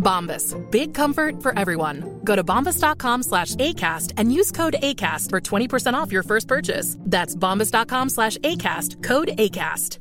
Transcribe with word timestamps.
Bombas. 0.00 0.56
Big 0.70 0.92
comfort 0.92 1.42
for 1.42 1.56
everyone. 1.58 2.20
Go 2.24 2.34
to 2.34 2.42
bombas.com 2.42 3.22
slash 3.22 3.54
ACAST 3.56 4.14
and 4.16 4.32
use 4.32 4.50
code 4.50 4.76
ACAST 4.82 5.30
for 5.30 5.40
20% 5.40 5.94
off 5.94 6.10
your 6.12 6.24
first 6.24 6.48
purchase. 6.48 6.96
That's 7.04 7.36
bombas.com 7.36 8.08
slash 8.08 8.38
ACAST. 8.38 9.02
Code 9.02 9.28
ACAST. 9.38 9.98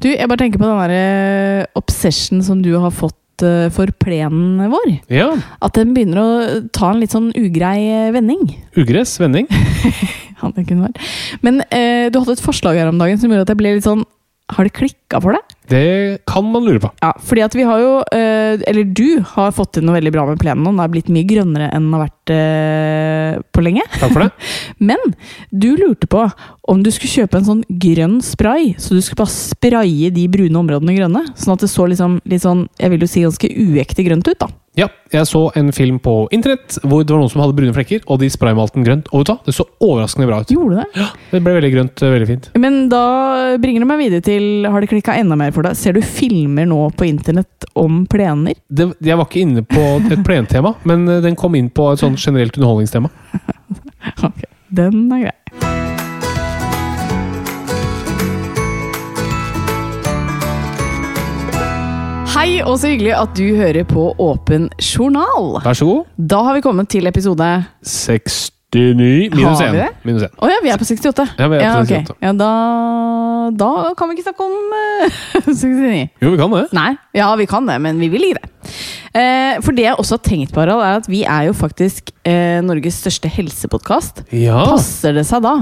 Du, 0.00 0.08
jeg 0.08 0.24
bare 0.24 0.40
tenker 0.40 0.58
på 0.58 0.66
den 0.66 0.90
der 0.90 1.66
obsession 1.76 2.40
som 2.42 2.62
du 2.64 2.72
har 2.80 2.90
fått 2.96 3.44
eh, 3.44 3.68
for 3.74 3.90
plenen 4.00 4.72
vår. 4.72 4.88
Ja. 5.12 5.28
At 5.60 5.76
den 5.76 5.92
begynner 5.94 6.22
å 6.22 6.30
ta 6.72 6.94
en 6.94 7.02
litt 7.02 7.12
sånn 7.12 7.28
ugrei 7.36 7.76
eh, 7.90 8.08
vending. 8.14 8.46
Ugress, 8.80 9.18
vending. 9.20 9.50
Men 11.44 11.60
eh, 11.68 12.08
du 12.10 12.18
hadde 12.18 12.34
et 12.34 12.42
forslag 12.42 12.80
her 12.80 12.90
om 12.90 12.98
dagen 12.98 13.20
som 13.20 13.30
gjorde 13.30 13.46
at 13.46 13.52
jeg 13.52 13.60
ble 13.60 13.76
litt 13.76 13.86
sånn 13.86 14.02
Har 14.56 14.66
det 14.66 14.72
klikka 14.74 15.20
for 15.22 15.36
deg? 15.36 15.51
Det 15.70 16.18
kan 16.26 16.44
man 16.52 16.64
lure 16.66 16.80
på. 16.82 16.90
Ja, 17.02 17.12
fordi 17.22 17.44
at 17.44 17.54
vi 17.54 17.66
har 17.66 17.80
jo 17.80 17.92
eh, 18.12 18.60
Eller 18.68 18.84
du 18.84 19.22
har 19.34 19.52
fått 19.54 19.74
til 19.76 19.86
noe 19.86 19.96
veldig 19.96 20.12
bra 20.14 20.26
med 20.28 20.40
plenen. 20.42 20.64
Den 20.66 20.80
er 20.82 20.90
blitt 20.92 21.10
mye 21.12 21.28
grønnere 21.28 21.70
enn 21.72 21.86
den 21.86 21.96
har 21.96 22.06
vært 22.06 22.32
eh, 22.34 23.42
på 23.54 23.64
lenge. 23.64 23.84
Takk 23.98 24.14
for 24.14 24.24
det. 24.26 24.30
Men 24.90 25.14
du 25.50 25.70
lurte 25.78 26.10
på 26.10 26.26
om 26.70 26.82
du 26.82 26.90
skulle 26.94 27.22
kjøpe 27.22 27.40
en 27.40 27.48
sånn 27.48 27.62
grønn 27.82 28.20
spray, 28.24 28.72
så 28.78 28.94
du 28.94 29.02
skulle 29.02 29.24
bare 29.24 29.34
spraye 29.34 30.12
de 30.14 30.26
brune 30.30 30.58
områdene 30.60 30.96
grønne. 30.98 31.24
Sånn 31.38 31.56
at 31.56 31.64
det 31.64 31.70
så 31.72 31.88
liksom, 31.90 32.20
litt 32.28 32.44
sånn, 32.44 32.66
jeg 32.78 32.92
vil 32.92 33.02
jo 33.02 33.10
si 33.10 33.24
ganske 33.24 33.50
uekte 33.50 34.06
grønt 34.06 34.28
ut, 34.30 34.38
da. 34.42 34.50
Ja, 34.78 34.86
jeg 35.12 35.26
så 35.28 35.50
en 35.58 35.68
film 35.76 35.98
på 36.00 36.14
internett 36.32 36.78
hvor 36.80 37.02
det 37.04 37.12
var 37.12 37.20
noen 37.20 37.32
som 37.32 37.42
hadde 37.42 37.56
brune 37.58 37.74
flekker, 37.76 38.06
og 38.08 38.22
de 38.22 38.30
spraymalte 38.32 38.78
den 38.78 38.86
grønt. 38.86 39.10
Og? 39.12 39.26
Det 39.44 39.52
så 39.52 39.66
overraskende 39.84 40.28
bra 40.30 40.38
ut. 40.40 40.52
Gjorde 40.54 40.80
det? 40.80 40.86
Ja, 41.02 41.08
Det 41.34 41.42
ble 41.44 41.56
veldig 41.58 41.72
grønt, 41.74 42.04
veldig 42.14 42.28
fint. 42.30 42.48
Men 42.56 42.86
da 42.92 43.02
bringer 43.60 43.84
det 43.84 43.90
meg 43.90 44.00
videre 44.00 44.24
til 44.24 44.64
Har 44.64 44.80
det 44.80 44.88
klikka 44.88 45.18
enda 45.20 45.36
mer 45.36 45.51
for 45.54 45.66
deg? 45.66 45.76
Ser 45.78 45.96
du 45.96 46.02
filmer 46.04 46.66
nå 46.68 46.80
på 46.96 47.08
internett 47.08 47.66
om 47.78 48.02
plener? 48.10 48.56
Det, 48.68 48.90
jeg 49.02 49.18
var 49.18 49.28
ikke 49.28 49.44
inne 49.44 49.64
på 49.66 49.84
et 50.10 50.24
plentema, 50.26 50.74
men 50.88 51.06
eh, 51.08 51.22
den 51.24 51.38
kom 51.38 51.56
inn 51.58 51.70
på 51.72 51.92
et 51.92 52.02
sånn 52.02 52.18
generelt 52.18 52.58
underholdningstema. 52.58 53.12
Ok, 54.26 54.42
den 54.74 55.06
er 55.14 55.28
grei. 55.28 55.36
Hei, 62.32 62.62
og 62.64 62.78
så 62.80 62.90
hyggelig 62.90 63.12
at 63.14 63.34
du 63.36 63.44
hører 63.58 63.84
på 63.86 64.08
Åpen 64.24 64.70
journal. 64.80 65.60
Vær 65.62 65.76
så 65.78 65.86
god. 65.86 66.10
Da 66.16 66.40
har 66.48 66.56
vi 66.56 66.64
kommet 66.64 66.90
til 66.90 67.06
episode 67.06 67.50
69 68.72 69.34
minus 69.36 69.60
Har 69.60 69.72
vi 69.72 69.78
1. 69.78 69.82
det? 69.82 69.88
Minus 70.08 70.22
1. 70.24 70.36
Å 70.40 70.48
ja, 70.48 70.60
vi 70.64 70.70
er 70.72 70.78
på 70.80 70.86
68. 70.88 71.26
Ja, 71.38 71.48
vi 71.52 71.58
er 71.58 71.74
på 71.74 71.82
ok. 71.82 71.90
68. 71.92 72.16
Ja, 72.24 72.32
da, 72.40 72.50
da 73.60 73.70
kan 73.98 74.08
vi 74.08 74.16
ikke 74.16 74.24
snakke 74.30 74.46
om 74.46 74.76
eh, 74.78 75.18
69. 75.50 76.00
Jo, 76.24 76.30
vi 76.32 76.40
kan 76.40 76.54
det. 76.56 76.62
Nei, 76.76 76.88
ja 77.18 77.28
vi 77.36 77.46
kan 77.50 77.68
det, 77.68 77.76
men 77.84 78.00
vi 78.00 78.08
vil 78.14 78.30
ikke 78.30 78.40
det. 78.40 78.72
Eh, 79.12 79.60
for 79.60 79.76
det 79.76 79.84
jeg 79.90 79.98
også 80.00 80.16
har 80.16 80.24
tenkt 80.24 80.54
på, 80.54 80.62
Harald, 80.64 80.80
er 80.86 81.02
at 81.02 81.10
vi 81.12 81.20
er 81.28 81.50
jo 81.50 81.56
faktisk 81.58 82.14
eh, 82.24 82.62
Norges 82.64 83.02
største 83.04 83.28
helsepodkast. 83.28 84.24
Ja. 84.32 84.62
Passer 84.70 85.18
det 85.20 85.26
seg 85.28 85.44
da 85.44 85.56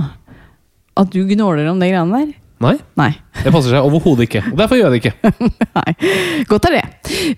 at 1.01 1.11
du 1.15 1.23
gnåler 1.25 1.69
om 1.71 1.79
de 1.81 1.89
greiene 1.89 2.19
der? 2.23 2.33
Nei, 2.61 2.75
Nei. 3.01 3.09
det 3.41 3.51
passer 3.55 3.73
seg 3.73 3.87
overhodet 3.87 4.27
ikke. 4.27 4.43
Og 4.51 4.59
derfor 4.61 4.77
gjør 4.77 4.93
jeg 4.93 5.01
det 5.01 5.01
ikke. 5.01 5.33
Nei. 5.79 5.95
Godt 6.51 6.67
er 6.69 6.75
det. 6.77 6.83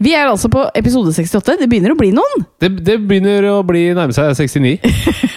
Vi 0.02 0.14
er 0.18 0.26
altså 0.26 0.50
på 0.50 0.64
episode 0.78 1.12
68. 1.14 1.60
Det 1.60 1.68
begynner 1.70 1.94
å 1.94 1.98
bli 2.00 2.08
noen. 2.16 2.42
Det, 2.58 2.72
det 2.82 2.96
begynner 3.06 3.46
å 3.52 3.60
bli 3.66 3.84
nærme 3.94 4.10
seg 4.16 4.34
69. 4.34 4.72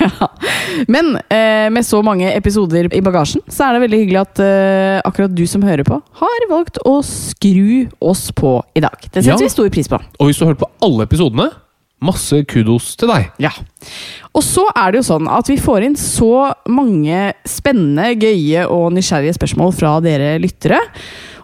Men 0.92 1.14
eh, 1.30 1.68
med 1.72 1.86
så 1.86 2.02
mange 2.06 2.32
episoder 2.34 2.90
i 2.98 3.02
bagasjen, 3.06 3.44
så 3.48 3.68
er 3.68 3.78
det 3.78 3.84
veldig 3.86 4.00
hyggelig 4.02 4.22
at 4.24 4.42
eh, 4.44 4.98
akkurat 5.08 5.36
du 5.38 5.46
som 5.50 5.64
hører 5.66 5.86
på, 5.88 6.00
har 6.22 6.48
valgt 6.52 6.82
å 6.86 6.98
skru 7.06 7.86
oss 8.04 8.28
på 8.36 8.58
i 8.76 8.82
dag. 8.84 8.98
Det 9.06 9.22
setter 9.22 9.36
Ja. 9.36 9.38
vi 9.46 9.54
stor 9.54 9.70
pris 9.74 9.90
på. 9.92 10.02
Og 10.20 10.30
hvis 10.32 10.42
du 10.42 10.46
har 10.48 10.54
hørt 10.56 10.64
på 10.66 10.72
alle 10.86 11.06
episodene, 11.08 11.52
masse 12.04 12.42
kudos 12.50 12.94
til 13.00 13.10
deg. 13.12 13.30
Ja. 13.42 13.52
Og 14.36 14.44
så 14.44 14.66
er 14.76 14.92
det 14.92 15.02
jo 15.02 15.08
sånn 15.08 15.30
at 15.32 15.50
vi 15.50 15.58
får 15.62 15.88
inn 15.88 15.98
så 16.00 16.52
mange 16.68 17.32
spennende, 17.48 18.12
gøye 18.20 18.66
og 18.68 18.92
nysgjerrige 18.96 19.38
spørsmål 19.38 19.74
fra 19.78 19.98
dere 20.04 20.36
lyttere. 20.44 20.82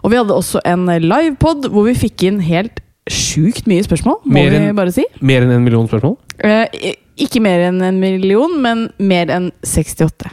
Og 0.02 0.12
vi 0.12 0.18
hadde 0.20 0.36
også 0.36 0.62
en 0.68 0.88
livepod 1.02 1.70
hvor 1.72 1.88
vi 1.88 1.96
fikk 1.98 2.26
inn 2.28 2.42
helt 2.44 2.82
sjukt 3.10 3.66
mye 3.66 3.82
spørsmål, 3.82 4.20
må 4.22 4.36
Mer 4.36 4.52
vi 4.54 4.74
bare 4.78 4.92
si. 4.94 5.04
Mer 5.24 5.42
enn 5.42 5.56
en 5.56 5.64
million 5.64 5.88
spørsmål. 5.90 6.14
Eh, 6.38 6.92
ikke 7.20 7.42
mer 7.44 7.66
enn 7.68 7.82
en 7.84 7.98
million, 8.00 8.54
men 8.62 8.86
mer 9.02 9.30
enn 9.32 9.50
68. 9.66 10.32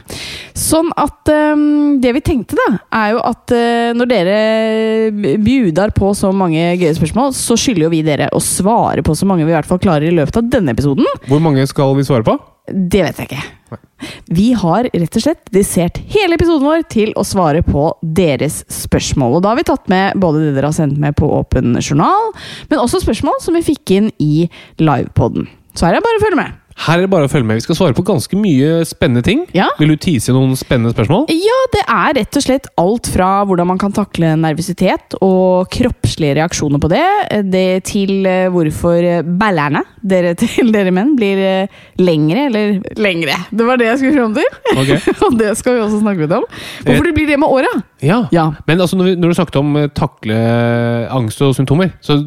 Sånn 0.56 0.90
at 1.00 1.30
um, 1.32 2.00
det 2.00 2.14
vi 2.16 2.22
tenkte, 2.24 2.56
da, 2.58 2.80
er 3.02 3.14
jo 3.14 3.22
at 3.28 3.54
uh, 3.54 3.90
når 3.96 4.10
dere 4.10 5.36
bjudar 5.44 5.92
på 5.96 6.12
så 6.16 6.32
mange 6.32 6.72
gøye 6.80 6.94
spørsmål, 6.96 7.34
så 7.36 7.58
skylder 7.60 7.86
jo 7.86 7.92
vi 7.92 8.04
dere 8.06 8.30
å 8.32 8.42
svare 8.44 9.04
på 9.06 9.16
så 9.16 9.28
mange 9.28 9.44
vi 9.46 9.52
i 9.52 9.58
hvert 9.58 9.68
fall 9.68 9.82
klarer 9.82 10.08
i 10.08 10.16
løpet 10.16 10.40
av 10.40 10.50
denne 10.52 10.74
episoden. 10.76 11.08
Hvor 11.28 11.42
mange 11.44 11.66
skal 11.68 11.94
vi 11.98 12.06
svare 12.08 12.26
på? 12.26 12.38
Det 12.70 13.02
vet 13.02 13.18
jeg 13.18 13.30
ikke. 13.30 13.46
Vi 14.30 14.50
har 14.56 14.86
rett 14.88 15.16
og 15.18 15.24
slett 15.24 15.42
dedisert 15.50 15.98
hele 16.12 16.36
episoden 16.38 16.64
vår 16.64 16.84
til 16.92 17.12
å 17.18 17.24
svare 17.26 17.62
på 17.66 17.90
deres 18.00 18.62
spørsmål. 18.72 19.38
Og 19.38 19.44
da 19.44 19.52
har 19.52 19.60
vi 19.60 19.66
tatt 19.68 19.90
med 19.92 20.16
både 20.20 20.44
det 20.44 20.54
dere 20.56 20.70
har 20.70 20.76
sendt 20.76 21.00
med 21.02 21.16
på 21.18 21.28
Åpen 21.40 21.76
journal, 21.82 22.30
men 22.70 22.82
også 22.82 23.02
spørsmål 23.04 23.40
som 23.44 23.58
vi 23.58 23.66
fikk 23.72 23.96
inn 23.98 24.10
i 24.22 24.46
livepoden. 24.80 25.48
Så 25.74 25.86
her 25.86 25.96
er 25.96 26.00
det 26.00 26.06
bare 26.06 26.20
å 26.20 26.24
følge 26.24 26.40
med. 26.40 26.59
Her 26.80 26.96
er 26.96 27.04
det 27.04 27.10
bare 27.12 27.28
å 27.28 27.30
følge 27.30 27.44
med. 27.44 27.58
Vi 27.60 27.64
skal 27.66 27.76
svare 27.76 27.96
på 27.96 28.04
ganske 28.08 28.36
mye 28.40 28.80
spennende 28.88 29.22
ting. 29.26 29.42
Ja. 29.56 29.66
Vil 29.80 29.92
du 29.92 29.98
tease 30.00 30.32
noen 30.32 30.54
spennende 30.56 30.94
spørsmål? 30.94 31.26
Ja, 31.34 31.58
det 31.74 31.82
er 31.84 32.14
rett 32.16 32.38
og 32.38 32.44
slett 32.44 32.70
alt 32.80 33.10
fra 33.12 33.28
hvordan 33.48 33.68
man 33.68 33.80
kan 33.80 33.92
takle 33.96 34.32
nervøsitet 34.40 35.18
og 35.20 35.68
kroppslige 35.74 36.38
reaksjoner 36.40 36.80
på 36.80 36.90
det, 36.92 37.04
det 37.52 37.66
til 37.90 38.24
eh, 38.28 38.48
hvorfor 38.52 38.96
eh, 39.04 39.20
ballerne 39.24 39.84
dere, 40.00 40.32
til 40.40 40.72
dere 40.72 40.94
menn 40.94 41.12
blir 41.18 41.44
eh, 41.44 41.80
lengre, 42.00 42.48
eller 42.48 43.00
lengre. 43.00 43.36
Det 43.52 43.68
var 43.68 43.80
det 43.80 43.90
jeg 43.90 44.02
skulle 44.02 44.16
fram 44.16 44.36
til. 44.40 44.76
Okay. 44.80 45.00
og 45.26 45.38
det 45.40 45.52
skal 45.60 45.76
vi 45.76 45.84
også 45.84 46.00
snakke 46.00 46.24
litt 46.24 46.36
om. 46.40 46.48
Hvorfor 46.86 47.10
det 47.10 47.16
blir 47.18 47.28
det 47.28 47.40
med 47.42 47.60
åra. 47.60 47.74
Ja. 48.02 48.22
Ja. 48.32 48.46
Men 48.66 48.80
altså, 48.80 48.96
når, 48.96 49.14
du 49.20 49.34
snakket 49.34 49.56
om 49.60 49.76
eh, 49.76 49.88
takle 49.96 50.36
angst 51.10 51.42
og 51.44 51.54
symptomer, 51.56 51.92
så 52.00 52.18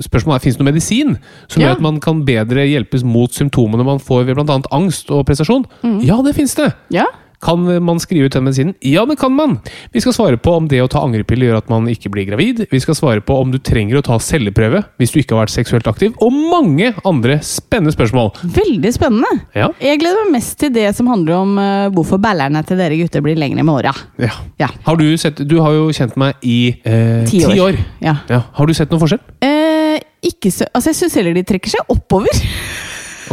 spørsmålet 0.00 0.38
er, 0.38 0.44
finnes 0.44 0.58
det 0.58 0.64
noe 0.64 0.70
medisin 0.72 1.16
som 1.48 1.62
Ja. 1.62 1.68
gjør 1.68 1.78
at 1.80 1.84
man 1.88 2.00
kan 2.00 2.24
bedre 2.28 2.66
hjelpes 2.68 3.04
mot 3.04 3.32
symptomene 3.32 3.84
man 3.86 4.00
får 4.02 4.26
ved 4.28 4.34
bl.a. 4.36 4.60
angst 4.72 5.10
og 5.10 5.26
prestasjon? 5.26 5.66
Mm. 5.82 6.00
Ja, 6.06 6.20
det 6.26 6.34
finnes 6.36 6.54
det! 6.58 6.72
Ja. 6.92 7.06
Kan 7.42 7.64
man 7.82 7.98
skrive 7.98 8.28
ut 8.28 8.36
den 8.36 8.44
medisinen? 8.46 8.74
Ja, 8.86 9.02
det 9.08 9.16
kan 9.18 9.32
man! 9.34 9.56
Vi 9.92 10.00
skal 10.04 10.14
svare 10.14 10.38
på 10.38 10.52
om 10.60 10.68
det 10.70 10.78
å 10.84 10.88
ta 10.90 11.00
angrepiller 11.02 11.48
gjør 11.50 11.56
at 11.58 11.70
man 11.72 11.88
ikke 11.90 12.10
blir 12.14 12.28
gravid. 12.28 12.60
Vi 12.70 12.80
skal 12.84 12.94
svare 12.94 13.20
på 13.26 13.34
om 13.42 13.50
du 13.50 13.58
trenger 13.58 13.98
å 13.98 14.02
ta 14.06 14.18
celleprøve 14.22 14.84
hvis 15.02 15.10
du 15.14 15.18
ikke 15.20 15.34
har 15.34 15.42
vært 15.48 15.54
seksuelt 15.56 15.88
aktiv. 15.90 16.14
Og 16.22 16.30
mange 16.30 16.92
andre 17.08 17.40
spennende 17.42 17.90
spørsmål. 17.96 18.30
Veldig 18.56 18.92
spennende. 18.94 19.32
Ja. 19.58 19.72
Jeg 19.82 19.98
gleder 20.04 20.22
meg 20.28 20.36
mest 20.38 20.54
til 20.62 20.70
det 20.76 20.86
som 20.94 21.10
handler 21.10 21.40
om 21.40 21.56
eh, 21.58 21.88
hvorfor 21.96 22.22
ballerne 22.22 22.62
til 22.68 22.78
dere 22.78 23.00
gutter 23.02 23.24
blir 23.26 23.38
lengre 23.42 23.66
med 23.66 23.74
åra. 23.80 23.94
ja. 24.22 24.30
Ja. 24.62 24.68
Har 24.86 24.96
du 25.00 25.08
sett 25.18 25.40
Du 25.48 25.56
har 25.64 25.72
jo 25.74 25.88
kjent 25.94 26.14
meg 26.20 26.38
i 26.46 26.76
eh, 26.86 27.24
Ti 27.26 27.40
ti 27.42 27.58
år. 27.58 27.72
år. 27.72 27.80
Ja. 28.04 28.16
Ja. 28.30 28.42
Har 28.54 28.66
du 28.70 28.74
sett 28.76 28.92
noen 28.94 29.02
forskjell? 29.02 29.22
Eh, 29.42 29.98
ikke 30.30 30.52
så, 30.54 30.68
altså 30.70 30.92
jeg 30.92 31.00
syns 31.00 31.16
heller 31.18 31.34
de 31.34 31.42
trekker 31.48 31.72
seg 31.74 31.90
oppover. 31.90 32.30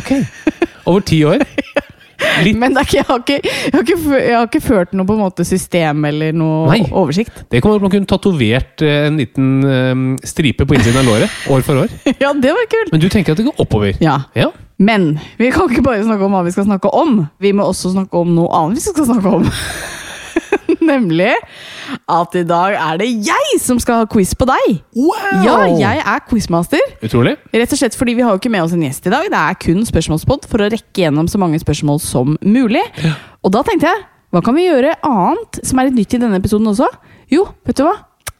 Ok. 0.01 0.15
Over 0.89 1.05
ti 1.05 1.21
år? 1.29 1.45
Men 2.59 2.77
er 2.79 2.87
jeg, 2.93 3.05
har 3.07 3.21
ikke, 3.21 3.39
jeg, 3.43 3.73
har 3.73 3.83
ikke, 3.83 3.97
jeg 4.15 4.35
har 4.35 4.47
ikke 4.47 4.63
ført 4.63 4.95
noe 4.97 5.07
på 5.07 5.15
en 5.15 5.21
måte 5.23 5.45
system 5.47 6.05
eller 6.09 6.35
noe 6.35 6.69
Nei. 6.71 6.81
oversikt. 6.91 7.43
Det 7.51 7.61
kommer 7.63 7.83
man 7.83 7.93
kunne 7.93 8.09
tatovert 8.09 8.83
eh, 8.85 9.05
en 9.07 9.19
liten 9.19 9.51
um, 9.63 10.07
stripe 10.23 10.67
på 10.67 10.77
innsiden 10.77 11.01
av 11.01 11.07
låret 11.07 11.51
år 11.51 11.65
for 11.65 11.85
år. 11.85 11.93
Ja, 12.23 12.33
det 12.35 12.51
var 12.55 12.67
kult! 12.71 12.91
Men 12.93 13.03
du 13.03 13.07
tenker 13.11 13.35
at 13.35 13.39
det 13.39 13.47
går 13.47 13.63
oppover? 13.63 13.95
Ja. 14.03 14.21
Ja. 14.37 14.49
Men 14.79 15.13
vi 15.39 15.51
kan 15.51 15.71
ikke 15.71 15.83
bare 15.85 16.03
snakke 16.03 16.25
om 16.27 16.35
hva 16.35 16.43
vi 16.47 16.53
skal 16.55 16.67
snakke 16.67 16.91
om. 16.95 17.25
Vi 17.43 17.51
må 17.55 17.67
også 17.67 17.93
snakke 17.93 18.19
om 18.19 18.31
noe 18.35 18.51
annet 18.55 18.79
vi 18.79 18.85
skal 18.89 19.09
snakke 19.09 19.39
om. 19.39 19.47
Nemlig 20.89 21.33
at 22.09 22.35
i 22.37 22.43
dag 22.47 22.75
er 22.77 22.99
det 23.01 23.09
jeg 23.27 23.59
som 23.61 23.79
skal 23.81 24.03
ha 24.03 24.09
quiz 24.09 24.33
på 24.37 24.47
deg. 24.49 24.79
Wow! 24.97 25.45
Ja, 25.45 25.57
jeg 25.69 26.03
er 26.03 26.23
quizmaster. 26.29 26.83
Utrolig. 27.05 27.35
Rett 27.53 27.75
og 27.75 27.81
slett 27.81 27.97
fordi 27.99 28.17
vi 28.17 28.25
har 28.25 28.35
jo 28.35 28.41
ikke 28.41 28.51
med 28.53 28.65
oss 28.65 28.75
en 28.75 28.85
gjest 28.85 29.07
i 29.09 29.13
dag. 29.13 29.29
Det 29.29 29.41
er 29.41 29.59
kun 29.61 29.85
spørsmålspod 29.87 30.49
for 30.49 30.65
å 30.65 30.69
rekke 30.73 31.05
gjennom 31.05 31.29
så 31.31 31.41
mange 31.41 31.61
spørsmål 31.61 32.01
som 32.03 32.37
mulig. 32.41 32.83
Og 33.45 33.53
da 33.55 33.63
tenkte 33.67 33.91
jeg, 33.91 34.05
hva 34.33 34.43
kan 34.45 34.57
vi 34.57 34.67
gjøre 34.67 34.93
annet 35.05 35.63
som 35.65 35.79
er 35.79 35.89
litt 35.89 36.03
nytt 36.03 36.13
i 36.17 36.21
denne 36.21 36.37
episoden 36.41 36.69
også? 36.69 36.89
Jo, 37.33 37.47
vet 37.65 37.79
du 37.79 37.85
hva? 37.87 37.95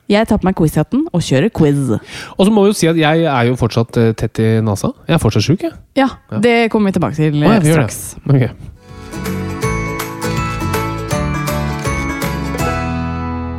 Jeg 0.10 0.26
tar 0.26 0.40
på 0.42 0.48
meg 0.48 0.58
quizhatten 0.58 1.04
og 1.14 1.22
kjører 1.22 1.52
quiz. 1.54 1.92
Og 2.34 2.42
så 2.48 2.50
må 2.54 2.64
vi 2.66 2.72
jo 2.72 2.78
si 2.78 2.90
at 2.90 2.98
jeg 2.98 3.28
er 3.30 3.50
jo 3.52 3.58
fortsatt 3.60 4.00
eh, 4.02 4.10
tett 4.18 4.42
i 4.42 4.50
nesa. 4.66 4.90
Jeg 5.06 5.20
er 5.20 5.22
fortsatt 5.22 5.46
sjuk, 5.46 5.66
jeg. 5.68 5.76
Ja, 6.00 6.10
det 6.42 6.58
kommer 6.74 6.90
vi 6.90 6.98
tilbake 6.98 7.18
til 7.20 7.38
oh, 7.38 7.46
ja, 7.46 7.60
eh, 7.60 7.70
gjør 7.70 7.84
det. 7.84 7.94
straks. 7.94 8.79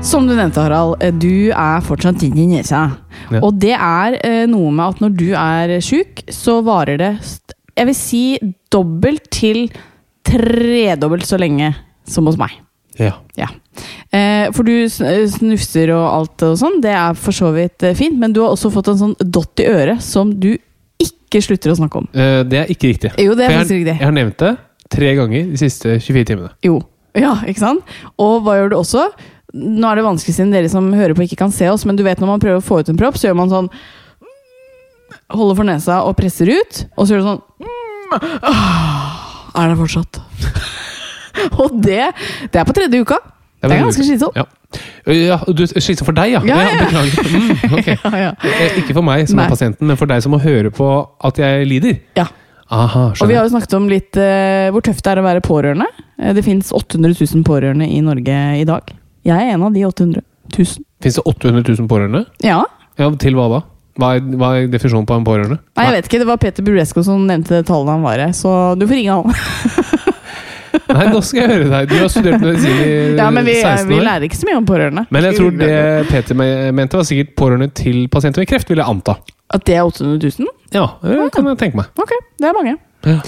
Som 0.03 0.27
du 0.27 0.33
nevnte, 0.35 0.63
Harald, 0.65 0.97
eh, 1.05 1.13
du 1.13 1.51
er 1.53 1.83
fortsatt 1.85 2.19
tynn 2.23 2.39
i 2.41 2.47
nesa. 2.51 2.81
Ja. 3.31 3.41
Og 3.45 3.59
det 3.61 3.75
er 3.77 4.17
eh, 4.25 4.47
noe 4.51 4.71
med 4.73 4.95
at 4.97 5.03
når 5.05 5.13
du 5.19 5.27
er 5.37 5.75
sjuk, 5.85 6.23
så 6.33 6.59
varer 6.67 6.99
det 7.01 7.11
Jeg 7.77 7.87
vil 7.91 7.97
si 7.97 8.23
dobbelt 8.73 9.29
til 9.33 9.69
tredobbelt 10.27 11.25
så 11.29 11.39
lenge 11.41 11.71
som 12.09 12.27
hos 12.29 12.39
meg. 12.41 12.57
Ja. 13.01 13.13
Ja. 13.39 13.47
Eh, 14.13 14.51
for 14.57 14.67
du 14.67 14.73
sn- 14.91 15.29
snufser 15.31 15.93
og 15.95 16.07
alt 16.11 16.45
og 16.49 16.57
sånn, 16.61 16.81
det 16.85 16.93
er 16.97 17.15
for 17.17 17.33
så 17.37 17.53
vidt 17.55 17.85
fint, 17.97 18.19
men 18.21 18.35
du 18.37 18.43
har 18.43 18.53
også 18.57 18.73
fått 18.75 18.91
en 18.93 18.99
sånn 19.05 19.15
dott 19.21 19.63
i 19.63 19.69
øret 19.71 20.03
som 20.05 20.33
du 20.43 20.51
ikke 21.01 21.41
slutter 21.45 21.73
å 21.73 21.79
snakke 21.79 22.03
om. 22.03 22.09
Eh, 22.13 22.41
det 22.51 22.59
er 22.65 22.73
ikke 22.73 22.91
riktig. 22.91 23.13
Jo, 23.21 23.37
det 23.39 23.47
er 23.47 23.55
faktisk 23.61 23.77
riktig. 23.79 23.97
jeg 24.01 24.09
har 24.09 24.17
nevnt 24.17 24.41
det 24.43 24.55
tre 24.91 25.13
ganger 25.17 25.53
de 25.53 25.61
siste 25.61 25.99
24 26.03 26.25
timene. 26.33 26.51
Jo. 26.67 26.81
Ja, 27.17 27.37
ikke 27.49 27.59
sant? 27.63 27.87
Og 28.23 28.43
hva 28.47 28.59
gjør 28.59 28.69
du 28.75 28.77
også? 28.83 29.09
Nå 29.55 29.89
er 29.91 29.99
det 29.99 30.05
vanskelig 30.07 30.35
siden 30.37 30.53
dere 30.55 30.69
som 30.71 30.93
hører 30.95 31.17
på 31.19 31.25
ikke 31.27 31.39
kan 31.41 31.51
se 31.55 31.67
oss, 31.73 31.87
men 31.89 31.97
du 31.99 32.05
vet 32.07 32.21
når 32.23 32.31
man 32.35 32.43
prøver 32.43 32.61
å 32.61 32.65
få 32.65 32.81
ut 32.81 32.91
en 32.93 32.99
propp, 33.01 33.19
så 33.19 33.31
gjør 33.31 33.41
man 33.41 33.51
sånn 33.53 33.71
Holder 35.31 35.57
for 35.59 35.67
nesa 35.67 36.01
og 36.07 36.17
presser 36.19 36.51
ut, 36.51 36.85
og 36.99 37.07
så 37.07 37.15
gjør 37.15 37.21
du 37.23 37.27
sånn 37.29 37.43
ah, 38.47 39.51
Er 39.59 39.73
det 39.73 39.77
fortsatt? 39.79 40.21
og 41.63 41.77
det, 41.83 42.09
det 42.51 42.63
er 42.63 42.67
på 42.67 42.75
tredje 42.77 43.03
uka. 43.03 43.19
Det 43.61 43.71
er 43.77 43.83
ganske 43.85 44.07
slitsomt. 44.07 44.39
Ja. 44.39 44.47
Ja, 45.11 45.37
du 45.51 45.63
Slitsomt 45.67 46.07
for 46.07 46.17
deg, 46.17 46.35
ja? 46.37 46.41
Ja, 46.47 46.59
ja. 46.63 46.85
Beklager. 46.85 47.31
Mm, 47.31 47.75
okay. 47.79 47.97
Ja, 48.05 48.13
ja. 48.23 48.31
Eh, 48.47 48.79
Ikke 48.83 48.95
for 48.97 49.05
meg 49.07 49.27
som 49.29 49.41
Nei. 49.41 49.47
er 49.49 49.55
pasienten, 49.55 49.89
men 49.91 49.99
for 50.01 50.11
deg 50.11 50.23
som 50.25 50.35
må 50.35 50.41
høre 50.43 50.71
på 50.75 50.89
at 51.27 51.41
jeg 51.43 51.67
lider. 51.71 51.99
ja. 52.19 52.29
Aha, 52.71 53.09
Og 53.19 53.27
vi 53.27 53.35
har 53.35 53.43
jo 53.43 53.51
snakket 53.51 53.73
om 53.75 53.89
litt 53.91 54.15
eh, 54.15 54.69
hvor 54.71 54.85
tøft 54.87 55.03
det 55.03 55.11
er 55.11 55.19
å 55.19 55.25
være 55.27 55.41
pårørende. 55.43 55.89
Eh, 56.23 56.31
det 56.37 56.45
fins 56.47 56.69
800 56.71 57.17
000 57.19 57.43
pårørende 57.43 57.89
i 57.91 57.99
Norge 58.07 58.37
i 58.61 58.67
dag. 58.69 58.93
Jeg 59.27 59.37
er 59.37 59.55
en 59.55 59.67
av 59.67 59.75
de 59.75 59.85
800 59.87 60.23
000. 60.57 60.85
Fins 61.05 61.19
det 61.19 61.25
800 61.27 61.65
000 61.79 61.89
pårørende? 61.91 62.25
Ja. 62.45 62.63
Ja, 63.01 63.11
Til 63.21 63.37
hva 63.39 63.49
da? 63.53 63.61
Hva 64.01 64.15
er, 64.17 64.25
hva 64.41 64.51
er 64.57 64.69
definisjonen 64.71 65.07
på 65.09 65.17
en 65.19 65.27
pårørende? 65.27 65.59
Nei, 65.77 65.85
jeg 65.89 65.97
vet 65.97 66.09
ikke. 66.09 66.21
Det 66.23 66.29
var 66.31 66.39
Peter 66.41 66.65
Buresco 66.65 67.03
som 67.05 67.27
nevnte 67.29 67.59
det 67.59 67.67
tallet 67.69 67.93
han 67.93 68.05
var 68.07 68.23
i, 68.23 68.29
så 68.37 68.53
du 68.81 68.87
får 68.87 68.97
ringe 69.01 69.17
han. 69.19 69.35
Nei, 70.91 71.07
nå 71.11 71.21
skal 71.27 71.43
jeg 71.43 71.51
høre 71.51 71.69
deg. 71.71 71.91
Du 71.91 71.97
har 71.99 72.11
studert 72.11 72.43
medisin 72.43 72.79
i 72.83 72.91
Ja, 73.21 73.29
men 73.35 73.47
vi, 73.47 73.57
16 73.61 73.91
vi 73.91 73.99
lærer 74.03 74.27
ikke 74.27 74.39
så 74.39 74.49
mye 74.49 74.59
om 74.61 74.69
pårørende. 74.69 75.05
Men 75.15 75.27
jeg 75.29 75.39
tror 75.39 75.57
det 75.59 75.73
Peter 76.11 76.39
mente, 76.39 76.99
var 77.01 77.07
sikkert 77.09 77.35
pårørende 77.39 77.71
til 77.77 78.05
pasienter 78.13 78.43
med 78.45 78.51
kreft, 78.51 78.71
vil 78.71 78.83
jeg 78.83 78.91
anta. 78.91 79.19
At 79.51 79.67
det 79.67 79.77
er 79.77 79.87
800 79.87 80.31
000? 80.39 80.55
Ja, 80.75 80.87
det 81.03 81.19
kan 81.35 81.51
jeg 81.51 81.59
tenke 81.61 81.83
meg. 81.83 81.91
Ok, 81.99 82.15
det 82.39 82.51
er 82.51 82.57
mange. 82.57 82.77
Ja. 83.07 83.19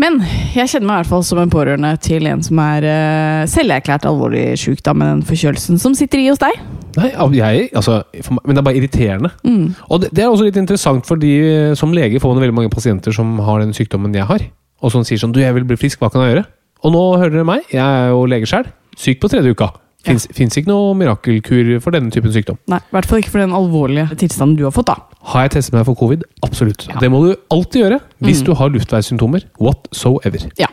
Men 0.00 0.16
jeg 0.54 0.70
kjenner 0.70 0.86
meg 0.88 0.94
i 0.94 1.02
hvert 1.02 1.10
fall 1.10 1.24
som 1.26 1.40
en 1.42 1.50
pårørende 1.52 1.90
til 2.00 2.24
en 2.30 2.40
som 2.44 2.60
er 2.62 2.86
uh, 2.86 3.48
selverklært 3.50 4.06
alvorlig 4.08 4.54
syk 4.60 4.80
med 4.94 5.04
den 5.04 5.24
forkjølelsen 5.28 5.80
som 5.82 5.96
sitter 5.98 6.22
i 6.22 6.30
hos 6.30 6.40
deg. 6.40 6.56
Nei, 6.96 7.10
jeg, 7.36 7.66
altså, 7.76 8.00
meg, 8.32 8.40
men 8.46 8.56
det 8.56 8.62
er 8.62 8.66
bare 8.66 8.80
irriterende. 8.80 9.32
Mm. 9.44 9.66
Og 9.90 10.00
det, 10.02 10.10
det 10.16 10.24
er 10.24 10.30
også 10.30 10.48
litt 10.48 10.58
interessant, 10.60 11.04
fordi 11.06 11.34
eh, 11.44 11.74
som 11.78 11.92
lege 11.94 12.22
får 12.22 12.32
man 12.32 12.42
veldig 12.46 12.56
mange 12.56 12.72
pasienter 12.72 13.14
som 13.14 13.36
har 13.44 13.60
den 13.62 13.76
sykdommen 13.76 14.16
jeg 14.16 14.26
har, 14.30 14.46
og 14.80 14.94
som 14.94 15.04
sier 15.04 15.20
sånn 15.20 15.36
Du, 15.36 15.42
jeg 15.42 15.54
vil 15.58 15.68
bli 15.68 15.78
frisk, 15.78 16.00
hva 16.00 16.10
kan 16.10 16.24
jeg 16.24 16.34
gjøre? 16.34 16.48
Og 16.80 16.96
nå 16.96 17.04
hører 17.20 17.36
dere 17.36 17.50
meg, 17.52 17.68
jeg 17.68 17.84
er 17.84 18.14
jo 18.14 18.24
lege 18.30 18.48
sjøl, 18.48 18.66
syk 18.98 19.20
på 19.20 19.30
tredje 19.30 19.52
uka. 19.52 19.68
Fins 20.06 20.26
Fins 20.32 20.56
ikke 20.56 20.70
noe 20.70 20.94
mirakelkur 20.96 21.74
for 21.84 21.94
denne 21.94 22.12
typen 22.14 22.32
sykdom. 22.34 22.58
Nei, 22.72 22.80
i 22.80 22.96
hvert 22.96 23.08
fall 23.08 23.20
ikke 23.20 23.32
for 23.34 23.42
den 23.42 23.54
alvorlige 23.56 24.08
tilstanden 24.20 24.56
du 24.58 24.64
har 24.64 24.74
fått. 24.74 24.88
da. 24.88 24.96
Har 25.32 25.46
jeg 25.46 25.56
testet 25.58 25.76
meg 25.76 25.86
for 25.88 25.98
covid? 26.00 26.24
Absolutt. 26.46 26.86
Ja. 26.88 26.96
Mm. 26.96 27.00
Det 27.04 27.10
må 27.12 27.24
du 27.26 27.32
alltid 27.52 27.82
gjøre 27.84 28.00
hvis 28.24 28.44
du 28.46 28.54
har 28.56 28.72
luftveissymptomer. 28.72 29.44
Whatsoever. 29.60 30.46
Ja. 30.60 30.70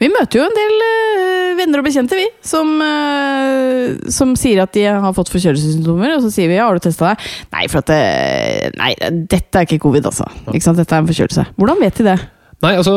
Vi 0.00 0.08
møter 0.08 0.40
jo 0.40 0.44
en 0.46 0.56
del 0.56 0.76
øh, 0.80 1.56
venner 1.58 1.82
og 1.82 1.84
bekjente, 1.84 2.16
vi, 2.16 2.24
som, 2.46 2.70
øh, 2.80 3.98
som 4.12 4.32
sier 4.38 4.62
at 4.64 4.72
de 4.72 4.86
har 4.88 5.12
fått 5.16 5.32
forkjølelsessymptomer. 5.32 6.14
Og 6.16 6.24
så 6.24 6.32
sier 6.32 6.48
vi 6.48 6.56
ja, 6.56 6.68
har 6.68 6.76
du 6.76 6.84
testa 6.84 7.10
deg? 7.10 7.26
Nei, 7.52 7.66
for 7.68 7.82
at 7.82 7.90
det, 7.92 8.74
nei, 8.80 8.94
dette 9.28 9.60
er 9.60 9.68
ikke 9.68 9.82
covid, 9.84 10.08
altså. 10.08 10.28
Ikke 10.52 10.64
sant? 10.64 10.80
Dette 10.80 10.96
er 10.96 11.04
en 11.04 11.10
forkjølelse. 11.10 11.46
Hvordan 11.60 11.82
vet 11.84 12.00
de 12.00 12.08
det? 12.08 12.16
Nei, 12.64 12.74
altså, 12.76 12.94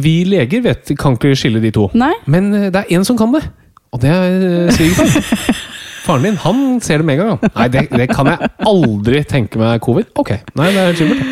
vi 0.00 0.16
leger 0.28 0.64
vet, 0.64 0.96
kan 1.00 1.16
ikke 1.16 1.36
skille 1.36 1.60
de 1.60 1.72
to. 1.76 1.90
Nei? 1.96 2.12
Men 2.28 2.48
eh, 2.56 2.68
det 2.72 2.82
er 2.82 2.96
én 2.96 3.04
som 3.08 3.20
kan 3.20 3.32
det, 3.36 3.44
og 3.96 4.02
det 4.04 4.12
er 4.12 4.44
eh, 4.44 4.76
svigerfar. 4.76 5.62
Faren 6.06 6.22
din 6.28 6.36
han 6.38 6.58
ser 6.84 7.02
det 7.02 7.06
med 7.08 7.16
en 7.16 7.22
gang. 7.24 7.46
Nei, 7.56 7.66
det, 7.72 7.86
det 7.90 8.06
kan 8.12 8.28
jeg 8.30 8.50
aldri 8.68 9.22
tenke 9.26 9.58
meg 9.58 9.80
covid. 9.82 10.12
Ok, 10.20 10.36
nei, 10.58 10.68
det 10.74 10.82
er 10.84 11.00
helt. 11.00 11.24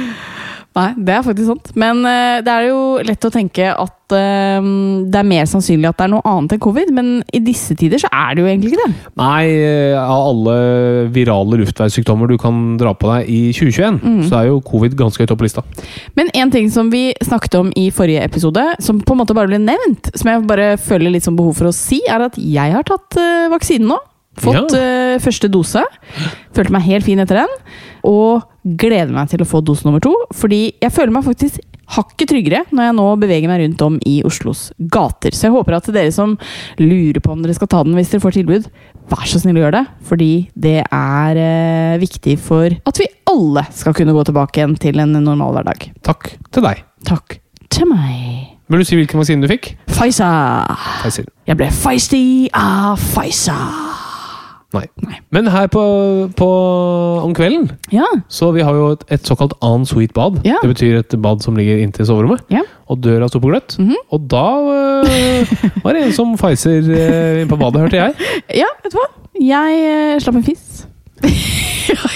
Nei, 0.75 0.88
det 1.06 1.12
er 1.15 1.23
faktisk 1.23 1.47
sant. 1.53 1.69
Men 1.79 2.03
uh, 2.03 2.41
det 2.43 2.51
er 2.51 2.67
jo 2.67 2.79
lett 3.06 3.27
å 3.27 3.31
tenke 3.31 3.69
at 3.70 4.15
uh, 4.15 4.67
det 5.06 5.20
er 5.20 5.29
mer 5.29 5.46
sannsynlig 5.46 5.87
at 5.87 6.01
det 6.01 6.06
er 6.08 6.13
noe 6.17 6.25
annet 6.27 6.56
enn 6.56 6.63
covid, 6.65 6.91
men 6.96 7.10
i 7.34 7.41
disse 7.44 7.77
tider 7.79 8.03
så 8.03 8.10
er 8.10 8.34
det 8.34 8.43
jo 8.43 8.48
egentlig 8.51 8.72
ikke 8.72 8.87
det. 8.89 9.13
Nei, 9.20 9.44
eh, 9.55 9.94
av 9.98 10.32
alle 10.32 10.56
virale 11.15 11.60
luftveissykdommer 11.63 12.31
du 12.31 12.37
kan 12.41 12.75
dra 12.81 12.94
på 12.98 13.10
deg 13.13 13.31
i 13.31 13.41
2021, 13.55 14.01
så 14.29 14.41
er 14.41 14.48
jo 14.51 14.63
covid 14.67 14.96
ganske 14.98 15.22
høyt 15.22 15.34
oppe 15.34 15.44
på 15.44 15.48
lista. 15.48 15.65
Men 16.19 16.32
en 16.34 16.53
ting 16.55 16.70
som 16.75 16.91
vi 16.93 17.06
snakket 17.22 17.58
om 17.60 17.70
i 17.79 17.87
forrige 17.94 18.25
episode, 18.27 18.65
som 18.82 18.98
på 18.98 19.15
en 19.15 19.22
måte 19.22 19.37
bare 19.37 19.51
ble 19.53 19.63
nevnt, 19.63 20.10
som 20.19 20.32
jeg 20.32 20.46
bare 20.51 20.75
føler 20.81 21.15
litt 21.15 21.27
som 21.27 21.39
behov 21.39 21.55
for 21.60 21.70
å 21.70 21.77
si, 21.77 22.03
er 22.10 22.27
at 22.27 22.39
jeg 22.41 22.75
har 22.75 22.87
tatt 22.89 23.20
uh, 23.20 23.46
vaksinen 23.55 23.94
nå. 23.94 24.01
Fått 24.41 24.74
Ja. 24.74 25.14
uh, 25.17 25.20
første 25.22 25.50
dose. 25.53 25.84
Følte 26.55 26.74
meg 26.74 26.82
helt 26.88 27.06
fin 27.06 27.20
etter 27.22 27.44
den. 27.44 27.55
Og 28.05 28.43
gleder 28.64 29.12
meg 29.12 29.29
til 29.31 29.44
å 29.44 29.48
få 29.48 29.60
dose 29.64 29.84
nummer 29.86 30.00
to, 30.00 30.12
fordi 30.32 30.74
jeg 30.81 30.93
føler 30.93 31.12
meg 31.12 31.24
faktisk 31.26 31.60
hakket 31.94 32.31
tryggere 32.31 32.62
når 32.72 32.86
jeg 32.88 32.94
nå 32.96 33.05
beveger 33.20 33.50
meg 33.50 33.60
rundt 33.60 33.82
om 33.84 33.98
i 34.08 34.14
Oslos 34.24 34.70
gater. 34.91 35.34
Så 35.36 35.48
jeg 35.48 35.55
håper 35.55 35.76
at 35.76 35.91
dere 35.93 36.12
som 36.17 36.32
lurer 36.81 37.20
på 37.20 37.34
om 37.34 37.43
dere 37.44 37.56
skal 37.56 37.69
ta 37.70 37.82
den 37.84 37.96
hvis 37.98 38.08
dere 38.12 38.24
får 38.24 38.38
tilbud, 38.38 38.69
vær 39.12 39.26
så 39.29 39.41
snill 39.43 39.60
å 39.60 39.67
gjøre 39.67 39.82
det. 39.82 39.84
Fordi 40.08 40.31
det 40.56 40.79
er 40.88 41.41
eh, 41.44 41.98
viktig 42.00 42.38
for 42.41 42.72
at 42.72 43.00
vi 43.03 43.10
alle 43.31 43.67
skal 43.76 43.96
kunne 43.96 44.17
gå 44.17 44.24
tilbake 44.31 44.62
igjen 44.62 44.76
til 44.81 45.05
en 45.05 45.12
normal 45.19 45.58
hverdag. 45.58 45.91
Takk 46.08 46.32
til 46.50 46.64
deg. 46.64 46.84
Takk 47.05 47.38
til 47.69 47.91
meg. 47.93 48.55
Vil 48.72 48.81
du 48.81 48.88
si 48.88 48.96
hvilken 48.96 49.20
vaksine 49.20 49.44
du 49.44 49.50
fikk? 49.53 49.74
Pfizer. 49.93 50.64
Pfizer. 51.03 51.29
Jeg 51.44 51.60
ble 51.60 51.69
feisty 51.69 52.24
av 52.56 52.96
Pfizer. 52.96 53.94
Nei. 54.74 55.19
Men 55.34 55.48
her 55.52 55.69
på, 55.70 55.82
på 56.38 56.48
om 57.22 57.34
kvelden 57.36 57.69
Ja. 57.94 58.06
Så 58.32 58.50
vi 58.54 58.64
har 58.66 58.74
jo 58.74 58.90
et, 58.94 59.04
et 59.14 59.26
såkalt 59.26 59.54
en 59.64 59.86
sweet 59.86 60.14
bad. 60.16 60.40
Ja. 60.46 60.58
Det 60.62 60.72
betyr 60.74 60.98
et 61.00 61.16
bad 61.22 61.44
som 61.44 61.56
ligger 61.58 61.82
inntil 61.84 62.08
soverommet. 62.08 62.43
Ja. 62.52 62.64
Og 62.90 63.00
døra 63.04 63.28
sto 63.31 63.40
på 63.43 63.52
gløtt. 63.52 63.76
Mhm. 63.78 63.94
Og 64.14 64.26
da 64.31 64.46
øh, 64.74 65.54
var 65.84 65.94
det 65.96 66.06
en 66.06 66.16
som 66.16 66.34
feiser 66.40 66.82
øh, 66.84 67.44
på 67.48 67.56
badet, 67.60 67.84
hørte 67.86 68.02
jeg. 68.02 68.14
Ja, 68.62 68.70
vet 68.84 68.93
du 68.93 68.98
hva? 69.00 69.08
Jeg 69.44 69.86
øh, 69.90 70.20
slapp 70.22 70.36
en 70.43 70.46
fiss. 70.46 70.84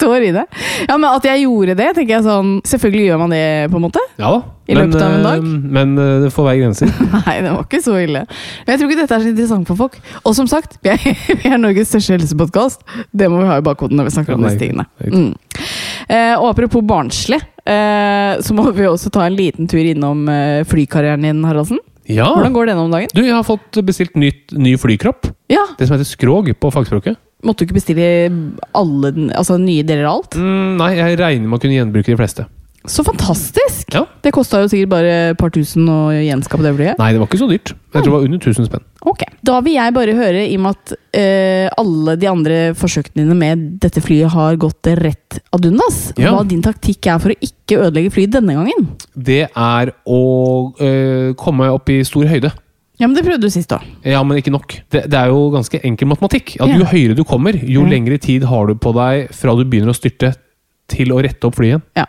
Står 0.00 0.24
i 0.24 0.30
det. 0.32 0.46
Ja, 0.88 0.96
men 0.96 1.10
at 1.10 1.26
jeg 1.28 1.44
gjorde 1.44 1.74
det, 1.76 1.90
tenker 1.96 2.14
jeg 2.16 2.24
sånn 2.24 2.54
Selvfølgelig 2.64 3.10
gjør 3.10 3.18
man 3.20 3.34
det, 3.34 3.44
på 3.68 3.76
en 3.76 3.84
måte. 3.84 4.02
Ja 4.20 4.32
da. 4.32 4.40
I 4.70 4.76
løpet 4.78 5.00
av 5.02 5.10
en 5.10 5.18
eh, 5.18 5.24
dag? 5.26 5.46
Men 5.76 5.92
eh, 5.98 6.12
det 6.22 6.30
får 6.30 6.46
være 6.46 6.60
grenser. 6.60 6.90
Nei, 7.26 7.34
det 7.42 7.50
var 7.50 7.64
ikke 7.66 7.80
så 7.82 7.96
ille. 7.98 8.22
Men 8.62 8.72
jeg 8.72 8.80
tror 8.80 8.90
ikke 8.92 9.00
dette 9.00 9.16
er 9.16 9.24
så 9.24 9.30
interessant 9.32 9.70
for 9.72 9.80
folk. 9.80 9.96
Og 10.22 10.36
som 10.38 10.46
sagt, 10.50 10.76
vi 10.84 10.92
er, 10.92 11.00
vi 11.42 11.50
er 11.50 11.58
Norges 11.58 11.90
største 11.90 12.16
helsepodkast. 12.16 12.84
Det 13.10 13.28
må 13.32 13.42
vi 13.42 13.48
ha 13.50 13.58
i 13.58 13.64
bakhodet 13.66 13.98
når 13.98 14.08
vi 14.08 14.14
snakker 14.14 14.38
om 14.38 14.46
disse 14.46 14.60
tingene. 14.62 14.86
Mm. 15.02 15.32
Eh, 16.06 16.34
og 16.36 16.52
apropos 16.52 16.86
barnslig, 16.86 17.40
eh, 17.66 18.38
så 18.46 18.56
må 18.56 18.68
vi 18.70 18.86
også 18.86 19.10
ta 19.14 19.26
en 19.26 19.36
liten 19.36 19.68
tur 19.70 19.82
innom 19.82 20.22
eh, 20.30 20.60
flykarrieren 20.70 21.26
din, 21.26 21.42
Haraldsen. 21.48 21.82
Ja! 22.10 22.28
Hvordan 22.30 22.54
går 22.54 22.70
det 22.70 22.76
nå 22.78 22.86
om 22.86 22.94
dagen? 22.94 23.10
Du, 23.14 23.22
jeg 23.22 23.34
har 23.34 23.46
fått 23.46 23.82
bestilt 23.86 24.16
nytt, 24.18 24.54
ny 24.54 24.76
flykropp. 24.80 25.32
Ja, 25.50 25.66
Det 25.78 25.86
som 25.86 25.98
heter 25.98 26.08
skrog 26.08 26.50
på 26.58 26.72
fagspråket. 26.74 27.18
Måtte 27.44 27.64
du 27.64 27.68
ikke 27.70 27.78
bestille 27.80 28.06
alle 28.76 29.10
den- 29.16 29.30
altså, 29.32 29.56
nye 29.60 29.82
deler 29.82 30.04
av 30.06 30.18
alt? 30.20 30.36
Mm, 30.36 30.76
nei, 30.76 30.94
jeg 30.96 31.18
regner 31.18 31.48
med 31.48 31.58
å 31.58 31.62
kunne 31.62 31.78
gjenbruke 31.78 32.12
de 32.12 32.16
fleste. 32.20 32.46
Så 32.88 33.04
fantastisk! 33.04 33.92
Ja. 33.92 34.06
Det 34.24 34.32
kosta 34.32 34.62
jo 34.62 34.68
sikkert 34.72 34.88
bare 34.88 35.08
et 35.30 35.38
par 35.38 35.50
tusen 35.52 35.84
å 35.84 36.08
gjenskape 36.16 36.62
det 36.64 36.72
flyet. 36.78 36.98
Nei, 36.98 37.10
det 37.12 37.20
var 37.20 37.28
ikke 37.28 37.40
så 37.42 37.48
dyrt. 37.50 37.74
Jeg 37.92 38.02
tror 38.02 38.06
det 38.08 38.14
var 38.14 38.24
under 38.24 38.38
1000 38.40 38.68
spenn. 38.70 38.84
Ok. 39.04 39.24
Da 39.44 39.58
vil 39.60 39.74
jeg 39.74 39.92
bare 39.92 40.14
høre, 40.16 40.46
i 40.48 40.56
og 40.56 40.62
med 40.64 40.76
at 40.78 40.94
uh, 40.96 41.68
alle 41.82 42.14
de 42.16 42.26
andre 42.30 42.58
forsøkene 42.74 43.20
dine 43.26 43.36
med 43.36 43.66
dette 43.84 44.00
flyet 44.00 44.32
har 44.32 44.56
gått 44.56 44.88
rett 44.96 45.40
ad 45.52 45.68
undas, 45.68 46.12
Ja. 46.16 46.32
hva 46.32 46.46
din 46.48 46.62
taktikk 46.64 47.06
er 47.12 47.18
for 47.20 47.28
å 47.34 47.36
ikke 47.44 47.80
ødelegge 47.84 48.12
flyet 48.16 48.32
denne 48.32 48.56
gangen. 48.56 48.88
Det 49.14 49.42
er 49.54 49.92
å 50.08 50.22
uh, 50.80 51.32
komme 51.36 51.68
opp 51.72 51.88
i 51.92 52.00
stor 52.02 52.24
høyde. 52.32 52.52
Ja, 53.00 53.08
men 53.08 53.16
det 53.16 53.24
prøvde 53.24 53.48
du 53.48 53.52
sist 53.52 53.72
òg. 53.72 53.86
Ja, 54.04 54.20
men 54.26 54.40
ikke 54.40 54.52
nok. 54.52 54.76
Det, 54.92 55.06
det 55.10 55.16
er 55.16 55.32
jo 55.32 55.48
ganske 55.54 55.80
enkel 55.86 56.10
matematikk. 56.12 56.58
At 56.60 56.68
Ja. 56.68 56.76
Jo 56.80 56.86
høyere 56.92 57.16
du 57.16 57.24
kommer, 57.24 57.56
jo 57.56 57.82
mm. 57.86 57.90
lengre 57.90 58.20
tid 58.20 58.44
har 58.48 58.68
du 58.68 58.76
på 58.76 58.92
deg 58.96 59.32
fra 59.34 59.56
du 59.56 59.64
begynner 59.64 59.94
å 59.94 59.96
styrte 59.96 60.34
til 60.90 61.12
å 61.14 61.20
rette 61.22 61.46
opp 61.46 61.56
flyet. 61.58 61.84
Ja. 61.98 62.06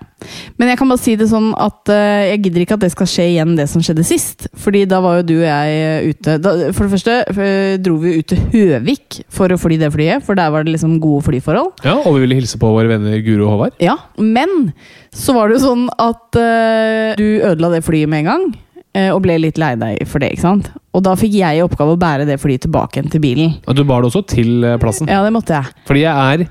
Men 0.60 0.72
jeg 0.72 0.80
kan 0.80 0.90
bare 0.90 1.02
si 1.02 1.16
det 1.18 1.28
sånn 1.32 1.52
at 1.60 1.90
uh, 1.92 2.22
jeg 2.28 2.42
gidder 2.46 2.64
ikke 2.64 2.78
at 2.78 2.86
det 2.86 2.92
skal 2.94 3.10
skje 3.10 3.28
igjen, 3.34 3.56
det 3.58 3.68
som 3.70 3.84
skjedde 3.86 4.06
sist. 4.08 4.48
Fordi 4.62 4.84
da 4.90 5.02
var 5.04 5.20
jo 5.20 5.28
du 5.32 5.36
og 5.40 5.46
jeg 5.48 5.76
eh, 5.82 6.10
ute 6.12 6.38
da, 6.42 6.56
For 6.76 6.86
det 6.86 6.94
første 6.96 7.18
for, 7.38 7.78
dro 7.86 7.98
vi 8.02 8.16
ut 8.20 8.30
til 8.32 8.42
Høvik 8.54 9.22
for 9.34 9.54
å 9.54 9.60
fly 9.62 9.78
det 9.82 9.92
flyet, 9.94 10.26
for 10.26 10.40
der 10.40 10.54
var 10.54 10.66
det 10.66 10.76
liksom 10.76 10.98
gode 11.04 11.26
flyforhold. 11.30 11.86
Ja, 11.86 12.00
Og 12.02 12.18
vi 12.18 12.26
ville 12.26 12.42
hilse 12.42 12.60
på 12.62 12.74
våre 12.74 12.90
venner 12.92 13.22
Guro 13.26 13.48
og 13.48 13.56
Håvard. 13.56 13.78
Ja, 13.84 13.98
men 14.18 14.74
så 15.14 15.36
var 15.38 15.50
det 15.50 15.60
jo 15.60 15.68
sånn 15.68 15.88
at 16.02 16.42
uh, 16.42 17.14
du 17.20 17.28
ødela 17.46 17.76
det 17.76 17.86
flyet 17.86 18.12
med 18.12 18.26
en 18.26 18.32
gang. 18.32 18.52
Eh, 18.98 19.10
og 19.12 19.22
ble 19.26 19.38
litt 19.42 19.60
lei 19.62 19.74
deg 19.80 20.06
for 20.10 20.24
det, 20.24 20.34
ikke 20.36 20.46
sant? 20.46 20.72
Og 20.96 21.04
da 21.06 21.16
fikk 21.20 21.36
jeg 21.40 21.60
i 21.60 21.64
oppgave 21.64 21.96
å 21.96 22.00
bære 22.02 22.28
det 22.30 22.40
flyet 22.42 22.66
tilbake 22.68 23.00
igjen 23.00 23.12
til 23.14 23.24
bilen. 23.24 23.58
Og 23.66 23.78
du 23.78 23.84
bar 23.88 24.04
det 24.04 24.12
også 24.12 24.24
til 24.34 24.64
eh, 24.68 24.80
plassen. 24.82 25.10
Ja, 25.12 25.24
det 25.26 25.34
måtte 25.36 25.58
jeg. 25.58 25.76
Fordi 25.90 26.06
jeg 26.06 26.32
er 26.36 26.48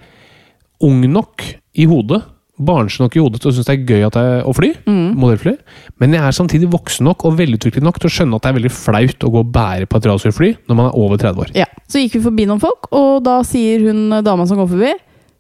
ung 0.87 1.03
nok 1.13 1.45
i 1.77 1.87
hodet, 1.89 2.23
barnslig 2.61 3.07
nok 3.07 3.17
i 3.17 3.23
hodet 3.23 3.41
til 3.41 3.51
å 3.51 3.55
synes 3.57 3.69
det 3.69 3.75
er 3.79 3.85
gøy 3.89 4.07
at 4.09 4.17
jeg, 4.21 4.41
å 4.45 4.55
fly. 4.57 4.71
Mm. 4.85 5.13
modellfly. 5.21 5.55
Men 6.03 6.17
jeg 6.17 6.25
er 6.27 6.37
samtidig 6.37 6.71
voksen 6.73 7.07
nok 7.09 7.25
og 7.29 7.37
velutviklet 7.39 7.85
nok 7.85 8.01
til 8.01 8.11
å 8.11 8.15
skjønne 8.17 8.37
at 8.37 8.45
det 8.45 8.51
er 8.51 8.59
veldig 8.59 8.73
flaut 8.75 9.27
å 9.27 9.31
gå 9.33 9.45
og 9.45 9.53
bære 9.55 9.89
på 9.89 10.01
et 10.01 10.09
racerfly 10.11 10.51
når 10.69 10.81
man 10.81 10.91
er 10.91 10.99
over 11.01 11.21
30 11.21 11.45
år. 11.45 11.55
Ja. 11.57 11.69
Så 11.91 12.03
gikk 12.03 12.19
vi 12.19 12.25
forbi 12.29 12.45
noen 12.47 12.61
folk, 12.63 12.91
og 12.95 13.23
da 13.27 13.41
sier 13.47 13.89
hun 13.89 14.11
eh, 14.13 14.25
dama 14.25 14.47
som 14.49 14.61
går 14.61 14.69
forbi 14.71 14.93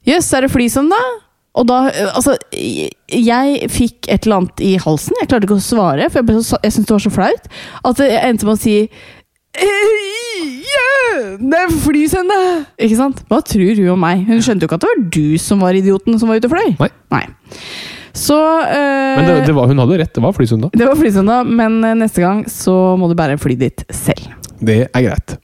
Jøss, 0.09 0.31
er 0.33 0.47
det 0.47 0.49
flysøndag? 0.49 1.19
Og 1.59 1.67
da 1.67 1.79
Altså, 2.15 2.37
jeg 2.55 3.71
fikk 3.73 4.07
et 4.09 4.27
eller 4.27 4.43
annet 4.43 4.63
i 4.65 4.75
halsen. 4.81 5.17
Jeg 5.21 5.31
klarte 5.31 5.49
ikke 5.49 5.59
å 5.59 5.65
svare, 5.65 6.11
for 6.13 6.23
jeg, 6.23 6.45
så, 6.47 6.61
jeg 6.63 6.77
syntes 6.77 6.91
det 6.91 6.97
var 6.97 7.07
så 7.07 7.15
flaut. 7.15 7.49
At 7.91 8.03
jeg 8.05 8.21
endte 8.29 8.49
med 8.49 8.55
å 8.55 8.61
si 8.61 8.77
yeah! 9.59 11.71
Flysende! 11.83 12.37
Ikke 12.79 12.99
sant? 12.99 13.23
Hva 13.31 13.41
tror 13.45 13.75
hun 13.75 13.93
om 13.97 14.03
meg? 14.03 14.23
Hun 14.29 14.43
skjønte 14.45 14.65
jo 14.65 14.71
ikke 14.71 14.79
at 14.79 14.85
det 14.85 14.93
var 14.93 15.03
du 15.17 15.27
som 15.43 15.63
var 15.65 15.79
idioten 15.79 16.19
som 16.21 16.31
var 16.31 16.41
ute 16.41 16.51
og 16.51 16.55
fløy. 16.55 16.91
Nei. 17.13 17.25
Så 18.17 18.37
eh, 18.37 19.19
Men 19.19 19.27
det, 19.27 19.35
det 19.49 19.55
var, 19.55 19.69
hun 19.71 19.83
hadde 19.83 20.01
rett, 20.01 20.13
det 20.17 20.23
var 20.25 20.35
flysøndag. 20.35 20.73
det 20.75 20.87
var 20.87 20.99
flysøndag, 20.99 21.51
men 21.61 21.79
neste 22.01 22.25
gang 22.25 22.43
så 22.51 22.75
må 22.99 23.11
du 23.11 23.15
bære 23.19 23.39
flyet 23.43 23.63
ditt 23.67 23.85
selv. 23.95 24.33
Det 24.61 24.83
er 24.89 25.07
greit. 25.07 25.37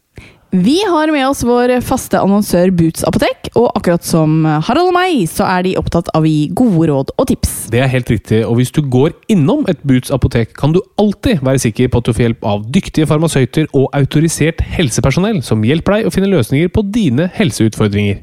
Vi 0.51 0.77
har 0.89 1.11
med 1.11 1.27
oss 1.27 1.43
vår 1.45 1.73
faste 1.85 2.21
annonsør 2.23 2.71
Boots 2.79 3.03
apotek, 3.09 3.49
og 3.59 3.67
akkurat 3.75 4.07
som 4.07 4.45
Harald 4.47 4.93
og 4.93 4.95
meg, 4.95 5.25
så 5.31 5.47
er 5.49 5.67
de 5.67 5.75
opptatt 5.81 6.11
av 6.15 6.23
å 6.23 6.31
gi 6.31 6.47
gode 6.57 6.87
råd 6.91 7.11
og 7.17 7.29
tips. 7.33 7.55
Det 7.73 7.83
er 7.83 7.91
helt 7.91 8.13
riktig, 8.13 8.45
og 8.47 8.61
hvis 8.61 8.71
du 8.75 8.81
går 8.87 9.17
innom 9.33 9.67
et 9.71 9.83
Boots 9.87 10.15
apotek, 10.15 10.55
kan 10.59 10.77
du 10.77 10.81
alltid 11.03 11.43
være 11.47 11.65
sikker 11.67 11.91
på 11.91 12.03
at 12.03 12.09
du 12.09 12.15
får 12.15 12.27
hjelp 12.29 12.47
av 12.47 12.65
dyktige 12.77 13.11
farmasøyter 13.11 13.67
og 13.73 13.91
autorisert 13.97 14.63
helsepersonell 14.77 15.43
som 15.47 15.67
hjelper 15.67 15.99
deg 15.99 16.09
å 16.09 16.15
finne 16.15 16.31
løsninger 16.31 16.71
på 16.71 16.87
dine 16.95 17.31
helseutfordringer. 17.37 18.23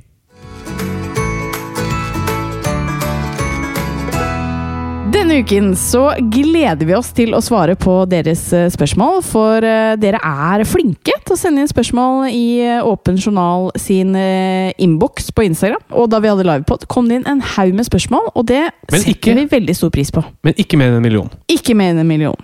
Denne 5.23 5.39
uken 5.39 5.69
så 5.79 6.01
gleder 6.19 6.83
vi 6.83 6.95
oss 6.97 7.13
til 7.15 7.31
å 7.31 7.39
svare 7.39 7.77
på 7.79 7.93
deres 8.11 8.41
eh, 8.51 8.65
spørsmål, 8.67 9.21
for 9.23 9.63
eh, 9.63 9.93
dere 9.95 10.19
er 10.19 10.65
flinke 10.67 11.15
til 11.15 11.31
å 11.31 11.37
sende 11.39 11.63
inn 11.63 11.69
spørsmål 11.71 12.25
i 12.27 12.57
eh, 12.59 12.83
Åpen 12.83 13.15
journal 13.15 13.69
sin 13.79 14.11
innboks 14.19 15.31
på 15.31 15.45
Instagram. 15.47 15.79
Og 15.95 16.09
da 16.11 16.19
vi 16.19 16.27
hadde 16.27 16.43
livepod, 16.43 16.83
kom 16.91 17.07
det 17.07 17.21
inn 17.21 17.29
en 17.31 17.39
haug 17.53 17.71
med 17.71 17.87
spørsmål, 17.87 18.33
og 18.33 18.49
det 18.51 18.65
Men 18.91 18.99
setter 18.99 19.13
ikke- 19.15 19.37
vi 19.39 19.47
veldig 19.55 19.77
stor 19.79 19.95
pris 19.95 20.11
på. 20.11 20.25
Men 20.43 20.59
ikke 20.59 20.75
mer 20.75 20.91
enn 20.91 20.99
en 20.99 21.07
million. 21.07 21.31
Ikke 21.47 21.71
mer 21.71 21.95
enn 21.95 22.03
en 22.03 22.11
million. 22.11 22.35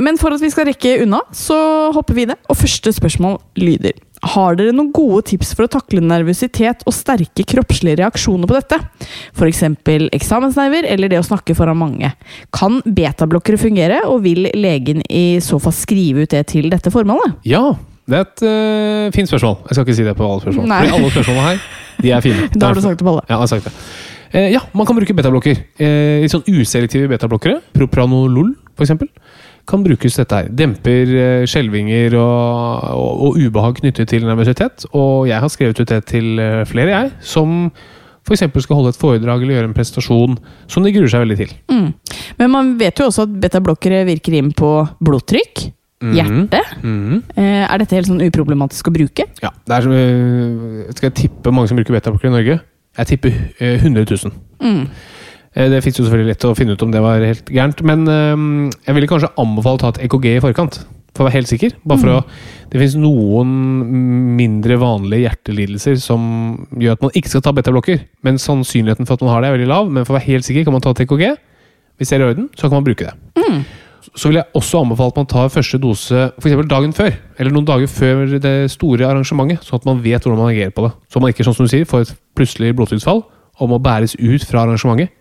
Men 0.00 0.16
for 0.16 0.32
at 0.32 0.40
vi 0.40 0.48
skal 0.56 0.72
rekke 0.72 1.02
unna, 1.04 1.20
så 1.36 1.92
hopper 1.92 2.16
vi 2.16 2.24
i 2.24 2.32
det. 2.32 2.40
Og 2.48 2.56
første 2.56 2.96
spørsmål 2.96 3.42
lyder 3.60 3.92
Har 4.34 4.56
dere 4.58 4.74
noen 4.74 4.92
gode 4.94 5.22
tips 5.30 5.52
for 5.56 5.66
å 5.66 5.72
takle 5.76 6.02
nervøsitet 6.02 6.82
og 6.86 6.94
sterke 6.94 7.44
kroppslige 7.46 8.00
reaksjoner 8.00 8.50
på 8.50 8.56
dette? 8.56 8.78
F.eks. 9.36 9.62
eksamensnerver 10.16 10.88
eller 10.90 11.12
det 11.12 11.20
å 11.20 11.26
snakke 11.26 11.56
foran 11.58 11.78
mange. 11.78 12.10
Kan 12.54 12.80
betablokkere 12.84 13.60
fungere, 13.60 14.02
og 14.10 14.24
vil 14.26 14.48
legen 14.56 15.04
i 15.06 15.38
så 15.44 15.60
fall 15.62 15.74
skrive 15.76 16.26
ut 16.26 16.34
det 16.34 16.46
til 16.52 16.70
dette 16.72 16.92
formålet? 16.94 17.38
Ja, 17.46 17.76
det 18.06 18.18
er 18.18 18.26
et 18.26 18.44
uh, 18.46 19.06
fint 19.14 19.30
spørsmål. 19.30 19.56
Jeg 19.66 19.78
skal 19.78 19.86
ikke 19.86 19.98
si 19.98 20.06
det 20.06 20.18
på 20.18 20.26
alle 20.26 20.44
spørsmål. 20.44 20.68
Nei. 20.70 20.82
Fordi 20.82 20.98
alle 20.98 21.14
spørsmålene 21.14 21.46
her, 21.46 21.64
de 22.02 22.12
er 22.12 22.26
fine. 22.26 22.50
Da 22.60 22.68
har 22.70 22.78
du 22.78 22.84
sagt 22.84 23.00
det 23.00 23.06
på 23.06 23.14
alle. 23.14 23.24
Ja, 23.26 23.34
jeg 23.34 23.42
har 23.42 23.50
sagt 23.54 23.70
det. 23.70 23.74
Eh, 24.36 24.50
ja, 24.52 24.60
man 24.76 24.86
kan 24.86 24.98
bruke 24.98 25.14
betablokker. 25.16 25.58
Eh, 25.80 26.22
litt 26.22 26.32
sånn 26.34 26.46
uselektive 26.50 27.08
betablokkere. 27.10 27.60
Propranolol, 27.76 28.52
for 28.74 28.86
eksempel. 28.86 29.10
Kan 29.66 29.82
brukes 29.82 30.18
dette 30.18 30.38
her. 30.38 30.48
Demper 30.54 31.12
eh, 31.18 31.44
skjelvinger 31.50 32.14
og, 32.20 32.88
og, 32.94 33.22
og 33.26 33.38
ubehag 33.40 33.80
knyttet 33.80 34.12
til 34.12 34.26
nervøsitet. 34.28 34.86
Og 34.94 35.26
jeg 35.30 35.42
har 35.42 35.52
skrevet 35.52 35.80
ut 35.80 35.90
det 35.90 36.02
til 36.12 36.38
eh, 36.42 36.64
flere, 36.70 36.92
jeg, 36.92 37.14
som 37.20 37.70
f.eks. 38.26 38.44
skal 38.62 38.78
holde 38.78 38.92
et 38.94 38.98
foredrag 38.98 39.42
eller 39.42 39.58
gjøre 39.58 39.70
en 39.70 39.74
prestasjon 39.76 40.36
som 40.70 40.86
de 40.86 40.92
gruer 40.94 41.10
seg 41.10 41.22
veldig 41.22 41.38
til. 41.38 41.56
Mm. 41.70 41.88
Men 42.40 42.52
man 42.52 42.72
vet 42.78 42.98
jo 42.98 43.08
også 43.10 43.26
at 43.26 43.34
betablokkere 43.42 44.04
virker 44.08 44.38
inn 44.38 44.52
på 44.56 44.70
blodtrykk, 45.06 45.66
hjerte. 46.14 46.60
Mm. 46.82 47.20
Eh, 47.34 47.62
er 47.64 47.80
dette 47.80 47.96
helt 47.96 48.10
sånn 48.10 48.24
uproblematisk 48.26 48.90
å 48.90 48.94
bruke? 48.94 49.28
Ja, 49.42 49.52
det 49.66 49.76
er 49.76 49.86
som, 49.86 49.94
Skal 50.92 51.08
jeg 51.08 51.18
tippe 51.22 51.54
mange 51.54 51.70
som 51.70 51.78
bruker 51.78 51.96
betablokker 51.96 52.28
i 52.28 52.34
Norge? 52.34 52.58
Jeg 52.96 53.10
tipper 53.12 53.32
eh, 53.58 53.82
100 53.82 54.04
000. 54.10 54.34
Mm. 54.62 54.82
Eh, 55.56 55.70
Det 55.72 55.82
fins 55.84 55.98
jo 55.98 56.04
selvfølgelig 56.04 56.34
lett 56.34 56.44
å 56.48 56.54
finne 56.56 56.76
ut 56.76 56.84
om 56.84 56.92
det 56.92 57.00
var 57.04 57.24
helt 57.24 57.48
gærent, 57.48 57.80
men 57.86 58.04
eh, 58.12 58.76
jeg 58.86 58.96
ville 58.98 59.08
kanskje 59.10 59.32
anbefale 59.40 59.80
å 59.80 59.82
ta 59.84 59.94
et 59.94 60.04
EKG 60.06 60.36
i 60.36 60.44
forkant. 60.44 60.82
For 61.16 61.24
å 61.24 61.30
være 61.30 61.38
helt 61.38 61.48
sikker. 61.48 61.72
Bare 61.88 62.02
for 62.02 62.12
å, 62.12 62.16
det 62.68 62.80
fins 62.82 62.94
noen 63.00 63.48
mindre 64.36 64.76
vanlige 64.76 65.24
hjertelidelser 65.24 65.96
som 66.02 66.26
gjør 66.76 66.98
at 66.98 67.06
man 67.06 67.14
ikke 67.16 67.32
skal 67.32 67.44
ta 67.46 67.54
betablokker. 67.56 68.02
Men 68.26 68.36
sannsynligheten 68.42 69.08
for 69.08 69.16
at 69.16 69.24
man 69.24 69.32
har 69.32 69.40
det, 69.40 69.48
er 69.48 69.56
veldig 69.56 69.70
lav. 69.70 69.88
Men 69.88 70.04
for 70.04 70.12
å 70.12 70.18
være 70.18 70.28
helt 70.28 70.44
sikker 70.44 70.66
kan 70.68 70.76
man 70.76 70.84
ta 70.84 70.92
et 70.92 71.00
EKG. 71.06 71.24
Hvis 71.96 72.12
det 72.12 72.18
er 72.18 72.26
i 72.26 72.28
orden, 72.28 72.50
så 72.52 72.68
kan 72.68 72.76
man 72.76 72.84
bruke 72.90 73.08
det. 73.08 73.16
Så 74.12 74.28
vil 74.28 74.36
jeg 74.42 74.50
også 74.60 74.82
anbefale 74.84 75.14
at 75.14 75.22
man 75.22 75.32
tar 75.32 75.48
første 75.56 75.80
dose 75.80 76.28
for 76.36 76.68
dagen 76.68 76.92
før. 76.94 77.16
Eller 77.40 77.56
noen 77.56 77.66
dager 77.72 77.88
før 77.90 78.36
det 78.36 78.54
store 78.76 79.08
arrangementet, 79.08 79.64
sånn 79.64 79.80
at 79.80 79.88
man 79.88 80.04
vet 80.04 80.20
hvordan 80.20 80.42
man 80.44 80.52
agerer 80.52 80.76
på 80.76 80.84
det. 80.84 80.92
Så 81.08 81.24
man 81.24 81.32
ikke 81.32 81.48
sånn 81.48 81.56
som 81.56 81.64
du 81.64 81.72
sier, 81.72 81.88
får 81.88 82.04
et 82.04 82.12
plutselig 82.36 82.76
blodtrykksfall 82.76 83.24
og 83.56 83.72
må 83.72 83.80
bæres 83.80 84.18
ut 84.20 84.44
fra 84.44 84.66
arrangementet 84.66 85.16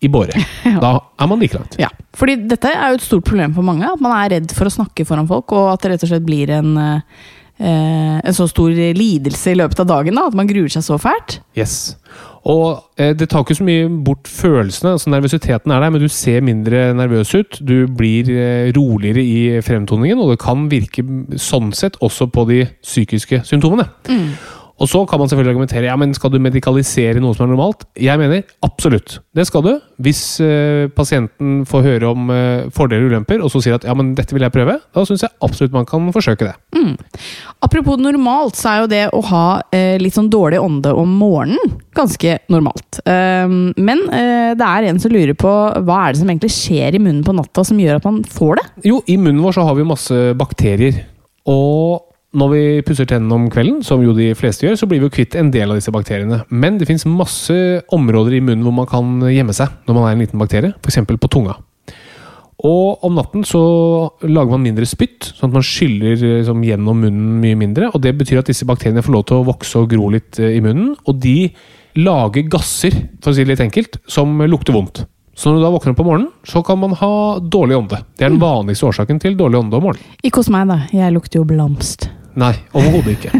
i 0.00 0.10
båre. 0.12 0.44
Da 0.80 0.94
er 1.20 1.28
man 1.28 1.40
like 1.42 1.58
langt. 1.58 1.76
Ja, 1.80 1.90
fordi 2.16 2.38
dette 2.48 2.70
er 2.72 2.92
jo 2.92 3.00
et 3.00 3.04
stort 3.04 3.26
problem 3.28 3.54
for 3.56 3.66
mange. 3.66 3.88
At 3.88 4.00
man 4.02 4.16
er 4.16 4.36
redd 4.36 4.54
for 4.56 4.68
å 4.68 4.72
snakke 4.72 5.06
foran 5.08 5.28
folk, 5.30 5.52
og 5.56 5.74
at 5.74 5.84
det 5.84 5.94
rett 5.94 6.06
og 6.06 6.12
slett 6.12 6.26
blir 6.26 6.52
en, 6.56 6.72
eh, 6.80 8.18
en 8.24 8.36
så 8.36 8.48
stor 8.50 8.72
lidelse 8.72 9.52
i 9.52 9.58
løpet 9.60 9.82
av 9.84 9.90
dagen 9.90 10.16
da, 10.16 10.28
at 10.30 10.36
man 10.38 10.48
gruer 10.50 10.70
seg 10.72 10.86
så 10.86 10.98
fælt. 11.00 11.40
Yes. 11.58 11.96
Og 12.48 12.80
eh, 12.96 13.12
det 13.16 13.28
tar 13.28 13.44
ikke 13.44 13.58
så 13.58 13.66
mye 13.66 13.88
bort 14.04 14.28
følelsene. 14.30 14.94
altså 14.96 15.12
Nervøsiteten 15.12 15.74
er 15.74 15.82
der, 15.84 15.92
men 15.92 16.00
du 16.00 16.08
ser 16.08 16.40
mindre 16.44 16.94
nervøs 16.96 17.34
ut. 17.34 17.60
Du 17.60 17.84
blir 17.86 18.30
eh, 18.32 18.70
roligere 18.76 19.24
i 19.24 19.60
fremtoningen, 19.64 20.22
og 20.22 20.32
det 20.32 20.40
kan 20.40 20.70
virke 20.72 21.04
sånn 21.36 21.74
sett 21.76 22.00
også 22.00 22.30
på 22.32 22.46
de 22.48 22.62
psykiske 22.80 23.42
symptomene. 23.48 23.90
Og 24.80 24.88
så 24.88 25.02
kan 25.08 25.20
man 25.20 25.28
selvfølgelig 25.28 25.52
argumentere 25.52 25.88
ja, 25.90 25.96
men 26.00 26.14
skal 26.16 26.32
du 26.32 26.38
medikalisere 26.40 27.20
noe 27.20 27.36
som 27.36 27.44
er 27.44 27.52
normalt. 27.52 27.84
Jeg 28.00 28.16
mener 28.20 28.46
absolutt. 28.64 29.18
Det 29.36 29.44
skal 29.48 29.64
du. 29.66 29.72
Hvis 30.00 30.22
uh, 30.40 30.88
pasienten 30.96 31.66
får 31.68 31.84
høre 31.84 32.12
om 32.14 32.32
uh, 32.32 32.70
fordeler 32.74 33.04
og 33.04 33.12
ulemper, 33.12 33.44
og 33.44 33.52
så 33.52 33.60
sier 33.60 33.76
at 33.76 33.84
ja, 33.84 33.94
men 33.96 34.14
dette 34.16 34.36
vil 34.36 34.46
jeg 34.46 34.54
prøve, 34.54 34.78
da 34.80 35.04
syns 35.06 35.26
jeg 35.26 35.36
absolutt 35.44 35.76
man 35.76 35.88
kan 35.88 36.08
forsøke 36.14 36.48
det. 36.48 36.56
Apropos 37.60 38.00
normalt, 38.00 38.56
så 38.56 38.72
er 38.72 38.80
jo 38.80 38.90
det 38.90 39.04
å 39.12 39.22
ha 39.28 39.44
uh, 39.60 39.96
litt 40.00 40.16
sånn 40.16 40.32
dårlig 40.32 40.62
ånde 40.62 40.94
om 40.96 41.12
morgenen 41.20 41.76
ganske 41.96 42.38
normalt. 42.52 43.02
Um, 43.04 43.74
men 43.76 44.00
det 44.10 44.64
er 44.64 44.86
en 44.86 45.00
som 45.02 45.12
lurer 45.12 45.34
på 45.38 45.50
hva 45.50 45.96
er 46.06 46.14
det 46.14 46.20
som 46.22 46.30
egentlig 46.30 46.52
skjer 46.54 46.96
i 46.96 47.00
munnen 47.02 47.24
på 47.26 47.34
natta 47.36 47.64
som 47.66 47.78
gjør 47.80 47.98
at 47.98 48.06
man 48.06 48.22
får 48.24 48.60
det? 48.60 48.64
Jo, 48.88 49.00
i 49.10 49.18
munnen 49.20 49.42
vår 49.44 49.58
så 49.58 49.66
har 49.66 49.76
vi 49.76 49.86
masse 49.86 50.20
bakterier. 50.38 51.02
Og 51.50 52.09
når 52.30 52.50
vi 52.52 52.62
pusser 52.86 53.08
tennene 53.10 53.34
om 53.34 53.48
kvelden, 53.50 53.80
som 53.82 54.02
jo 54.04 54.12
de 54.14 54.28
fleste 54.38 54.66
gjør, 54.66 54.76
så 54.78 54.86
blir 54.86 55.00
vi 55.02 55.08
jo 55.08 55.14
kvitt 55.16 55.34
en 55.38 55.50
del 55.50 55.72
av 55.72 55.80
disse 55.80 55.90
bakteriene. 55.94 56.44
Men 56.50 56.78
det 56.78 56.86
fins 56.86 57.06
masse 57.08 57.56
områder 57.90 58.36
i 58.38 58.44
munnen 58.44 58.62
hvor 58.66 58.76
man 58.76 58.86
kan 58.90 59.18
gjemme 59.26 59.54
seg 59.56 59.72
når 59.88 59.96
man 59.96 60.06
er 60.06 60.14
en 60.14 60.22
liten 60.22 60.42
bakterie. 60.42 60.72
F.eks. 60.78 61.02
på 61.10 61.32
tunga. 61.32 61.56
Og 62.60 63.04
om 63.06 63.16
natten 63.16 63.42
så 63.48 63.60
lager 64.26 64.52
man 64.52 64.62
mindre 64.66 64.86
spytt, 64.88 65.32
sånn 65.32 65.48
at 65.48 65.56
man 65.56 65.64
skyller 65.64 66.18
liksom, 66.20 66.62
gjennom 66.66 67.02
munnen 67.06 67.38
mye 67.42 67.58
mindre. 67.58 67.88
Og 67.94 68.02
det 68.04 68.12
betyr 68.20 68.42
at 68.42 68.50
disse 68.52 68.68
bakteriene 68.68 69.02
får 69.02 69.16
lov 69.16 69.24
til 69.26 69.40
å 69.40 69.46
vokse 69.48 69.80
og 69.80 69.88
gro 69.90 70.10
litt 70.12 70.38
eh, 70.38 70.58
i 70.58 70.62
munnen. 70.64 70.92
Og 71.08 71.16
de 71.22 71.48
lager 71.98 72.46
gasser, 72.52 72.94
for 73.18 73.32
å 73.32 73.34
si 73.34 73.42
det 73.42 73.54
litt 73.54 73.64
enkelt, 73.64 73.98
som 74.06 74.38
lukter 74.44 74.76
vondt. 74.76 75.02
Så 75.34 75.48
når 75.48 75.58
du 75.58 75.64
da 75.64 75.72
våkner 75.72 75.94
opp 75.94 76.04
om 76.04 76.10
morgenen, 76.10 76.30
så 76.44 76.60
kan 76.62 76.78
man 76.82 76.92
ha 77.00 77.12
dårlig 77.40 77.78
ånde. 77.80 78.02
Det 78.18 78.28
er 78.28 78.34
den 78.34 78.42
vanligste 78.42 78.90
årsaken 78.90 79.22
til 79.22 79.38
dårlig 79.40 79.62
ånde 79.64 79.80
om 79.80 79.88
morgenen. 79.88 80.16
Ikke 80.20 80.44
hos 80.44 80.52
meg, 80.52 80.68
da. 80.68 80.82
Jeg 80.92 81.16
lukter 81.16 81.40
jo 81.40 81.48
blomst. 81.48 82.10
Nei, 82.38 82.52
overhodet 82.76 83.16
ikke. 83.16 83.32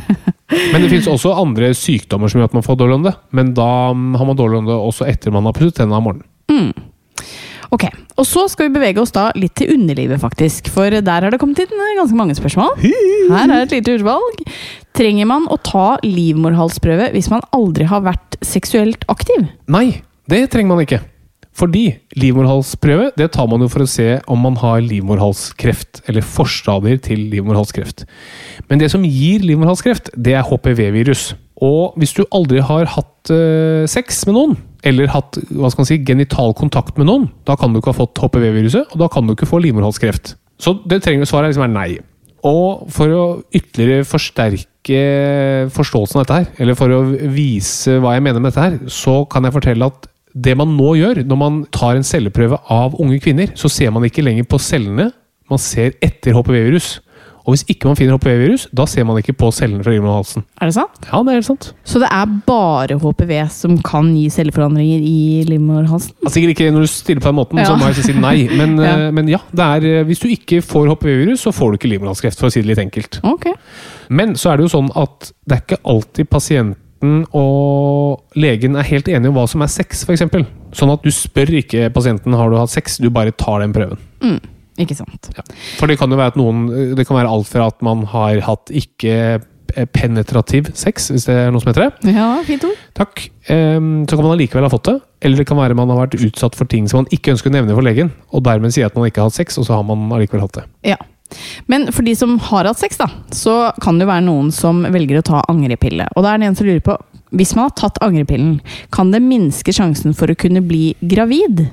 Men 0.72 0.82
det 0.82 0.90
finnes 0.90 1.08
også 1.10 1.34
andre 1.38 1.70
sykdommer 1.78 2.30
som 2.30 2.40
gjør 2.40 2.50
at 2.50 2.56
man 2.58 2.66
får 2.66 2.78
dårlig 2.80 2.96
ånde. 2.98 3.12
Men 3.36 3.52
da 3.54 3.70
mm, 3.94 4.14
har 4.18 4.26
man 4.26 4.38
dårlig 4.38 4.62
ånde 4.64 4.78
også 4.90 5.06
etter 5.10 5.34
man 5.34 5.46
har 5.46 5.54
pusset 5.56 5.78
tennene 5.78 6.00
om 6.00 6.08
morgenen. 6.08 6.72
Ok, 7.70 7.84
og 8.18 8.26
så 8.26 8.48
skal 8.50 8.66
vi 8.66 8.74
bevege 8.80 8.98
oss 8.98 9.12
da 9.14 9.28
litt 9.38 9.54
til 9.60 9.70
underlivet, 9.76 10.18
faktisk. 10.18 10.72
For 10.74 10.90
der 10.90 11.26
har 11.26 11.30
det 11.30 11.38
kommet 11.38 11.60
inn 11.62 11.70
ganske 11.98 12.18
mange 12.18 12.34
spørsmål. 12.34 12.74
Her 12.82 13.46
er 13.46 13.62
et 13.62 13.74
lite 13.76 13.94
utvalg. 14.00 14.42
Trenger 14.98 15.28
man 15.30 15.46
å 15.46 15.58
ta 15.62 15.94
livmorhalsprøve 16.02 17.12
hvis 17.14 17.30
man 17.30 17.46
aldri 17.54 17.86
har 17.86 18.02
vært 18.02 18.40
seksuelt 18.42 19.06
aktiv? 19.12 19.46
Nei, 19.70 20.00
det 20.30 20.48
trenger 20.50 20.74
man 20.74 20.82
ikke. 20.82 20.98
Fordi 21.56 21.84
livmorhalsprøve 22.16 23.10
det 23.18 23.32
tar 23.34 23.48
man 23.50 23.64
jo 23.64 23.68
for 23.72 23.84
å 23.84 23.90
se 23.90 24.08
om 24.30 24.40
man 24.46 24.56
har 24.62 24.80
livmorhalskreft, 24.84 26.04
eller 26.08 26.24
forstadier 26.24 27.00
til 27.02 27.26
livmorhalskreft. 27.32 28.06
Men 28.70 28.80
det 28.80 28.90
som 28.92 29.04
gir 29.04 29.44
livmorhalskreft, 29.44 30.12
det 30.14 30.36
er 30.38 30.46
HPV-virus. 30.46 31.32
Og 31.60 31.96
hvis 32.00 32.14
du 32.16 32.22
aldri 32.32 32.62
har 32.64 32.86
hatt 32.94 33.32
eh, 33.34 33.84
sex 33.90 34.22
med 34.28 34.36
noen, 34.38 34.54
eller 34.86 35.10
hatt 35.12 35.36
hva 35.50 35.68
skal 35.68 35.82
man 35.82 35.90
si, 35.90 35.98
genital 36.06 36.54
kontakt 36.56 36.96
med 36.96 37.10
noen, 37.10 37.26
da 37.44 37.58
kan 37.60 37.72
du 37.74 37.80
ikke 37.80 37.92
ha 37.92 37.98
fått 37.98 38.22
HPV-viruset, 38.22 38.94
og 38.94 39.02
da 39.02 39.10
kan 39.12 39.26
du 39.26 39.34
ikke 39.34 39.50
få 39.50 39.60
livmorhalskreft. 39.60 40.36
Så 40.60 40.78
det 40.88 41.02
trenger 41.04 41.28
svaret 41.28 41.52
liksom 41.52 41.66
er 41.66 41.74
nei. 41.74 41.90
Og 42.46 42.86
for 42.92 43.12
å 43.12 43.24
ytterligere 43.52 44.06
forsterke 44.08 45.00
forståelsen 45.74 46.20
av 46.20 46.24
dette 46.24 46.38
her, 46.38 46.48
eller 46.62 46.78
for 46.78 46.94
å 46.94 47.02
vise 47.34 47.98
hva 48.00 48.14
jeg 48.16 48.24
mener 48.24 48.40
med 48.40 48.54
dette 48.54 48.64
her, 48.64 48.78
så 48.88 49.20
kan 49.28 49.44
jeg 49.44 49.56
fortelle 49.58 49.90
at 49.92 50.08
det 50.34 50.56
man 50.56 50.76
nå 50.76 50.94
gjør, 51.00 51.24
når 51.26 51.36
man 51.40 51.60
tar 51.74 51.96
en 51.98 52.06
celleprøve 52.06 52.58
av 52.70 52.94
unge 53.00 53.20
kvinner, 53.24 53.50
så 53.58 53.68
ser 53.72 53.90
man 53.94 54.04
ikke 54.06 54.22
lenger 54.26 54.44
på 54.50 54.58
cellene, 54.62 55.10
man 55.50 55.58
ser 55.58 55.96
etter 56.04 56.36
HPV-virus. 56.36 57.00
Og 57.48 57.54
hvis 57.54 57.62
ikke 57.72 57.88
man 57.88 57.96
finner 57.96 58.18
HPV-virus, 58.18 58.66
da 58.76 58.84
ser 58.86 59.02
man 59.08 59.16
ikke 59.18 59.32
på 59.40 59.48
cellene 59.56 59.82
fra 59.82 59.90
livmorhalsen. 59.94 60.44
Er 60.60 60.68
det 60.68 60.74
sant? 60.76 60.98
Ja, 61.08 61.22
det 61.24 61.32
er 61.32 61.38
helt 61.40 61.46
sant. 61.48 61.70
Så 61.88 61.98
det 61.98 62.10
er 62.12 62.34
bare 62.46 62.98
HPV 63.00 63.32
som 63.50 63.78
kan 63.82 64.10
gi 64.14 64.26
celleforandringer 64.30 65.00
i 65.08 65.40
livmorhalsen? 65.48 66.12
Altså, 66.20 66.34
sikkert 66.36 66.52
ikke 66.54 66.68
når 66.76 66.84
du 66.84 66.90
stiller 66.92 67.24
på 67.24 67.32
den 67.32 67.38
måten, 67.40 67.58
Ja. 67.58 67.64
så 67.64 67.78
må 67.80 67.88
jeg 67.88 67.96
ikke 67.96 68.06
si 68.12 68.16
nei. 68.20 68.36
Men 68.54 68.76
Ja. 68.84 68.92
ja, 69.06 69.10
men 69.10 69.26
ja 69.32 69.40
det 69.50 69.66
er, 69.66 69.88
eh, 70.00 70.04
hvis 70.06 70.20
du 70.20 70.28
ikke 70.28 70.60
får 70.62 70.92
HPV-virus, 70.92 71.40
så 71.48 71.50
får 71.56 71.72
du 71.72 71.78
ikke 71.80 71.90
livmorhalskreft, 71.96 72.38
for 72.38 72.46
å 72.46 72.52
si 72.52 72.60
det 72.60 72.68
litt 72.74 72.84
enkelt. 72.84 73.18
Ok. 73.24 73.48
Men 74.10 74.36
så 74.36 74.52
er 74.52 74.60
det 74.60 74.68
jo 74.68 74.76
sånn 74.76 74.92
at 74.94 75.32
det 75.48 75.56
er 75.56 75.64
ikke 75.64 75.80
alltid 75.96 76.30
pasienten 77.00 77.26
og 77.32 78.20
legen 78.36 78.76
er 78.76 78.84
helt 78.84 79.08
enige 79.08 79.30
om 79.30 79.36
hva 79.36 79.46
som 79.48 79.62
er 79.62 79.68
sex, 79.72 80.04
f.eks. 80.04 80.22
Sånn 80.76 80.92
at 80.92 81.02
du 81.02 81.10
spør 81.10 81.50
ikke 81.60 81.90
pasienten 81.92 82.32
har 82.36 82.50
du 82.50 82.56
hatt 82.58 82.70
sex, 82.70 82.98
du 83.00 83.10
bare 83.10 83.32
tar 83.32 83.60
den 83.60 83.72
prøven. 83.72 83.98
Mm, 84.22 84.40
ikke 84.78 84.96
sant. 84.96 85.30
Ja. 85.36 85.42
For 85.78 85.86
det 85.88 85.98
kan 85.98 86.10
jo 86.10 86.18
være 86.18 86.34
at 86.34 86.36
noen 86.38 86.94
Det 86.94 87.06
kan 87.06 87.16
være 87.16 87.30
alt 87.30 87.48
fra 87.48 87.66
at 87.70 87.80
man 87.82 88.04
har 88.12 88.40
hatt 88.44 88.70
ikke 88.70 89.40
eh, 89.40 89.86
penetrativ 89.92 90.70
sex, 90.74 91.10
hvis 91.10 91.26
det 91.26 91.34
er 91.34 91.50
noe 91.50 91.60
som 91.62 91.72
heter 91.72 91.88
det. 91.88 92.14
Ja, 92.14 92.42
fint 92.44 92.64
ord. 92.64 92.76
Takk. 92.94 93.28
Ehm, 93.48 94.06
Så 94.06 94.16
kan 94.16 94.26
man 94.26 94.36
allikevel 94.36 94.66
ha 94.66 94.72
fått 94.72 94.90
det. 94.90 94.98
Eller 95.22 95.40
det 95.40 95.48
kan 95.48 95.58
være 95.58 95.76
man 95.76 95.88
har 95.92 96.06
vært 96.06 96.20
utsatt 96.20 96.56
for 96.56 96.68
ting 96.68 96.88
som 96.88 97.02
man 97.02 97.10
ikke 97.12 97.32
ønsker 97.34 97.50
å 97.50 97.56
nevne 97.56 97.74
for 97.76 97.84
legen, 97.84 98.12
og 98.32 98.44
dermed 98.44 98.72
sier 98.72 98.88
at 98.88 98.96
man 98.96 99.08
ikke 99.08 99.20
har 99.20 99.28
hatt 99.28 99.40
sex, 99.40 99.58
og 99.60 99.66
så 99.68 99.76
har 99.76 99.84
man 99.84 100.08
allikevel 100.16 100.46
hatt 100.46 100.60
det. 100.62 100.68
Ja. 100.94 101.00
Men 101.70 101.88
for 101.92 102.06
de 102.06 102.14
som 102.18 102.36
har 102.50 102.68
hatt 102.68 102.80
sex, 102.80 102.98
da, 103.00 103.06
så 103.34 103.72
kan 103.82 103.98
det 104.00 104.08
være 104.10 104.24
noen 104.26 104.50
som 104.54 104.82
velger 104.90 105.20
å 105.20 105.26
ta 105.26 105.42
angrepille. 105.50 106.08
Og 106.16 106.24
da 106.26 106.34
er 106.34 106.42
det 106.42 106.50
en 106.50 106.58
som 106.58 106.66
lurer 106.68 106.84
på 106.84 106.96
Hvis 107.30 107.52
man 107.54 107.68
har 107.68 107.76
tatt 107.78 108.00
angrepillen, 108.02 108.56
kan 108.90 109.12
det 109.12 109.20
minske 109.22 109.70
sjansen 109.70 110.16
for 110.18 110.26
å 110.32 110.34
kunne 110.34 110.64
bli 110.66 110.96
gravid? 110.98 111.68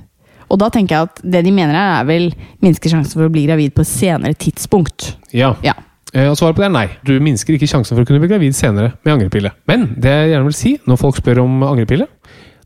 Og 0.53 0.59
da 0.61 0.69
tenker 0.69 0.93
jeg 0.93 1.07
at 1.09 1.21
det 1.23 1.41
de 1.47 1.51
mener 1.51 1.73
her, 1.73 2.03
er 2.03 2.05
vel 2.05 2.27
minske 2.61 2.91
sjansen 2.91 3.17
for 3.17 3.25
å 3.25 3.33
bli 3.33 3.47
gravid 3.47 3.73
på 3.73 3.81
et 3.81 3.89
senere 3.89 4.37
tidspunkt. 4.37 5.15
Ja. 5.33 5.55
Ja. 5.65 5.73
Eh, 6.13 6.29
Og 6.29 6.37
svaret 6.37 6.55
på 6.55 6.61
det 6.61 6.69
er 6.69 6.75
nei. 6.77 6.85
Du 7.03 7.17
minsker 7.19 7.57
ikke 7.57 7.67
sjansen 7.67 7.97
for 7.97 8.05
å 8.05 8.07
kunne 8.07 8.21
bli 8.21 8.29
gravid 8.29 8.53
senere 8.55 8.93
med 9.01 9.15
angrepille. 9.17 9.51
Men 9.67 9.89
det 9.97 10.13
jeg 10.13 10.31
gjerne 10.35 10.47
vil 10.51 10.59
si 10.61 10.77
når 10.85 11.01
folk 11.01 11.17
spør 11.19 11.41
om 11.43 11.57
angrepille, 11.67 12.07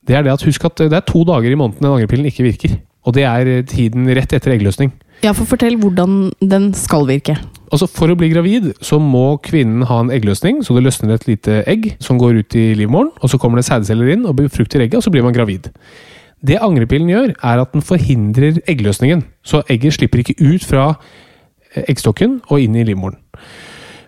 det 0.06 0.18
er 0.18 0.28
det 0.28 0.34
at 0.36 0.44
husk 0.46 0.68
at 0.68 0.84
det 0.92 1.00
er 1.00 1.08
to 1.08 1.24
dager 1.24 1.48
i 1.48 1.58
måneden 1.58 1.80
den 1.86 1.94
angrepillen 1.96 2.28
ikke 2.28 2.46
virker. 2.46 2.76
Og 3.08 3.16
det 3.18 3.26
er 3.26 3.50
eh, 3.50 3.64
tiden 3.68 4.10
rett 4.14 4.34
etter 4.34 4.54
eggløsning. 4.56 4.94
Ja, 5.22 5.34
for 5.38 5.46
fortell 5.46 5.78
hvordan 5.78 6.32
den 6.42 6.72
skal 6.78 7.06
virke. 7.10 7.36
Altså 7.72 7.88
For 7.88 8.12
å 8.12 8.18
bli 8.18 8.32
gravid 8.32 8.72
så 8.84 8.98
må 9.02 9.38
kvinnen 9.46 9.86
ha 9.88 10.00
en 10.02 10.12
eggløsning, 10.14 10.64
så 10.66 10.76
det 10.76 10.84
løsner 10.88 11.14
et 11.16 11.28
lite 11.30 11.62
egg 11.70 11.92
som 12.04 12.20
går 12.22 12.42
ut 12.42 12.58
i 12.58 12.72
livmoren. 12.78 13.12
og 13.22 13.30
Så 13.30 13.40
kommer 13.42 13.62
det 13.62 13.68
sædceller 13.70 14.16
inn 14.16 14.26
og 14.26 14.40
befrukter 14.40 14.82
egget, 14.82 14.98
og 15.00 15.06
så 15.06 15.14
blir 15.14 15.26
man 15.26 15.36
gravid. 15.36 15.70
Det 16.42 16.58
angrepillen 16.58 17.10
gjør, 17.10 17.36
er 17.38 17.62
at 17.62 17.74
den 17.74 17.86
forhindrer 17.86 18.58
eggløsningen. 18.68 19.24
Så 19.46 19.62
egget 19.70 19.94
slipper 20.00 20.24
ikke 20.24 20.40
ut 20.42 20.66
fra 20.66 20.96
eh, 21.76 21.86
eggstokken 21.88 22.42
og 22.50 22.64
inn 22.64 22.76
i 22.76 22.86
livmoren. 22.88 23.22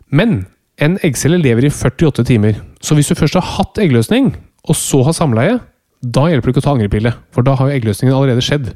Men 0.10 0.48
en 0.82 0.98
eggcelle 1.06 1.38
lever 1.38 1.68
i 1.68 1.74
48 1.74 2.26
timer. 2.26 2.58
Så 2.82 2.98
hvis 2.98 3.08
du 3.12 3.16
først 3.16 3.38
har 3.38 3.46
hatt 3.58 3.78
eggløsning, 3.78 4.34
og 4.66 4.76
så 4.76 5.04
har 5.06 5.14
samleie, 5.14 5.60
da 6.04 6.26
hjelper 6.28 6.50
det 6.50 6.56
ikke 6.56 6.64
å 6.64 6.68
ta 6.68 6.74
angrepille. 6.74 7.14
For 7.32 7.46
da 7.46 7.54
har 7.60 7.70
jo 7.70 7.78
eggløsningen 7.78 8.16
allerede 8.16 8.44
skjedd. 8.44 8.74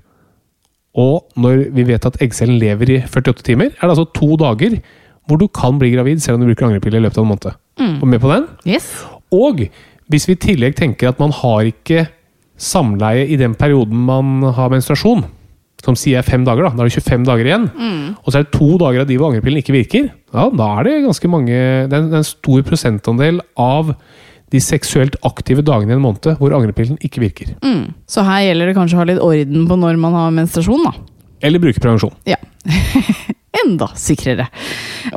Og 0.98 1.28
når 1.38 1.68
vi 1.76 1.86
vet 1.86 2.08
at 2.10 2.18
eggcellen 2.24 2.58
lever 2.62 2.94
i 2.96 3.02
48 3.06 3.46
timer, 3.46 3.70
er 3.76 3.84
det 3.84 3.94
altså 3.94 4.08
to 4.18 4.34
dager 4.42 4.80
hvor 5.28 5.40
du 5.42 5.48
kan 5.52 5.78
bli 5.80 5.92
gravid 5.94 6.22
selv 6.24 6.38
om 6.38 6.44
du 6.44 6.50
bruker 6.50 6.70
angrepille 6.70 7.02
i 7.02 7.04
løpet 7.04 7.20
av 7.20 7.26
en 7.26 7.32
måned. 7.34 7.58
Og 8.02 8.08
med 8.10 8.22
på 8.24 8.32
den? 8.32 8.48
Yes. 8.66 8.88
Og 9.36 9.68
hvis 10.08 10.28
vi 10.30 10.38
i 10.38 10.44
tillegg 10.48 10.78
tenker 10.80 11.12
at 11.12 11.20
man 11.20 11.34
har 11.36 11.68
ikke 11.68 12.06
samleie 12.58 13.28
i 13.30 13.38
den 13.38 13.54
perioden 13.60 14.06
man 14.08 14.40
har 14.56 14.72
menstruasjon, 14.74 15.26
som 15.84 15.98
sier 16.00 16.26
fem 16.26 16.46
dager, 16.48 16.66
da, 16.66 16.72
da 16.74 16.86
er 16.86 16.90
det 16.90 17.04
25 17.04 17.26
dager 17.28 17.48
igjen, 17.48 17.68
og 18.18 18.32
så 18.32 18.40
er 18.40 18.48
det 18.48 18.56
to 18.56 18.70
dager 18.82 19.04
av 19.04 19.10
de 19.10 19.18
hvor 19.20 19.30
angrepillen 19.30 19.62
ikke 19.62 19.76
virker, 19.76 20.08
ja, 20.34 20.48
da 20.50 20.70
er 20.80 20.88
det 20.88 20.96
ganske 21.06 21.30
mange 21.32 21.54
Det 21.54 21.94
er 21.94 22.02
en, 22.02 22.10
det 22.10 22.18
er 22.18 22.24
en 22.24 22.32
stor 22.32 22.64
prosentandel 22.66 23.44
av 23.62 23.94
de 24.54 24.62
seksuelt 24.64 25.18
aktive 25.28 25.64
dagene 25.66 25.96
i 25.96 25.98
en 25.98 26.04
måned 26.04 26.38
hvor 26.40 26.56
angrepillen 26.56 27.00
ikke 27.04 27.24
virker. 27.24 27.54
Mm. 27.64 27.94
Så 28.08 28.24
her 28.28 28.46
gjelder 28.46 28.72
det 28.72 28.78
kanskje 28.78 28.98
å 28.98 29.02
ha 29.02 29.08
litt 29.10 29.24
orden 29.24 29.66
på 29.68 29.80
når 29.80 30.00
man 30.02 30.16
har 30.16 30.36
menstruasjon, 30.36 30.86
da. 30.88 30.94
Eller 31.46 31.62
bruke 31.62 31.82
prevensjon. 31.84 32.14
Ja. 32.26 32.40
Enda 33.64 33.88
sikrere. 33.98 34.48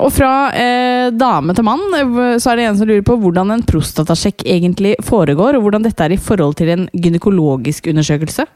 Og 0.01 0.11
fra 0.15 0.31
eh, 0.57 1.11
dame 1.13 1.55
til 1.57 1.67
mann 1.67 1.83
eh, 1.99 2.39
så 2.41 2.53
er 2.53 2.61
det 2.61 2.67
en 2.71 2.79
som 2.79 2.89
lurer 2.89 3.05
på 3.07 3.17
hvordan 3.21 3.53
en 3.55 3.65
prostatasjekk 3.67 4.45
egentlig 4.49 4.97
foregår, 5.05 5.59
og 5.59 5.67
hvordan 5.67 5.85
dette 5.87 6.07
er 6.07 6.17
i 6.17 6.21
forhold 6.21 6.57
til 6.61 6.73
en 6.75 6.89
gynekologisk 6.97 7.91
undersøkelse. 7.93 8.47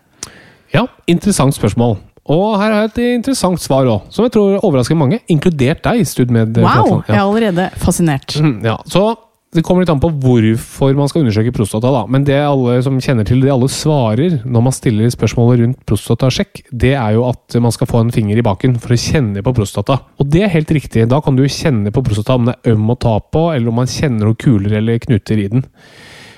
Ja, 0.74 0.86
interessant 1.10 1.54
spørsmål. 1.56 1.98
Og 2.32 2.54
her 2.56 2.72
har 2.72 2.86
jeg 2.86 2.90
et 2.90 3.00
interessant 3.20 3.60
svar 3.60 3.84
òg, 3.84 4.06
som 4.12 4.24
jeg 4.24 4.32
tror 4.34 4.56
overrasker 4.64 4.96
mange, 4.96 5.20
inkludert 5.30 5.82
deg. 5.84 6.06
Studmed 6.08 6.56
Wow! 6.56 7.02
Jeg 7.04 7.18
er 7.18 7.20
allerede 7.20 7.68
fascinert. 7.82 8.36
Mm, 8.40 8.56
Ja, 8.64 8.78
så 8.88 9.10
det 9.54 9.62
kommer 9.62 9.84
litt 9.84 9.92
an 9.92 10.02
på 10.02 10.10
hvorfor 10.10 10.96
man 10.98 11.10
skal 11.10 11.22
undersøke 11.22 11.52
prostata. 11.54 11.92
da. 11.94 12.02
Men 12.10 12.24
det 12.26 12.40
alle 12.42 12.80
som 12.82 12.98
kjenner 12.98 13.26
til 13.28 13.44
det 13.44 13.52
alle 13.54 13.68
svarer 13.70 14.40
når 14.42 14.64
man 14.66 14.74
stiller 14.74 15.12
spørsmålet 15.14 15.62
rundt 15.62 15.84
prostatasjekk, 15.86 16.64
det 16.72 16.94
er 16.98 17.14
jo 17.14 17.28
at 17.28 17.58
man 17.62 17.74
skal 17.74 17.90
få 17.90 18.02
en 18.02 18.10
finger 18.14 18.40
i 18.40 18.44
baken 18.46 18.80
for 18.82 18.96
å 18.96 18.98
kjenne 18.98 19.44
på 19.46 19.54
prostata. 19.54 20.00
Og 20.18 20.30
det 20.30 20.42
er 20.42 20.54
helt 20.56 20.74
riktig. 20.74 21.06
Da 21.10 21.20
kan 21.22 21.38
du 21.38 21.44
kjenne 21.46 21.94
på 21.94 22.02
prostata 22.02 22.34
om 22.38 22.48
den 22.48 22.56
er 22.56 22.74
øm 22.74 22.90
å 22.90 22.98
ta 22.98 23.14
på, 23.22 23.46
eller 23.54 23.70
om 23.70 23.78
man 23.82 23.90
kjenner 23.90 24.26
noen 24.26 24.42
kuler 24.42 24.80
eller 24.80 24.98
knuter 25.06 25.38
i 25.38 25.48
den. 25.54 25.64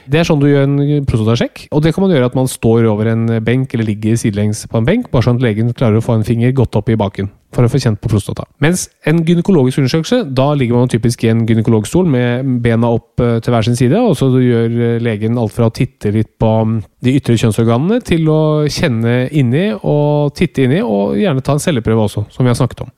Det 0.06 0.20
er 0.20 0.28
sånn 0.28 0.38
du 0.42 0.46
gjør 0.46 0.68
en 0.68 1.08
prostatasjekk. 1.08 1.66
Og 1.74 1.82
det 1.82 1.94
kan 1.94 2.04
man 2.04 2.12
gjøre 2.14 2.28
at 2.30 2.36
man 2.38 2.50
står 2.50 2.86
over 2.92 3.10
en 3.10 3.26
benk 3.42 3.74
eller 3.74 3.88
ligger 3.88 4.20
sidelengs 4.20 4.66
på 4.70 4.78
en 4.78 4.86
benk, 4.86 5.10
bare 5.10 5.26
sånn 5.26 5.40
at 5.40 5.48
legen 5.48 5.72
klarer 5.74 5.98
å 5.98 6.04
få 6.04 6.18
en 6.18 6.26
finger 6.26 6.54
godt 6.54 6.78
opp 6.78 6.92
i 6.92 7.00
baken. 7.00 7.32
For 7.54 7.66
å 7.66 7.70
få 7.70 7.80
kjent 7.80 8.00
på 8.02 8.10
prostata. 8.10 8.44
Mens 8.62 8.86
en 9.08 9.22
gynekologisk 9.26 9.80
undersøkelse, 9.80 10.18
da 10.36 10.48
ligger 10.58 10.80
man 10.80 10.90
typisk 10.92 11.24
i 11.24 11.30
en 11.32 11.44
gynekologstol 11.48 12.08
med 12.10 12.50
bena 12.64 12.90
opp 12.96 13.22
eh, 13.22 13.38
til 13.44 13.54
hver 13.54 13.66
sin 13.66 13.78
side, 13.78 14.00
og 14.00 14.16
så 14.18 14.28
gjør 14.32 14.74
eh, 14.74 14.96
legen 15.04 15.38
alt 15.40 15.54
fra 15.54 15.70
å 15.70 15.74
titte 15.74 16.12
litt 16.14 16.34
på 16.40 16.50
mm, 16.68 16.76
de 17.06 17.14
ytre 17.20 17.38
kjønnsorganene 17.40 18.00
til 18.06 18.26
å 18.32 18.40
kjenne 18.72 19.16
inni 19.30 19.68
og 19.76 20.34
titte 20.38 20.66
inni, 20.66 20.82
og 20.82 21.16
gjerne 21.20 21.44
ta 21.44 21.56
en 21.56 21.62
celleprøve 21.62 22.08
også, 22.08 22.26
som 22.34 22.46
vi 22.46 22.52
har 22.52 22.58
snakket 22.58 22.86
om. 22.86 22.92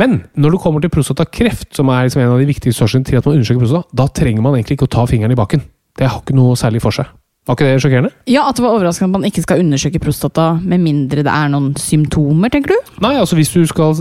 Men 0.00 0.22
når 0.38 0.54
du 0.54 0.62
kommer 0.62 0.82
til 0.82 0.92
prostatakreft, 0.94 1.70
som 1.76 1.90
er 1.92 2.06
liksom 2.06 2.24
en 2.24 2.34
av 2.34 2.40
de 2.42 2.48
viktigste 2.50 2.86
årsakene 2.86 3.10
til 3.10 3.20
at 3.20 3.28
man 3.28 3.38
undersøker 3.38 3.62
prostata, 3.62 4.00
da 4.02 4.08
trenger 4.10 4.46
man 4.46 4.58
egentlig 4.58 4.78
ikke 4.78 4.88
å 4.90 4.96
ta 4.96 5.06
fingeren 5.10 5.34
i 5.34 5.38
bakken. 5.38 5.62
Det 5.94 6.08
har 6.10 6.22
ikke 6.22 6.34
noe 6.34 6.56
særlig 6.58 6.82
for 6.82 6.94
seg. 6.94 7.10
Var 7.44 7.56
ikke 7.58 7.66
det 7.68 7.80
sjokkerende? 7.84 8.08
Ja, 8.32 8.46
At 8.48 8.56
det 8.56 8.62
var 8.64 8.72
overraskende 8.72 9.10
at 9.10 9.20
man 9.20 9.24
ikke 9.28 9.42
skal 9.44 9.60
undersøke 9.60 10.00
prostata 10.00 10.46
med 10.64 10.80
mindre 10.80 11.20
det 11.26 11.28
er 11.28 11.50
noen 11.52 11.74
symptomer, 11.76 12.48
tenker 12.48 12.72
du? 12.72 12.92
Nei, 13.04 13.10
altså 13.20 13.36
hvis 13.36 13.50
du 13.52 13.66
skal 13.68 13.92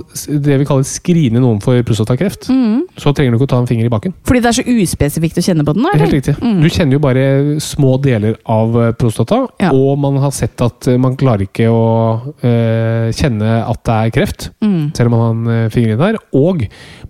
det 0.46 0.60
vi 0.62 0.68
kaller 0.70 0.88
skrine 0.88 1.42
noen 1.44 1.60
for 1.64 1.76
prostatakreft, 1.84 2.48
Mm. 2.50 2.86
så 2.96 3.12
trenger 3.12 3.32
du 3.34 3.38
ikke 3.42 3.50
å 3.50 3.52
ta 3.52 3.60
en 3.60 3.68
finger 3.68 3.86
i 3.86 3.92
bakken. 3.92 4.14
Fordi 4.24 4.40
det 4.40 4.46
er 4.54 4.58
så 4.62 4.64
uspesifikt 4.64 5.38
å 5.42 5.44
kjenne 5.44 5.66
på 5.68 5.74
den? 5.76 5.84
eller? 5.86 6.06
Helt 6.06 6.14
riktig. 6.16 6.38
Mm. 6.40 6.62
Du 6.64 6.70
kjenner 6.70 6.94
jo 6.94 7.00
bare 7.04 7.60
små 7.60 7.98
deler 8.02 8.38
av 8.48 8.78
eh, 8.80 8.92
prostata, 8.94 9.48
Ja. 9.60 9.72
og 9.74 10.00
man 10.00 10.16
har 10.24 10.32
sett 10.32 10.62
at 10.62 10.88
eh, 10.88 10.98
man 10.98 11.18
klarer 11.18 11.44
ikke 11.44 11.68
å 11.68 12.34
øh, 12.44 13.12
kjenne 13.12 13.68
at 13.68 13.84
det 13.84 13.94
er 14.00 14.10
kreft, 14.22 14.50
Mm. 14.64 14.96
selv 14.96 15.12
om 15.12 15.20
man 15.20 15.46
har 15.46 15.64
en 15.66 15.70
finger 15.70 15.92
inn 15.92 16.00
der, 16.00 16.18
og 16.34 16.64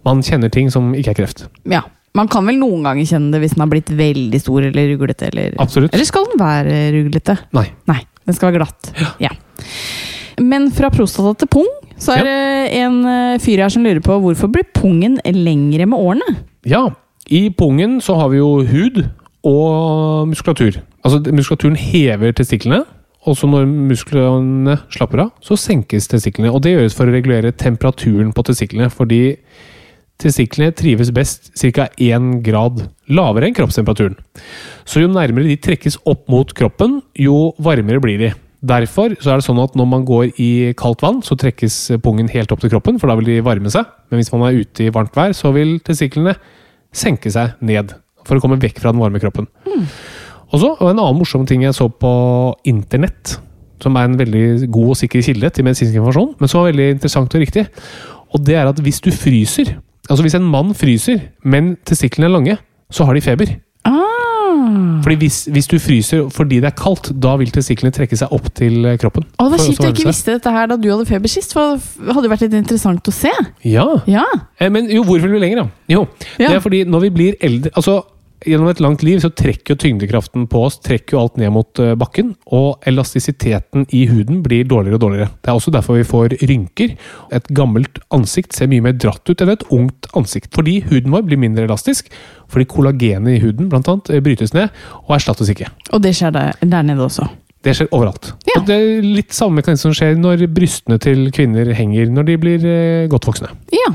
man 0.04 0.22
kjenner 0.24 0.50
ting 0.50 0.72
som 0.72 0.94
ikke 0.96 1.10
er 1.14 1.20
kreft. 1.22 1.46
Ja. 1.70 1.82
Man 2.18 2.30
kan 2.30 2.46
vel 2.46 2.60
noen 2.62 2.86
ganger 2.86 3.08
kjenne 3.10 3.34
det 3.34 3.42
hvis 3.42 3.56
den 3.56 3.64
har 3.66 3.72
blitt 3.72 3.90
veldig 3.98 4.40
stor 4.42 4.68
eller 4.68 4.92
ruglete? 4.94 5.30
Eller, 5.32 5.56
Absolutt. 5.62 5.94
eller 5.96 6.06
skal 6.06 6.28
den 6.30 6.42
være 6.42 6.82
ruglete? 6.94 7.38
Nei. 7.58 7.66
Nei, 7.90 8.00
den 8.28 8.38
skal 8.38 8.52
være 8.52 8.62
glatt. 8.62 8.92
Ja. 9.24 9.32
Men 10.42 10.70
fra 10.74 10.92
prostata 10.94 11.34
til 11.42 11.50
pung, 11.54 11.70
så 12.02 12.16
er 12.18 12.28
det 12.28 12.38
en 12.84 13.00
eh, 13.10 13.40
fyr 13.42 13.64
her 13.64 13.74
som 13.74 13.86
lurer 13.86 14.02
på 14.04 14.18
hvorfor 14.22 14.50
blir 14.54 14.66
pungen 14.78 15.20
lengre 15.26 15.88
med 15.90 15.98
årene? 15.98 16.38
Ja, 16.70 16.88
i 17.30 17.48
pungen 17.56 18.00
så 18.04 18.18
har 18.20 18.30
vi 18.34 18.42
jo 18.42 18.56
hud 18.68 19.04
og 19.48 20.30
muskulatur. 20.30 20.82
Altså 21.04 21.20
muskulaturen 21.34 21.78
hever 21.80 22.34
testiklene, 22.38 22.84
og 23.24 23.38
så 23.40 23.48
når 23.48 23.66
musklene 23.70 24.78
slapper 24.92 25.26
av, 25.26 25.30
så 25.44 25.58
senkes 25.60 26.10
testiklene. 26.12 26.52
Og 26.52 26.64
det 26.64 26.76
gjøres 26.76 26.96
for 26.98 27.08
å 27.08 27.16
regulere 27.16 27.54
temperaturen 27.56 28.34
på 28.36 28.46
testiklene, 28.48 28.90
fordi 28.92 29.38
testiklene 30.22 30.74
trives 30.76 31.12
best 31.16 31.52
ca. 31.60 31.88
1 31.98 32.40
grad 32.46 32.86
lavere 33.12 33.50
enn 33.50 33.58
kroppstemperaturen. 33.58 34.16
Så 34.86 35.04
jo 35.04 35.12
nærmere 35.12 35.50
de 35.50 35.60
trekkes 35.60 36.00
opp 36.10 36.28
mot 36.32 36.54
kroppen, 36.56 37.02
jo 37.20 37.52
varmere 37.64 38.02
blir 38.04 38.22
de. 38.22 38.32
Derfor 38.64 39.12
så 39.20 39.34
er 39.34 39.42
det 39.42 39.48
sånn 39.48 39.60
at 39.60 39.74
når 39.76 39.88
man 39.92 40.06
går 40.08 40.40
i 40.40 40.52
kaldt 40.80 41.04
vann, 41.04 41.20
så 41.26 41.36
trekkes 41.40 41.98
pungen 42.04 42.30
helt 42.32 42.52
opp 42.56 42.62
til 42.64 42.72
kroppen, 42.72 43.00
for 43.00 43.12
da 43.12 43.18
vil 43.20 43.28
de 43.28 43.42
varme 43.44 43.72
seg. 43.72 43.90
Men 44.08 44.22
hvis 44.22 44.32
man 44.32 44.46
er 44.48 44.62
ute 44.62 44.86
i 44.86 44.94
varmt 44.94 45.16
vær, 45.18 45.36
så 45.36 45.52
vil 45.56 45.76
testiklene 45.84 46.38
senke 46.96 47.32
seg 47.34 47.58
ned. 47.60 47.92
For 48.24 48.40
å 48.40 48.44
komme 48.44 48.62
vekk 48.62 48.80
fra 48.80 48.94
den 48.94 49.04
varme 49.04 49.20
kroppen. 49.20 49.50
Og 50.54 50.62
så, 50.62 50.70
og 50.78 50.86
En 50.86 51.02
annen 51.02 51.20
morsom 51.20 51.48
ting 51.50 51.66
jeg 51.66 51.76
så 51.76 51.90
på 51.90 52.14
internett, 52.70 53.36
som 53.84 53.98
er 54.00 54.08
en 54.08 54.20
veldig 54.20 54.70
god 54.72 54.94
og 54.94 55.00
sikker 55.02 55.26
kilde 55.26 55.50
til 55.52 55.68
medisinsk 55.68 55.98
informasjon, 55.98 56.36
men 56.40 56.52
som 56.52 56.62
var 56.62 56.72
veldig 56.72 56.92
interessant 56.94 57.36
og 57.36 57.44
riktig, 57.44 57.66
og 58.34 58.46
det 58.48 58.56
er 58.62 58.70
at 58.70 58.80
hvis 58.80 59.02
du 59.04 59.12
fryser 59.12 59.74
Altså 60.10 60.24
hvis 60.26 60.36
en 60.36 60.44
mann 60.52 60.74
fryser, 60.76 61.22
men 61.48 61.76
testiklene 61.88 62.28
er 62.28 62.34
lange, 62.36 62.58
så 62.92 63.06
har 63.08 63.16
de 63.16 63.22
feber. 63.24 63.54
Ah. 63.88 65.00
Fordi 65.04 65.16
hvis, 65.20 65.38
hvis 65.52 65.68
du 65.68 65.76
fryser 65.82 66.28
fordi 66.32 66.60
det 66.64 66.70
er 66.70 66.76
kaldt, 66.78 67.10
da 67.24 67.34
vil 67.40 67.52
testiklene 67.52 67.92
trekke 67.96 68.18
seg 68.20 68.32
opp 68.36 68.48
til 68.56 68.86
eh, 68.88 68.98
kroppen. 69.02 69.26
Å, 69.40 69.48
det 69.50 69.58
var 69.58 69.64
kjipt 69.66 69.84
jeg 69.84 69.96
ikke 69.98 70.08
visste 70.12 70.36
dette 70.38 70.54
her 70.56 70.70
da 70.72 70.78
du 70.80 70.88
hadde 70.92 71.08
feber 71.10 71.32
sist. 71.32 71.56
For 71.56 71.76
det 71.80 72.16
hadde 72.16 72.32
vært 72.32 72.46
litt 72.46 72.56
interessant 72.62 73.10
å 73.12 73.16
se. 73.16 73.32
Ja. 73.68 73.88
Ja. 74.10 74.24
Eh, 74.60 74.72
Men 74.72 74.88
jo, 74.92 75.04
hvorfor 75.08 75.28
vil 75.28 75.38
vi 75.40 75.44
lenger, 75.46 75.64
da? 75.64 75.68
Jo, 75.92 76.06
Ja. 76.38 76.48
det 76.50 76.56
er 76.60 76.64
fordi 76.64 76.84
når 76.88 77.08
vi 77.08 77.10
blir 77.20 77.36
eldre 77.44 77.72
Altså, 77.76 78.02
gjennom 78.46 78.70
et 78.72 78.82
langt 78.84 79.04
liv 79.06 79.20
så 79.24 79.32
trekker 79.34 79.74
jo 79.74 79.80
tyngdekraften 79.84 80.46
på 80.52 80.64
oss 80.68 80.80
trekker 80.84 81.16
jo 81.16 81.22
alt 81.24 81.38
ned 81.42 81.54
mot 81.56 81.82
eh, 81.82 81.94
bakken, 82.00 82.34
og 82.54 82.84
elastisiteten 82.90 83.88
i 83.96 84.06
huden 84.12 84.42
blir 84.46 84.68
dårligere 84.70 85.00
og 85.00 85.04
dårligere. 85.06 85.30
Det 85.42 85.52
er 85.52 85.60
også 85.60 85.74
derfor 85.76 86.00
vi 86.00 86.08
får 86.08 86.38
rynker. 86.44 86.96
Et 87.36 87.52
gammelt 87.56 88.02
ansikt 88.14 88.56
ser 88.56 88.72
mye 88.72 88.84
mer 88.86 88.98
dratt 88.98 89.30
ut 89.30 89.44
enn 89.44 89.54
et 89.54 89.68
ungt 89.74 90.10
ansikt. 90.18 90.52
Fordi 90.56 90.80
huden 90.90 91.14
vår 91.14 91.28
blir 91.30 91.42
mindre 91.42 91.68
elastisk, 91.68 92.12
fordi 92.52 92.70
kollagenet 92.70 93.38
i 93.38 93.44
huden 93.44 93.72
blant 93.72 93.90
annet, 93.92 94.12
eh, 94.14 94.24
brytes 94.24 94.56
ned 94.56 94.70
og 95.06 95.16
erstattes 95.18 95.52
ikke. 95.54 95.72
Og 95.92 96.04
det 96.04 96.16
skjer 96.18 96.36
der, 96.36 96.54
der 96.62 96.86
nede 96.86 97.08
også. 97.08 97.30
Det 97.64 97.78
skjer 97.78 97.92
overalt. 97.96 98.34
Ja. 98.50 98.60
Det 98.68 98.76
er 98.76 99.06
litt 99.06 99.36
samme 99.36 99.62
mekanisme 99.62 99.90
som 99.90 99.96
skjer 99.96 100.18
når 100.20 100.48
brystene 100.52 101.00
til 101.02 101.30
kvinner 101.36 101.72
henger 101.78 102.12
når 102.12 102.28
de 102.28 102.40
blir 102.42 102.66
eh, 102.68 103.10
godt 103.12 103.30
voksne. 103.30 103.54
Ja. 103.72 103.94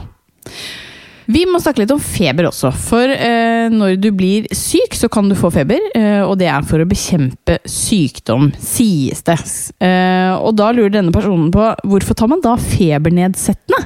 Vi 1.29 1.43
må 1.45 1.61
snakke 1.61 1.83
litt 1.83 1.93
om 1.93 2.01
feber 2.01 2.49
også. 2.49 2.71
For 2.73 3.11
eh, 3.13 3.69
når 3.69 3.99
du 4.01 4.09
blir 4.17 4.47
syk, 4.57 4.97
så 4.97 5.11
kan 5.13 5.29
du 5.29 5.37
få 5.37 5.51
feber. 5.53 5.83
Eh, 5.97 6.23
og 6.25 6.39
det 6.41 6.49
er 6.49 6.65
for 6.69 6.81
å 6.81 6.89
bekjempe 6.89 7.59
sykdom, 7.69 8.49
sies 8.57 9.21
det. 9.27 9.37
Eh, 9.85 10.33
og 10.39 10.57
da 10.57 10.71
lurer 10.73 10.95
denne 10.95 11.13
personen 11.13 11.51
på 11.53 11.69
hvorfor 11.85 12.17
tar 12.17 12.33
man 12.33 12.41
da 12.45 12.57
febernedsettende? 12.57 13.83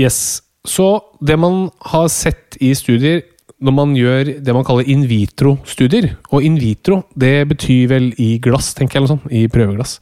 Yes. 0.00 0.40
Så 0.64 0.88
det 1.20 1.36
man 1.36 1.68
har 1.92 2.08
sett 2.08 2.56
i 2.64 2.72
studier 2.72 3.20
når 3.64 3.74
man 3.76 3.92
gjør 3.96 4.30
det 4.44 4.54
man 4.56 4.64
kaller 4.66 4.88
in 4.90 5.04
vitro-studier 5.08 6.08
Og 6.34 6.44
in 6.44 6.56
vitro, 6.60 7.02
det 7.16 7.46
betyr 7.52 7.90
vel 7.92 8.08
i 8.20 8.34
glass, 8.42 8.72
tenker 8.76 8.98
jeg, 8.98 9.04
eller 9.04 9.12
sånt. 9.14 9.28
I 9.28 9.44
prøveglass. 9.52 9.98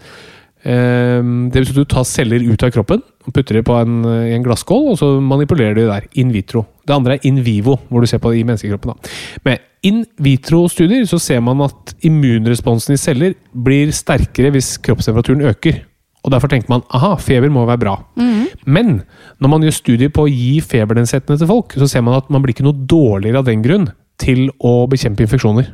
Ehm, 0.64 1.50
Det 1.50 1.62
betyr 1.62 1.74
at 1.74 1.80
du 1.80 1.84
tar 1.90 2.04
celler 2.06 2.42
ut 2.46 2.62
av 2.62 2.70
kroppen 2.70 3.02
og 3.02 3.34
putter 3.34 3.58
det 3.58 3.64
på 3.66 3.74
en, 3.78 4.02
i 4.04 4.34
en 4.34 4.42
glasskål, 4.42 4.92
og 4.92 4.98
så 4.98 5.20
manipulerer 5.22 5.74
du 5.74 5.82
det 5.82 5.90
der. 5.90 6.08
In 6.18 6.32
vitro. 6.32 6.66
Det 6.86 6.94
andre 6.94 7.14
er 7.14 7.26
in 7.26 7.42
vivo, 7.44 7.78
hvor 7.88 8.00
du 8.00 8.06
ser 8.06 8.18
på 8.18 8.32
det 8.32 8.40
i 8.40 8.46
menneskekroppen. 8.46 8.94
Da. 8.94 9.10
Med 9.44 9.58
in 9.82 10.04
vitro-studier 10.18 11.06
så 11.06 11.18
ser 11.22 11.40
man 11.40 11.60
at 11.62 11.94
immunresponsen 12.02 12.94
i 12.94 13.00
celler 13.00 13.34
blir 13.54 13.92
sterkere 13.94 14.50
hvis 14.54 14.76
kroppstemperaturen 14.82 15.46
øker. 15.50 15.82
Og 16.22 16.30
Derfor 16.30 16.48
tenker 16.48 16.70
man 16.70 16.84
aha, 16.94 17.16
feber 17.18 17.50
må 17.50 17.64
være 17.66 17.82
bra. 17.82 17.96
Men 18.66 19.02
når 19.42 19.48
man 19.50 19.62
gjør 19.62 19.74
studier 19.74 20.08
på 20.14 20.26
å 20.26 20.30
gi 20.30 20.60
febernedsettende 20.60 21.38
til 21.38 21.50
folk, 21.50 21.74
så 21.74 21.88
ser 21.90 22.02
man 22.06 22.14
at 22.14 22.30
man 22.30 22.42
blir 22.42 22.54
ikke 22.54 22.66
noe 22.66 22.86
dårligere 22.86 23.38
av 23.42 23.48
den 23.48 23.62
grunn 23.62 23.88
til 24.22 24.50
å 24.62 24.86
bekjempe 24.86 25.24
infeksjoner. 25.26 25.72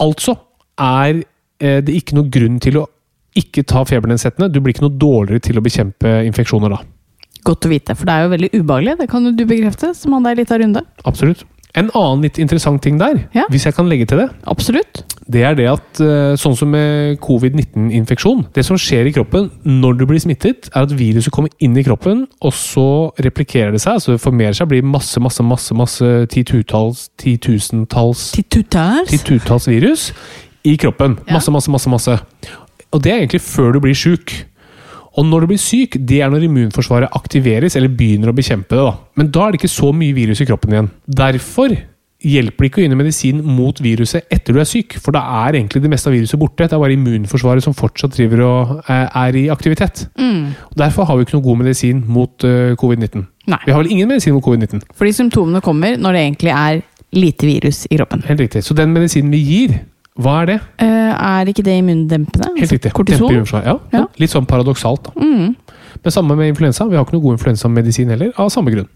Altså 0.00 0.36
er 0.80 1.22
eh, 1.60 1.80
det 1.80 1.94
ikke 1.96 2.16
noe 2.18 2.28
grunn 2.28 2.60
til 2.60 2.82
å 2.82 2.86
ikke 3.38 3.64
ta 3.66 3.84
febernedsettende. 3.88 4.50
Du 4.52 4.60
blir 4.60 4.74
ikke 4.74 4.86
noe 4.88 4.98
dårligere 4.98 5.40
til 5.40 5.58
å 5.58 5.64
bekjempe 5.64 6.18
infeksjoner 6.28 6.74
da. 6.76 6.82
Godt 7.44 7.66
å 7.66 7.72
vite, 7.72 7.96
for 7.98 8.06
det 8.06 8.12
er 8.14 8.22
jo 8.26 8.34
veldig 8.36 8.50
ubehagelig. 8.60 8.98
Det 9.00 9.08
kan 9.10 9.24
jo 9.26 9.32
du 9.34 9.44
bekrefte, 9.48 9.94
som 9.98 10.12
han 10.14 10.22
der 10.28 10.36
litt 10.38 10.52
av 10.54 10.60
runde. 10.62 10.84
Absolutt. 11.08 11.42
En 11.74 11.88
annen 11.96 12.20
litt 12.26 12.36
interessant 12.38 12.82
ting 12.84 12.98
der, 13.00 13.22
Ja. 13.32 13.46
hvis 13.50 13.64
jeg 13.64 13.72
kan 13.74 13.88
legge 13.88 14.04
til 14.06 14.18
det, 14.18 14.26
Absolutt. 14.46 15.04
det 15.26 15.40
er 15.42 15.54
det 15.56 15.66
at 15.72 16.00
eh, 16.04 16.34
sånn 16.36 16.54
som 16.54 16.68
med 16.70 17.16
covid-19-infeksjon 17.24 18.42
Det 18.52 18.62
som 18.66 18.76
skjer 18.76 19.08
i 19.08 19.12
kroppen 19.16 19.50
når 19.64 19.96
du 19.96 20.04
blir 20.06 20.20
smittet, 20.20 20.68
er 20.74 20.82
at 20.84 20.92
viruset 20.92 21.32
kommer 21.32 21.48
inn 21.64 21.74
i 21.80 21.82
kroppen, 21.82 22.26
og 22.42 22.52
så 22.52 23.10
replikerer 23.24 23.72
det 23.72 23.80
seg, 23.80 23.94
altså 23.94 24.12
det 24.12 24.20
formerer 24.20 24.52
seg, 24.52 24.68
blir 24.68 24.84
masse, 24.84 25.16
masse, 25.18 25.40
masse, 25.42 25.72
masse 25.74 26.10
titutalls, 26.28 27.08
titusentalls 27.16 28.32
Titutær. 28.36 29.06
titutalls 29.08 29.66
virus 29.66 30.10
i 30.64 30.76
kroppen. 30.76 31.16
Ja. 31.26 31.38
Masse, 31.38 31.50
masse, 31.50 31.70
masse, 31.72 31.88
masse. 31.90 32.20
Og 32.92 33.04
det 33.04 33.12
er 33.12 33.22
egentlig 33.22 33.42
før 33.44 33.76
du 33.76 33.82
blir 33.84 33.96
syk. 33.96 34.34
Og 35.18 35.26
når 35.28 35.44
du 35.44 35.52
blir 35.52 35.60
syk, 35.60 35.98
det 36.08 36.22
er 36.24 36.32
når 36.32 36.46
immunforsvaret 36.46 37.12
aktiveres, 37.16 37.76
eller 37.76 37.92
begynner 37.92 38.32
å 38.32 38.36
bekjempe 38.36 38.76
det. 38.76 38.84
da. 38.84 38.92
Men 39.20 39.32
da 39.32 39.46
er 39.46 39.52
det 39.52 39.60
ikke 39.60 39.72
så 39.74 39.92
mye 39.96 40.16
virus 40.16 40.40
i 40.40 40.48
kroppen 40.48 40.72
igjen. 40.72 40.92
Derfor 41.20 41.74
hjelper 42.22 42.62
det 42.62 42.68
ikke 42.70 42.80
å 42.80 42.84
gi 42.84 42.96
medisin 42.96 43.40
mot 43.42 43.80
viruset 43.82 44.28
etter 44.32 44.54
du 44.54 44.60
er 44.62 44.68
syk, 44.68 44.94
for 45.02 45.14
da 45.14 45.22
er 45.42 45.58
egentlig 45.58 45.82
det 45.82 45.90
meste 45.90 46.08
av 46.08 46.16
viruset 46.16 46.40
borte. 46.40 46.68
Det 46.68 46.76
er 46.76 46.82
bare 46.82 46.96
immunforsvaret 46.96 47.64
som 47.64 47.76
fortsatt 47.76 48.14
driver 48.16 48.44
og 48.46 48.72
eh, 48.86 49.18
er 49.24 49.38
i 49.40 49.44
aktivitet. 49.52 50.06
Mm. 50.20 50.52
Derfor 50.78 51.08
har 51.08 51.18
vi 51.18 51.26
ikke 51.26 51.36
noe 51.38 51.46
god 51.48 51.62
medisin 51.64 52.04
mot 52.06 52.46
eh, 52.46 52.72
covid-19. 52.78 53.26
Vi 53.66 53.74
har 53.74 53.82
vel 53.82 53.90
ingen 53.90 54.10
medisin 54.10 54.36
mot 54.36 54.44
covid-19. 54.46 54.84
Fordi 54.96 55.14
symptomene 55.18 55.62
kommer 55.64 55.98
når 55.98 56.16
det 56.16 56.24
egentlig 56.28 56.54
er 56.54 56.82
lite 57.12 57.48
virus 57.48 57.84
i 57.90 57.98
kroppen. 57.98 58.22
Helt 58.28 58.40
riktig. 58.40 58.62
Så 58.64 58.76
den 58.78 58.94
medisinen 58.94 59.32
vi 59.34 59.42
gir, 59.42 59.74
hva 60.20 60.42
er 60.42 60.50
det? 60.50 60.58
Uh, 60.82 61.12
er 61.16 61.48
ikke 61.48 61.64
det 61.64 61.78
immundempende? 61.80 62.50
Helt 62.52 62.66
Altså, 62.66 62.76
riktig. 62.76 62.92
Kortison? 62.92 63.62
Ja. 63.64 63.78
Ja. 63.94 64.04
Litt 64.20 64.32
sånn 64.34 64.48
paradoksalt. 64.48 65.08
da. 65.08 65.12
Mm. 65.16 65.54
Men 66.02 66.12
samme 66.12 66.36
med 66.36 66.52
influensa. 66.52 66.84
Vi 66.90 66.96
har 66.98 67.06
ikke 67.06 67.16
noe 67.16 67.24
god 67.24 67.38
influensamedisin 67.38 68.12
heller, 68.12 68.32
av 68.36 68.50
samme 68.52 68.74
grunn. 68.74 68.90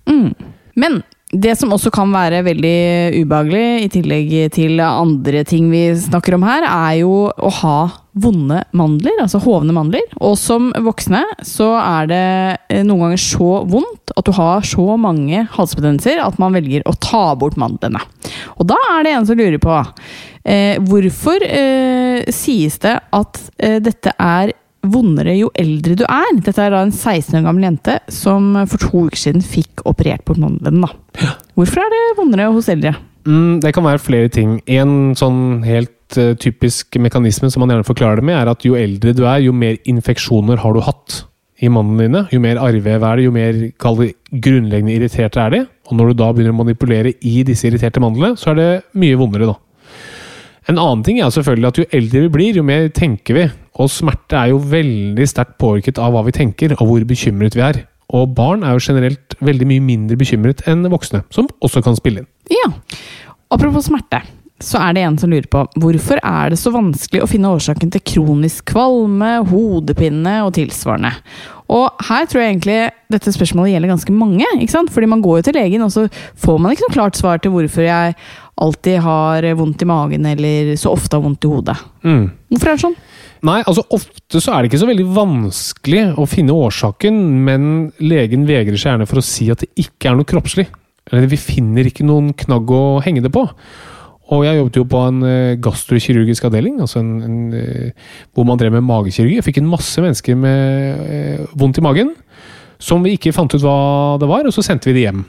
Men 0.76 1.00
det 1.34 1.56
som 1.58 1.72
også 1.74 1.90
kan 1.90 2.12
være 2.14 2.44
veldig 2.46 2.76
ubehagelig, 3.22 3.62
i 3.82 3.88
tillegg 3.90 4.34
til 4.54 4.78
andre 4.84 5.42
ting 5.48 5.70
vi 5.72 5.88
snakker 5.98 6.36
om 6.36 6.44
her, 6.46 6.66
er 6.68 7.00
jo 7.00 7.26
å 7.34 7.50
ha 7.62 7.78
vonde 8.16 8.60
mandler, 8.76 9.16
altså 9.20 9.40
hovne 9.42 9.74
mandler. 9.76 10.04
Og 10.22 10.36
som 10.40 10.70
voksne 10.86 11.24
så 11.44 11.72
er 11.80 12.06
det 12.12 12.22
eh, 12.70 12.84
noen 12.86 13.08
ganger 13.08 13.20
så 13.24 13.50
vondt 13.68 14.14
at 14.16 14.28
du 14.28 14.32
har 14.38 14.64
så 14.64 14.94
mange 15.00 15.42
halsbetennelser 15.56 16.22
at 16.24 16.38
man 16.40 16.54
velger 16.56 16.86
å 16.88 16.94
ta 17.02 17.26
bort 17.36 17.58
mandlene. 17.60 18.00
Og 18.56 18.70
da 18.70 18.78
er 18.94 19.04
det 19.04 19.16
en 19.16 19.28
som 19.28 19.36
lurer 19.40 19.58
på 19.60 19.82
eh, 20.46 20.78
hvorfor 20.86 21.42
eh, 21.42 22.22
sies 22.34 22.78
det 22.84 22.94
at 23.18 23.42
eh, 23.58 23.80
dette 23.82 24.14
er 24.16 24.54
vondere 24.86 25.34
jo 25.36 25.50
eldre 25.58 25.96
du 25.98 26.04
er. 26.06 26.30
Dette 26.38 26.62
er 26.62 26.72
da 26.74 26.84
en 26.84 26.94
16 26.94 27.40
år 27.40 27.44
gammel 27.48 27.66
jente 27.68 27.98
som 28.12 28.54
for 28.70 28.82
to 28.82 29.06
uker 29.08 29.18
siden 29.18 29.44
fikk 29.44 29.82
operert 29.88 30.24
bort 30.26 30.40
mandelen. 30.40 30.86
da. 30.86 31.34
Hvorfor 31.58 31.82
er 31.82 31.92
det 31.92 32.02
vondere 32.20 32.50
hos 32.54 32.70
eldre? 32.72 32.94
Mm, 33.26 33.60
det 33.62 33.74
kan 33.74 33.86
være 33.86 34.02
flere 34.02 34.30
ting. 34.32 34.60
En 34.70 35.14
sånn 35.18 35.64
helt 35.66 36.18
eh, 36.18 36.34
typisk 36.38 36.98
mekanisme 37.02 37.50
som 37.50 37.64
man 37.64 37.74
gjerne 37.74 37.88
forklarer 37.88 38.22
det 38.22 38.28
med, 38.28 38.38
er 38.38 38.52
at 38.52 38.66
jo 38.66 38.78
eldre 38.78 39.14
du 39.16 39.24
er, 39.26 39.40
jo 39.42 39.56
mer 39.56 39.80
infeksjoner 39.88 40.62
har 40.62 40.76
du 40.76 40.84
hatt 40.86 41.24
i 41.56 41.70
mandlene 41.72 42.06
dine. 42.06 42.24
Jo 42.34 42.42
mer 42.44 42.60
arrvev 42.62 43.02
er 43.02 43.18
det, 43.18 43.26
jo 43.26 43.34
mer 43.34 43.60
det, 43.66 44.10
grunnleggende 44.44 44.94
irriterte 44.94 45.42
er 45.42 45.54
de. 45.54 45.62
Og 45.90 45.98
når 45.98 46.12
du 46.12 46.20
da 46.20 46.30
begynner 46.34 46.54
å 46.54 46.60
manipulere 46.60 47.14
i 47.24 47.40
disse 47.46 47.66
irriterte 47.68 48.02
mandlene, 48.02 48.36
så 48.38 48.52
er 48.52 48.60
det 48.60 48.70
mye 49.00 49.18
vondere, 49.18 49.48
da. 49.50 49.56
En 50.66 50.80
annen 50.82 51.04
ting 51.06 51.20
er 51.22 51.30
selvfølgelig 51.30 51.68
at 51.68 51.78
jo 51.78 51.88
eldre 51.94 52.22
vi 52.24 52.30
blir, 52.34 52.56
jo 52.58 52.64
mer 52.66 52.88
tenker 52.94 53.36
vi. 53.36 53.44
Og 53.78 53.90
smerte 53.92 54.38
er 54.38 54.50
jo 54.50 54.62
veldig 54.62 55.26
sterkt 55.28 55.58
påvirket 55.62 56.00
av 56.02 56.14
hva 56.14 56.24
vi 56.26 56.34
tenker, 56.34 56.74
og 56.78 56.88
hvor 56.88 57.04
bekymret 57.06 57.54
vi 57.54 57.62
er. 57.62 57.84
Og 58.16 58.32
barn 58.34 58.64
er 58.66 58.74
jo 58.74 58.82
generelt 58.82 59.36
veldig 59.44 59.68
mye 59.68 59.84
mindre 59.84 60.18
bekymret 60.18 60.64
enn 60.70 60.86
voksne, 60.90 61.22
som 61.34 61.50
også 61.62 61.82
kan 61.86 61.98
spille 61.98 62.22
inn. 62.22 62.32
Ja. 62.50 62.70
Apropos 63.54 63.86
smerte, 63.86 64.22
så 64.62 64.80
er 64.80 64.94
det 64.96 65.02
en 65.04 65.18
som 65.20 65.30
lurer 65.30 65.46
på 65.52 65.62
hvorfor 65.82 66.18
er 66.24 66.50
det 66.50 66.58
så 66.58 66.72
vanskelig 66.74 67.22
å 67.22 67.28
finne 67.28 67.50
årsaken 67.52 67.92
til 67.92 68.02
kronisk 68.08 68.70
kvalme, 68.72 69.36
hodepine 69.50 70.38
og 70.46 70.54
tilsvarende. 70.56 71.12
Og 71.76 72.06
her 72.08 72.26
tror 72.30 72.42
jeg 72.42 72.54
egentlig 72.54 72.78
dette 73.12 73.34
spørsmålet 73.34 73.74
gjelder 73.74 73.92
ganske 73.92 74.14
mange. 74.14 74.46
ikke 74.54 74.72
sant? 74.72 74.90
Fordi 74.94 75.10
man 75.10 75.22
går 75.22 75.40
jo 75.40 75.46
til 75.48 75.58
legen, 75.58 75.84
og 75.84 75.92
så 75.92 76.06
får 76.42 76.60
man 76.62 76.72
ikke 76.72 76.86
noe 76.86 76.94
klart 76.94 77.18
svar 77.18 77.42
til 77.42 77.52
hvorfor 77.54 77.86
jeg 77.86 78.14
alltid 78.56 79.02
har 79.04 79.46
vondt 79.58 79.82
i 79.84 79.88
magen 79.88 80.26
eller 80.26 80.74
så 80.80 80.94
ofte 80.96 81.18
har 81.18 81.24
vondt 81.24 81.44
i 81.44 81.50
hodet. 81.50 81.76
Mm. 82.06 82.24
Hvorfor 82.52 82.70
er 82.70 82.78
det 82.78 82.84
sånn? 82.86 82.96
Nei, 83.46 83.58
altså 83.60 83.84
ofte 83.92 84.40
så 84.40 84.54
er 84.54 84.62
det 84.62 84.70
ikke 84.70 84.80
så 84.80 84.88
veldig 84.88 85.06
vanskelig 85.16 86.04
å 86.18 86.24
finne 86.30 86.56
årsaken, 86.56 87.18
men 87.46 87.68
legen 88.00 88.46
vegrer 88.48 88.80
seg 88.80 88.94
gjerne 88.94 89.08
for 89.10 89.20
å 89.20 89.26
si 89.26 89.50
at 89.52 89.62
det 89.62 89.68
ikke 89.84 90.10
er 90.10 90.16
noe 90.18 90.28
kroppslig. 90.28 90.66
Eller 91.12 91.28
vi 91.30 91.38
finner 91.38 91.86
ikke 91.86 92.06
noen 92.06 92.32
knagg 92.34 92.72
å 92.72 92.98
henge 93.04 93.22
det 93.22 93.30
på. 93.34 93.44
Og 94.34 94.42
jeg 94.42 94.58
jobbet 94.58 94.78
jo 94.80 94.86
på 94.90 95.00
en 95.06 95.20
uh, 95.22 95.58
gastrokirurgisk 95.62 96.48
avdeling, 96.48 96.80
altså 96.82 96.98
en, 96.98 97.12
en, 97.22 97.36
uh, 97.54 98.16
hvor 98.34 98.48
man 98.48 98.58
drev 98.58 98.74
med 98.74 98.86
magekirurgi. 98.88 99.36
Jeg 99.38 99.46
fikk 99.46 99.60
en 99.62 99.70
masse 99.70 100.02
mennesker 100.02 100.38
med 100.40 101.04
eh, 101.06 101.44
vondt 101.54 101.78
i 101.78 101.84
magen 101.84 102.10
som 102.82 103.04
vi 103.04 103.14
ikke 103.16 103.32
fant 103.32 103.54
ut 103.54 103.62
hva 103.62 104.16
det 104.20 104.28
var, 104.28 104.48
og 104.48 104.52
så 104.52 104.64
sendte 104.64 104.90
vi 104.90 104.98
det 104.98 105.06
hjem. 105.06 105.22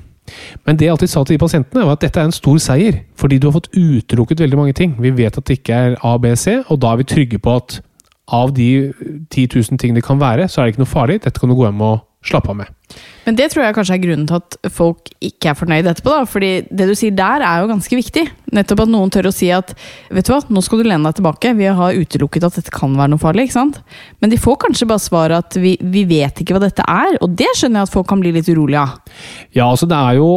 Men 0.68 0.78
det 0.78 0.88
jeg 0.88 0.96
alltid 0.96 1.12
sa 1.12 1.24
til 1.24 1.38
de 1.38 1.44
pasientene, 1.44 1.86
var 1.88 1.98
at 1.98 2.06
dette 2.06 2.22
er 2.22 2.30
en 2.30 2.36
stor 2.36 2.58
seier, 2.62 3.02
fordi 3.20 3.40
du 3.40 3.48
har 3.50 3.58
fått 3.58 3.72
utelukket 3.76 4.44
veldig 4.44 4.60
mange 4.60 4.76
ting. 4.78 4.96
Vi 5.02 5.14
vet 5.16 5.38
at 5.38 5.48
det 5.48 5.60
ikke 5.62 5.82
er 5.88 5.98
A, 6.04 6.18
B, 6.22 6.34
C, 6.36 6.60
og 6.68 6.82
da 6.84 6.94
er 6.94 7.02
vi 7.02 7.10
trygge 7.14 7.40
på 7.44 7.56
at 7.56 7.80
av 8.28 8.52
de 8.52 8.92
10 9.32 9.48
000 9.56 9.80
ting 9.80 9.96
det 9.96 10.04
kan 10.04 10.20
være, 10.20 10.50
så 10.52 10.62
er 10.62 10.68
det 10.68 10.76
ikke 10.76 10.84
noe 10.84 10.92
farlig. 10.92 11.22
Dette 11.24 11.40
kan 11.40 11.50
du 11.50 11.56
gå 11.56 11.68
hjem 11.68 11.84
og 11.88 12.02
slappe 12.30 12.52
av 12.52 12.60
med. 12.60 12.98
Men 13.28 13.36
det 13.36 13.50
tror 13.52 13.66
jeg 13.66 13.76
kanskje 13.76 13.96
er 13.98 14.02
grunnen 14.04 14.28
til 14.30 14.38
at 14.40 14.58
folk 14.72 15.10
ikke 15.24 15.52
er 15.52 15.58
fornøyd 15.60 15.90
etterpå. 15.92 16.14
da, 16.14 16.28
fordi 16.30 16.52
det 16.70 16.88
du 16.88 16.94
sier 16.96 17.16
der, 17.16 17.44
er 17.44 17.62
jo 17.62 17.72
ganske 17.74 18.00
viktig. 18.00 18.24
Nettopp 18.56 18.86
at 18.86 18.92
noen 18.94 19.12
tør 19.12 19.28
å 19.28 19.36
si 19.36 19.50
at 19.52 19.74
vet 20.14 20.28
du 20.28 20.32
hva, 20.32 20.40
nå 20.48 20.64
skal 20.64 20.80
du 20.80 20.88
lene 20.88 21.10
deg 21.10 21.20
tilbake. 21.20 21.54
Vi 21.58 21.68
har 21.80 22.00
utelukket 22.00 22.48
at 22.48 22.60
dette 22.62 22.74
kan 22.76 22.96
være 22.96 23.12
noe 23.14 23.24
farlig. 23.24 23.48
ikke 23.48 23.58
sant? 23.60 23.82
Men 24.24 24.32
de 24.32 24.40
får 24.40 24.62
kanskje 24.64 24.88
bare 24.88 25.04
svaret 25.04 25.44
at 25.44 25.60
vi, 25.60 25.76
vi 25.82 26.06
vet 26.08 26.40
ikke 26.40 26.56
hva 26.56 26.64
dette 26.64 26.86
er. 26.88 27.18
Og 27.20 27.36
det 27.36 27.52
skjønner 27.58 27.84
jeg 27.84 27.90
at 27.90 27.96
folk 27.98 28.08
kan 28.12 28.24
bli 28.24 28.36
litt 28.38 28.52
urolige 28.52 28.86
av. 28.86 29.18
Ja, 29.52 29.68
altså 29.68 29.90
det 29.90 30.00
er 30.00 30.22
jo 30.22 30.32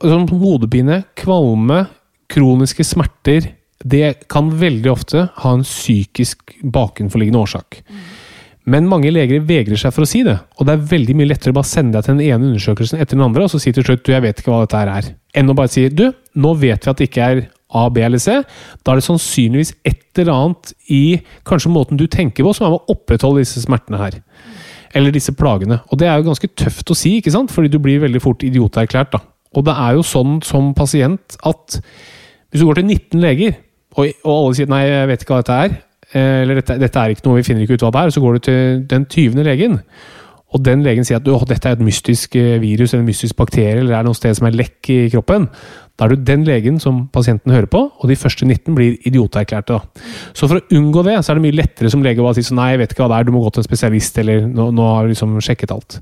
sånn 0.00 0.28
hodepine, 0.38 1.02
kvalme, 1.18 1.86
kroniske 2.30 2.86
smerter. 2.86 3.50
Det 3.78 4.28
kan 4.30 4.54
veldig 4.58 4.90
ofte 4.90 5.26
ha 5.42 5.52
en 5.54 5.66
psykisk 5.66 6.56
bakenforliggende 6.62 7.42
årsak. 7.42 7.82
Men 8.68 8.88
mange 8.88 9.10
leger 9.14 9.44
vegrer 9.48 9.80
seg 9.80 9.94
for 9.96 10.04
å 10.04 10.08
si 10.08 10.20
det. 10.26 10.36
Og 10.58 10.66
det 10.68 10.74
er 10.74 10.88
veldig 10.90 11.14
mye 11.16 11.30
lettere 11.30 11.54
å 11.54 11.56
bare 11.56 11.70
sende 11.70 11.96
deg 11.96 12.04
til 12.04 12.18
den 12.18 12.26
ene 12.26 12.50
undersøkelsen 12.50 13.00
etter 13.00 13.16
den 13.16 13.24
andre, 13.24 13.46
og 13.46 13.52
så 13.52 13.60
si 13.62 13.72
til 13.72 13.86
slutt 13.86 14.04
du, 14.04 14.12
jeg 14.12 14.24
vet 14.24 14.42
ikke 14.42 14.52
hva 14.52 14.64
dette 14.64 14.82
her 14.82 14.90
er. 14.92 15.08
Enn 15.40 15.48
å 15.48 15.56
bare 15.56 15.72
si 15.72 15.86
du, 15.88 16.10
nå 16.36 16.52
vet 16.60 16.84
vi 16.84 16.92
at 16.92 17.00
det 17.00 17.08
ikke 17.08 17.28
er 17.32 17.40
A, 17.68 17.86
B 17.92 18.04
eller 18.04 18.20
C. 18.20 18.38
Da 18.84 18.92
er 18.92 19.00
det 19.00 19.06
sannsynligvis 19.06 19.74
et 19.88 20.20
eller 20.20 20.34
annet 20.34 20.72
i 20.92 21.02
kanskje 21.48 21.72
måten 21.72 22.00
du 22.00 22.06
tenker 22.10 22.44
på, 22.44 22.52
som 22.56 22.68
er 22.68 22.74
med 22.74 22.84
å 22.84 22.96
opprettholde 22.96 23.44
disse 23.44 23.64
smertene 23.64 24.00
her. 24.00 24.20
Eller 24.96 25.12
disse 25.12 25.34
plagene. 25.36 25.80
Og 25.88 26.00
det 26.00 26.08
er 26.08 26.20
jo 26.20 26.28
ganske 26.28 26.52
tøft 26.56 26.92
å 26.92 26.96
si, 26.96 27.18
ikke 27.18 27.32
sant? 27.32 27.52
fordi 27.52 27.72
du 27.72 27.80
blir 27.82 28.04
veldig 28.04 28.22
fort 28.24 28.44
idioterklært. 28.44 29.12
da. 29.16 29.22
Og 29.56 29.64
det 29.68 29.76
er 29.76 29.96
jo 29.96 30.04
sånn 30.04 30.40
som 30.44 30.72
pasient 30.76 31.36
at 31.48 31.80
hvis 32.48 32.62
du 32.62 32.68
går 32.68 32.80
til 32.80 32.88
19 32.88 33.20
leger, 33.24 33.58
og, 33.98 34.12
alle 34.28 34.56
sier 34.56 34.68
nei, 34.70 34.84
jeg 34.86 35.08
vet 35.10 35.24
ikke 35.24 35.34
hva 35.34 35.42
dette 35.42 35.60
er, 35.66 35.76
eller 36.14 36.60
dette, 36.60 36.78
dette, 36.80 37.00
er 37.00 37.12
ikke 37.12 37.26
noe, 37.26 37.40
vi 37.40 37.44
finner 37.46 37.64
ikke 37.64 37.76
ut 37.76 37.84
hva 37.84 37.92
det 37.94 38.04
er. 38.04 38.14
Så 38.14 38.22
går 38.24 38.38
du 38.38 38.46
til 38.48 38.78
den 38.88 39.04
20. 39.04 39.42
legen, 39.44 39.80
og 40.48 40.62
den 40.64 40.80
legen 40.86 41.04
sier 41.04 41.20
at 41.20 41.50
dette 41.50 41.68
er 41.68 41.76
et 41.76 41.84
mystisk 41.84 42.38
virus 42.62 42.94
eller 42.94 43.02
en 43.02 43.10
mystisk 43.10 43.36
bakterie 43.36 43.82
eller 43.82 43.92
det 43.92 43.98
er 43.98 44.06
noe 44.06 44.16
sted 44.16 44.38
som 44.38 44.48
er 44.48 44.56
lekk 44.56 44.88
i 44.94 45.02
kroppen. 45.12 45.44
Da 45.98 46.06
er 46.06 46.14
det 46.14 46.28
den 46.28 46.44
legen 46.46 46.78
som 46.78 47.02
pasienten 47.12 47.52
hører 47.52 47.66
på, 47.66 47.80
og 47.90 48.08
de 48.08 48.16
første 48.16 48.46
19 48.46 48.76
blir 48.76 48.94
idioterklærte. 49.08 49.80
Så 50.32 50.46
for 50.46 50.60
å 50.60 50.78
unngå 50.78 51.02
det, 51.04 51.16
så 51.20 51.32
er 51.32 51.40
det 51.40 51.44
mye 51.48 51.58
lettere 51.58 51.90
som 51.90 52.04
lege 52.06 52.22
å 52.22 52.30
si 52.36 52.44
sånn 52.46 52.60
nei, 52.60 52.70
jeg 52.76 52.84
vet 52.84 52.94
ikke 52.94 53.02
hva 53.02 53.10
det 53.12 53.18
er, 53.18 53.26
du 53.26 53.34
må 53.34 53.42
gå 53.42 53.50
til 53.50 53.64
en 53.64 53.66
spesialist, 53.66 54.20
eller 54.22 54.46
nå, 54.46 54.68
nå 54.78 54.86
har 54.92 55.08
du 55.08 55.12
liksom 55.12 55.34
sjekket 55.42 55.74
alt. 55.74 55.98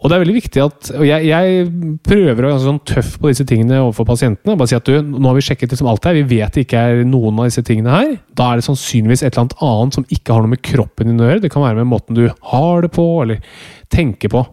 Og 0.00 0.08
det 0.08 0.16
er 0.16 0.22
veldig 0.22 0.36
viktig 0.38 0.60
at 0.64 0.90
og 0.96 1.02
jeg, 1.04 1.26
jeg 1.28 1.64
prøver 2.08 2.38
å 2.46 2.52
være 2.54 2.60
sånn 2.62 2.78
tøff 2.88 3.18
på 3.20 3.28
disse 3.28 3.44
tingene 3.48 3.82
overfor 3.82 4.06
pasientene. 4.08 4.56
Bare 4.56 4.70
si 4.70 4.78
at 4.78 4.88
du, 4.88 4.94
nå 5.04 5.26
har 5.28 5.36
vi 5.36 5.44
sjekket 5.44 5.74
liksom 5.74 5.90
alt 5.92 6.08
her, 6.08 6.16
vi 6.16 6.38
vet 6.38 6.56
det 6.56 6.64
ikke 6.64 6.84
er 6.88 7.02
noen 7.08 7.42
av 7.42 7.50
disse 7.50 7.64
tingene 7.66 7.92
her. 7.92 8.14
Da 8.36 8.48
er 8.48 8.60
det 8.60 8.64
sannsynligvis 8.64 9.26
et 9.26 9.34
eller 9.34 9.44
annet 9.44 9.66
annet 9.66 9.98
som 9.98 10.06
ikke 10.08 10.32
har 10.32 10.46
noe 10.46 10.54
med 10.54 10.64
kroppen 10.64 11.10
din 11.10 11.20
å 11.20 11.28
gjøre. 11.28 11.44
Det 11.44 11.52
kan 11.52 11.66
være 11.66 11.82
med 11.82 11.92
måten 11.92 12.16
du 12.16 12.24
har 12.30 12.86
det 12.86 12.92
på, 12.96 13.06
eller 13.26 13.44
tenker 13.92 14.32
på. 14.32 14.46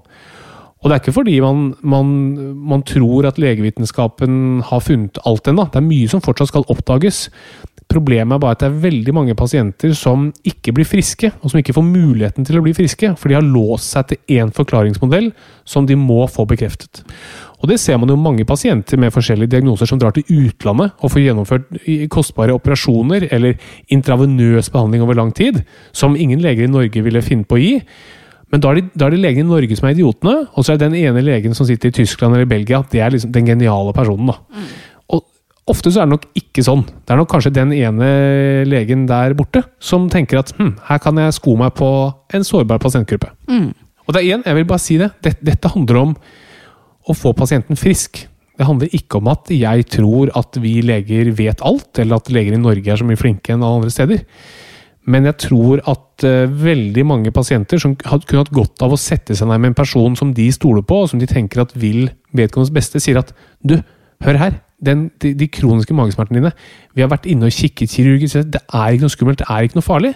Og 0.77 0.91
det 0.91 0.97
er 0.97 1.01
ikke 1.01 1.15
fordi 1.15 1.39
man, 1.41 1.71
man, 1.81 2.12
man 2.69 2.83
tror 2.86 3.25
at 3.29 3.39
legevitenskapen 3.41 4.65
har 4.67 4.83
funnet 4.83 5.17
alt 5.25 5.47
ennå. 5.49 5.69
Det 5.71 5.79
er 5.79 5.88
mye 5.88 6.12
som 6.12 6.21
fortsatt 6.23 6.51
skal 6.51 6.67
oppdages. 6.69 7.29
Problemet 7.88 8.36
er 8.36 8.41
bare 8.43 8.58
at 8.58 8.63
det 8.63 8.67
er 8.67 8.80
veldig 8.84 9.13
mange 9.15 9.36
pasienter 9.38 9.93
som 9.95 10.28
ikke 10.47 10.73
blir 10.76 10.88
friske, 10.88 11.30
og 11.39 11.52
som 11.52 11.62
ikke 11.62 11.76
får 11.78 11.86
muligheten 11.88 12.47
til 12.47 12.60
å 12.60 12.63
bli 12.65 12.73
friske, 12.76 13.13
for 13.15 13.32
de 13.32 13.38
har 13.38 13.45
låst 13.45 13.93
seg 13.95 14.10
til 14.10 14.39
én 14.41 14.52
forklaringsmodell 14.52 15.30
som 15.67 15.88
de 15.88 15.95
må 16.00 16.26
få 16.32 16.43
bekreftet. 16.50 17.06
Og 17.58 17.71
det 17.71 17.80
ser 17.82 17.97
man 17.97 18.12
jo 18.12 18.19
mange 18.19 18.45
pasienter 18.45 19.00
med 19.02 19.13
forskjellige 19.15 19.56
diagnoser 19.56 19.89
som 19.89 20.02
drar 20.02 20.13
til 20.13 20.28
utlandet 20.28 21.00
og 21.00 21.13
får 21.13 21.23
gjennomført 21.23 21.80
kostbare 22.13 22.54
operasjoner 22.54 23.30
eller 23.32 23.58
intravenøs 23.93 24.69
behandling 24.73 25.08
over 25.08 25.17
lang 25.17 25.32
tid, 25.34 25.63
som 25.95 26.19
ingen 26.19 26.43
leger 26.43 26.67
i 26.67 26.71
Norge 26.71 27.02
ville 27.08 27.23
finne 27.26 27.47
på 27.47 27.58
å 27.58 27.63
gi. 27.63 27.73
Men 28.52 28.62
da 28.63 28.71
er, 28.71 28.80
det, 28.80 28.91
da 28.95 29.08
er 29.08 29.15
det 29.15 29.23
legen 29.23 29.47
i 29.47 29.50
Norge 29.50 29.76
som 29.76 29.89
er 29.89 29.95
idiotene, 29.95 30.36
og 30.54 30.63
så 30.63 30.73
er 30.73 30.78
det 30.78 30.88
den 30.88 31.00
ene 31.02 31.23
legen 31.23 31.56
som 31.58 31.67
sitter 31.67 31.91
i 31.91 31.97
Tyskland 31.97 32.36
eller 32.36 32.47
Belgia, 32.47 32.80
det 32.91 33.02
er 33.04 33.15
liksom 33.15 33.34
den 33.36 33.50
geniale 33.50 33.95
personen. 33.95 34.30
da. 34.32 34.38
Ofte 35.67 35.91
så 35.91 36.01
er 36.01 36.08
det 36.08 36.15
nok 36.15 36.25
ikke 36.39 36.63
sånn. 36.63 36.86
Det 36.88 37.12
er 37.12 37.19
nok 37.19 37.30
kanskje 37.34 37.51
den 37.58 37.73
ene 37.75 38.08
legen 38.69 39.03
der 39.10 39.36
borte 39.36 39.65
som 39.84 40.06
tenker 40.12 40.39
at 40.39 40.53
hm, 40.56 40.77
her 40.88 41.01
kan 41.03 41.19
jeg 41.19 41.36
sko 41.36 41.58
meg 41.60 41.73
på 41.75 41.89
en 42.36 42.47
sårbar 42.47 42.80
pasientgruppe. 42.84 43.34
Mm. 43.51 43.73
Og 44.08 44.15
det 44.15 44.21
er 44.21 44.27
igjen, 44.30 44.45
jeg 44.47 44.56
vil 44.56 44.67
bare 44.69 44.84
si 44.84 44.95
det, 45.01 45.12
dette, 45.25 45.43
dette 45.43 45.71
handler 45.73 45.99
om 45.99 46.13
å 47.08 47.15
få 47.15 47.34
pasienten 47.36 47.80
frisk. 47.80 48.23
Det 48.58 48.65
handler 48.67 48.95
ikke 48.95 49.19
om 49.19 49.27
at 49.32 49.51
jeg 49.53 49.89
tror 49.91 50.32
at 50.39 50.56
vi 50.63 50.80
leger 50.86 51.34
vet 51.36 51.62
alt, 51.67 51.91
eller 51.99 52.21
at 52.21 52.32
leger 52.32 52.56
i 52.56 52.62
Norge 52.62 52.93
er 52.93 52.99
så 52.99 53.08
mye 53.08 53.19
flinke 53.19 53.53
enn 53.53 53.62
alle 53.62 53.82
andre 53.82 53.93
steder. 53.93 54.23
Men 55.08 55.27
jeg 55.30 55.39
tror 55.45 55.84
at 55.88 56.25
uh, 56.27 56.47
veldig 56.51 57.03
mange 57.08 57.32
pasienter 57.36 57.80
som 57.80 57.93
had, 58.08 58.25
kunne 58.27 58.43
hatt 58.43 58.56
godt 58.56 58.84
av 58.84 58.95
å 58.95 58.99
sette 58.99 59.36
seg 59.38 59.47
ned 59.51 59.62
med 59.63 59.71
en 59.71 59.77
person 59.77 60.15
som 60.19 60.34
de 60.36 60.47
stoler 60.56 60.84
på, 60.88 61.03
og 61.03 61.12
som 61.12 61.21
de 61.21 61.30
tenker 61.30 61.63
at 61.63 61.75
vil 61.80 62.10
vedkommendes 62.36 62.73
beste, 62.75 63.03
sier 63.03 63.19
at 63.21 63.32
du, 63.63 63.77
hør 64.25 64.41
her, 64.41 64.58
den, 64.78 65.08
de, 65.22 65.34
de, 65.34 65.48
kroniske 65.50 65.96
magesmertene 65.98 66.38
dine 66.38 66.52
Vi 66.94 67.02
har 67.02 67.10
vært 67.10 67.26
inne 67.30 67.50
og 67.50 67.56
kikket 67.56 67.96
kirurgisk. 67.96 68.44
Det 68.46 68.62
er 68.62 68.94
ikke 68.94 69.08
noe 69.08 69.13
skummelt, 69.13 69.42
det 69.42 69.50
er 69.50 69.66
ikke 69.66 69.80
noe 69.80 69.86
farlig. 69.86 70.13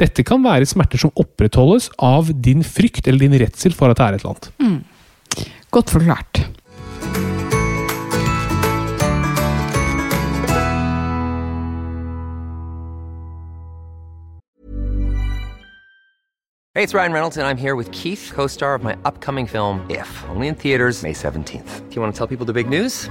Dette 0.00 0.24
kan 0.24 0.44
være 0.44 0.68
smerter 0.68 1.00
som 1.00 1.12
opprettholdes 1.16 1.90
av 2.00 2.32
din 2.44 2.64
frykt 2.64 3.08
eller 3.08 3.26
din 3.26 3.40
redsel 3.40 3.76
for 3.76 3.92
at 3.92 4.00
det 4.00 4.04
er 4.04 4.16
et 4.16 4.24
eller 4.24 4.34
annet. 4.34 4.50
Mm. 4.60 5.48
Godt 5.72 5.90
forklart. 5.90 6.44
Hey, 16.74 16.82
it's 16.82 16.94
Ryan 16.94 17.12
Reynolds, 17.12 17.36
and 17.36 17.46
I'm 17.46 17.58
here 17.58 17.76
with 17.76 17.90
Keith, 17.92 18.32
co 18.32 18.46
star 18.46 18.74
of 18.74 18.82
my 18.82 18.96
upcoming 19.04 19.46
film, 19.46 19.84
If, 19.90 20.24
only 20.30 20.46
in 20.46 20.54
theaters, 20.54 21.02
May 21.02 21.12
17th. 21.12 21.88
Do 21.90 21.94
you 21.94 22.00
want 22.00 22.14
to 22.14 22.18
tell 22.18 22.26
people 22.26 22.46
the 22.46 22.54
big 22.54 22.66
news? 22.66 23.10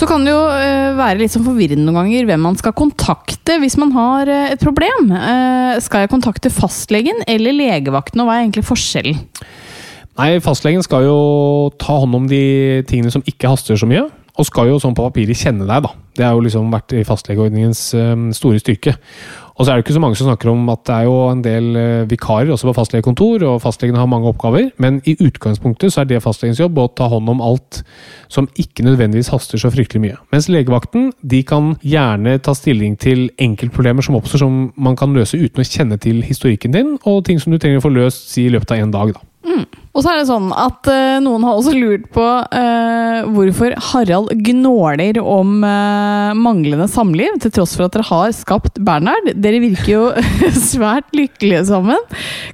Så 0.00 0.06
kan 0.08 0.22
det 0.24 0.32
jo 0.32 0.40
eh, 0.48 0.94
være 0.96 1.20
litt 1.20 1.32
sånn 1.34 1.44
forvirrende 1.44 1.84
noen 1.84 1.98
ganger 2.06 2.28
hvem 2.30 2.46
man 2.46 2.54
skal 2.56 2.72
kontakte 2.72 3.58
hvis 3.60 3.76
man 3.76 3.90
har 3.92 4.30
eh, 4.32 4.54
et 4.54 4.62
problem. 4.62 5.10
Eh, 5.12 5.74
skal 5.84 6.06
jeg 6.06 6.12
kontakte 6.12 6.52
fastlegen 6.52 7.20
eller 7.28 7.52
legevakten, 7.52 8.22
og 8.22 8.30
hva 8.30 8.38
er 8.38 8.46
egentlig 8.46 8.64
forskjellen? 8.64 9.18
Nei, 10.16 10.30
fastlegen 10.40 10.80
skal 10.86 11.04
jo 11.04 11.18
ta 11.80 11.98
hånd 12.00 12.16
om 12.16 12.30
de 12.30 12.80
tingene 12.88 13.12
som 13.12 13.24
ikke 13.28 13.52
haster 13.52 13.76
så 13.76 13.88
mye. 13.88 14.06
Og 14.40 14.48
skal 14.48 14.70
jo 14.70 14.80
sånn 14.80 14.96
på 14.96 15.04
papiret 15.04 15.36
kjenne 15.36 15.68
deg, 15.68 15.84
da. 15.84 15.92
Det 16.16 16.24
har 16.24 16.32
jo 16.32 16.46
liksom 16.46 16.72
vært 16.72 16.96
i 16.96 17.04
fastlegeordningens 17.04 17.82
store 18.38 18.60
styrke. 18.62 18.94
Og 19.60 19.66
så 19.66 19.74
er 19.74 19.76
det 19.76 19.84
ikke 19.84 19.92
så 19.92 20.00
mange 20.00 20.16
som 20.16 20.24
snakker 20.24 20.48
om 20.48 20.70
at 20.72 20.86
det 20.88 20.94
er 20.94 21.04
jo 21.04 21.16
en 21.28 21.42
del 21.44 21.66
uh, 21.76 22.08
vikarer 22.08 22.48
også 22.48 22.70
på 22.70 22.72
fastlegekontor, 22.78 23.42
og 23.44 23.58
fastlegene 23.60 24.00
har 24.00 24.08
mange 24.08 24.30
oppgaver. 24.30 24.70
Men 24.80 25.02
i 25.04 25.18
utgangspunktet 25.20 25.92
så 25.92 26.00
er 26.00 26.08
det 26.08 26.22
fastlegens 26.24 26.62
jobb 26.62 26.80
å 26.80 26.86
ta 26.96 27.10
hånd 27.12 27.28
om 27.28 27.42
alt 27.44 27.82
som 28.32 28.48
ikke 28.56 28.86
nødvendigvis 28.88 29.28
haster 29.34 29.60
så 29.60 29.68
fryktelig 29.74 30.00
mye. 30.00 30.16
Mens 30.32 30.48
legevakten 30.48 31.10
de 31.20 31.42
kan 31.44 31.74
gjerne 31.84 32.38
ta 32.40 32.56
stilling 32.56 32.96
til 33.04 33.26
enkeltproblemer 33.36 34.06
som 34.06 34.16
oppstår 34.16 34.46
som 34.46 34.62
man 34.80 34.96
kan 34.96 35.12
løse 35.12 35.36
uten 35.36 35.60
å 35.60 35.68
kjenne 35.68 36.00
til 36.00 36.24
historikken 36.24 36.72
din, 36.72 36.96
og 37.04 37.26
ting 37.28 37.42
som 37.42 37.52
du 37.52 37.60
trenger 37.60 37.82
å 37.82 37.84
få 37.84 37.92
løst 37.92 38.32
si, 38.32 38.48
i 38.48 38.54
løpet 38.54 38.78
av 38.78 38.86
en 38.86 38.96
dag. 38.96 39.12
da. 39.12 39.29
Og 39.90 40.04
så 40.04 40.12
er 40.12 40.20
det 40.20 40.28
sånn 40.28 40.50
at 40.54 40.86
uh, 40.86 41.18
noen 41.24 41.44
har 41.46 41.58
også 41.58 41.72
lurt 41.74 42.06
på 42.14 42.22
uh, 42.22 43.30
hvorfor 43.34 43.74
Harald 43.90 44.30
gnåler 44.46 45.18
om 45.18 45.64
uh, 45.66 46.30
manglende 46.38 46.86
samliv, 46.90 47.40
til 47.42 47.54
tross 47.56 47.74
for 47.76 47.88
at 47.88 47.96
dere 47.96 48.06
har 48.10 48.34
skapt 48.36 48.78
Bernhard. 48.86 49.32
Dere 49.34 49.62
virker 49.64 49.90
jo 49.90 50.04
svært 50.70 51.10
lykkelige 51.16 51.64
sammen. 51.72 51.98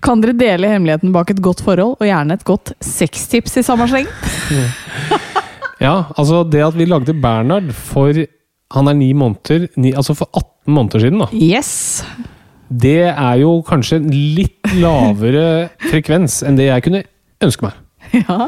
Kan 0.04 0.24
dere 0.24 0.36
dele 0.38 0.72
hemmeligheten 0.72 1.12
bak 1.16 1.34
et 1.34 1.44
godt 1.44 1.60
forhold, 1.66 1.98
og 2.00 2.08
gjerne 2.08 2.38
et 2.38 2.46
godt 2.48 2.72
sextips 2.84 3.60
i 3.60 3.66
samme 3.66 3.88
sleng? 3.92 4.08
Ja, 5.76 6.06
altså 6.16 6.40
det 6.48 6.62
at 6.64 6.76
vi 6.76 6.86
lagde 6.88 7.12
Bernhard 7.20 7.68
for 7.76 8.16
Han 8.72 8.88
er 8.88 8.96
ni 8.96 9.10
måneder 9.12 9.68
ni, 9.76 9.92
Altså 9.92 10.14
for 10.16 10.30
18 10.32 10.72
måneder 10.72 11.04
siden, 11.04 11.20
da. 11.20 11.28
Yes! 11.36 12.00
Det 12.70 12.98
er 13.12 13.34
jo 13.42 13.60
kanskje 13.66 14.00
en 14.00 14.10
litt 14.10 14.72
lavere 14.80 15.68
frekvens 15.86 16.40
enn 16.46 16.58
det 16.58 16.66
jeg 16.70 16.86
kunne 16.88 17.04
ønske 17.44 17.68
meg. 17.68 17.82
Ja. 18.16 18.46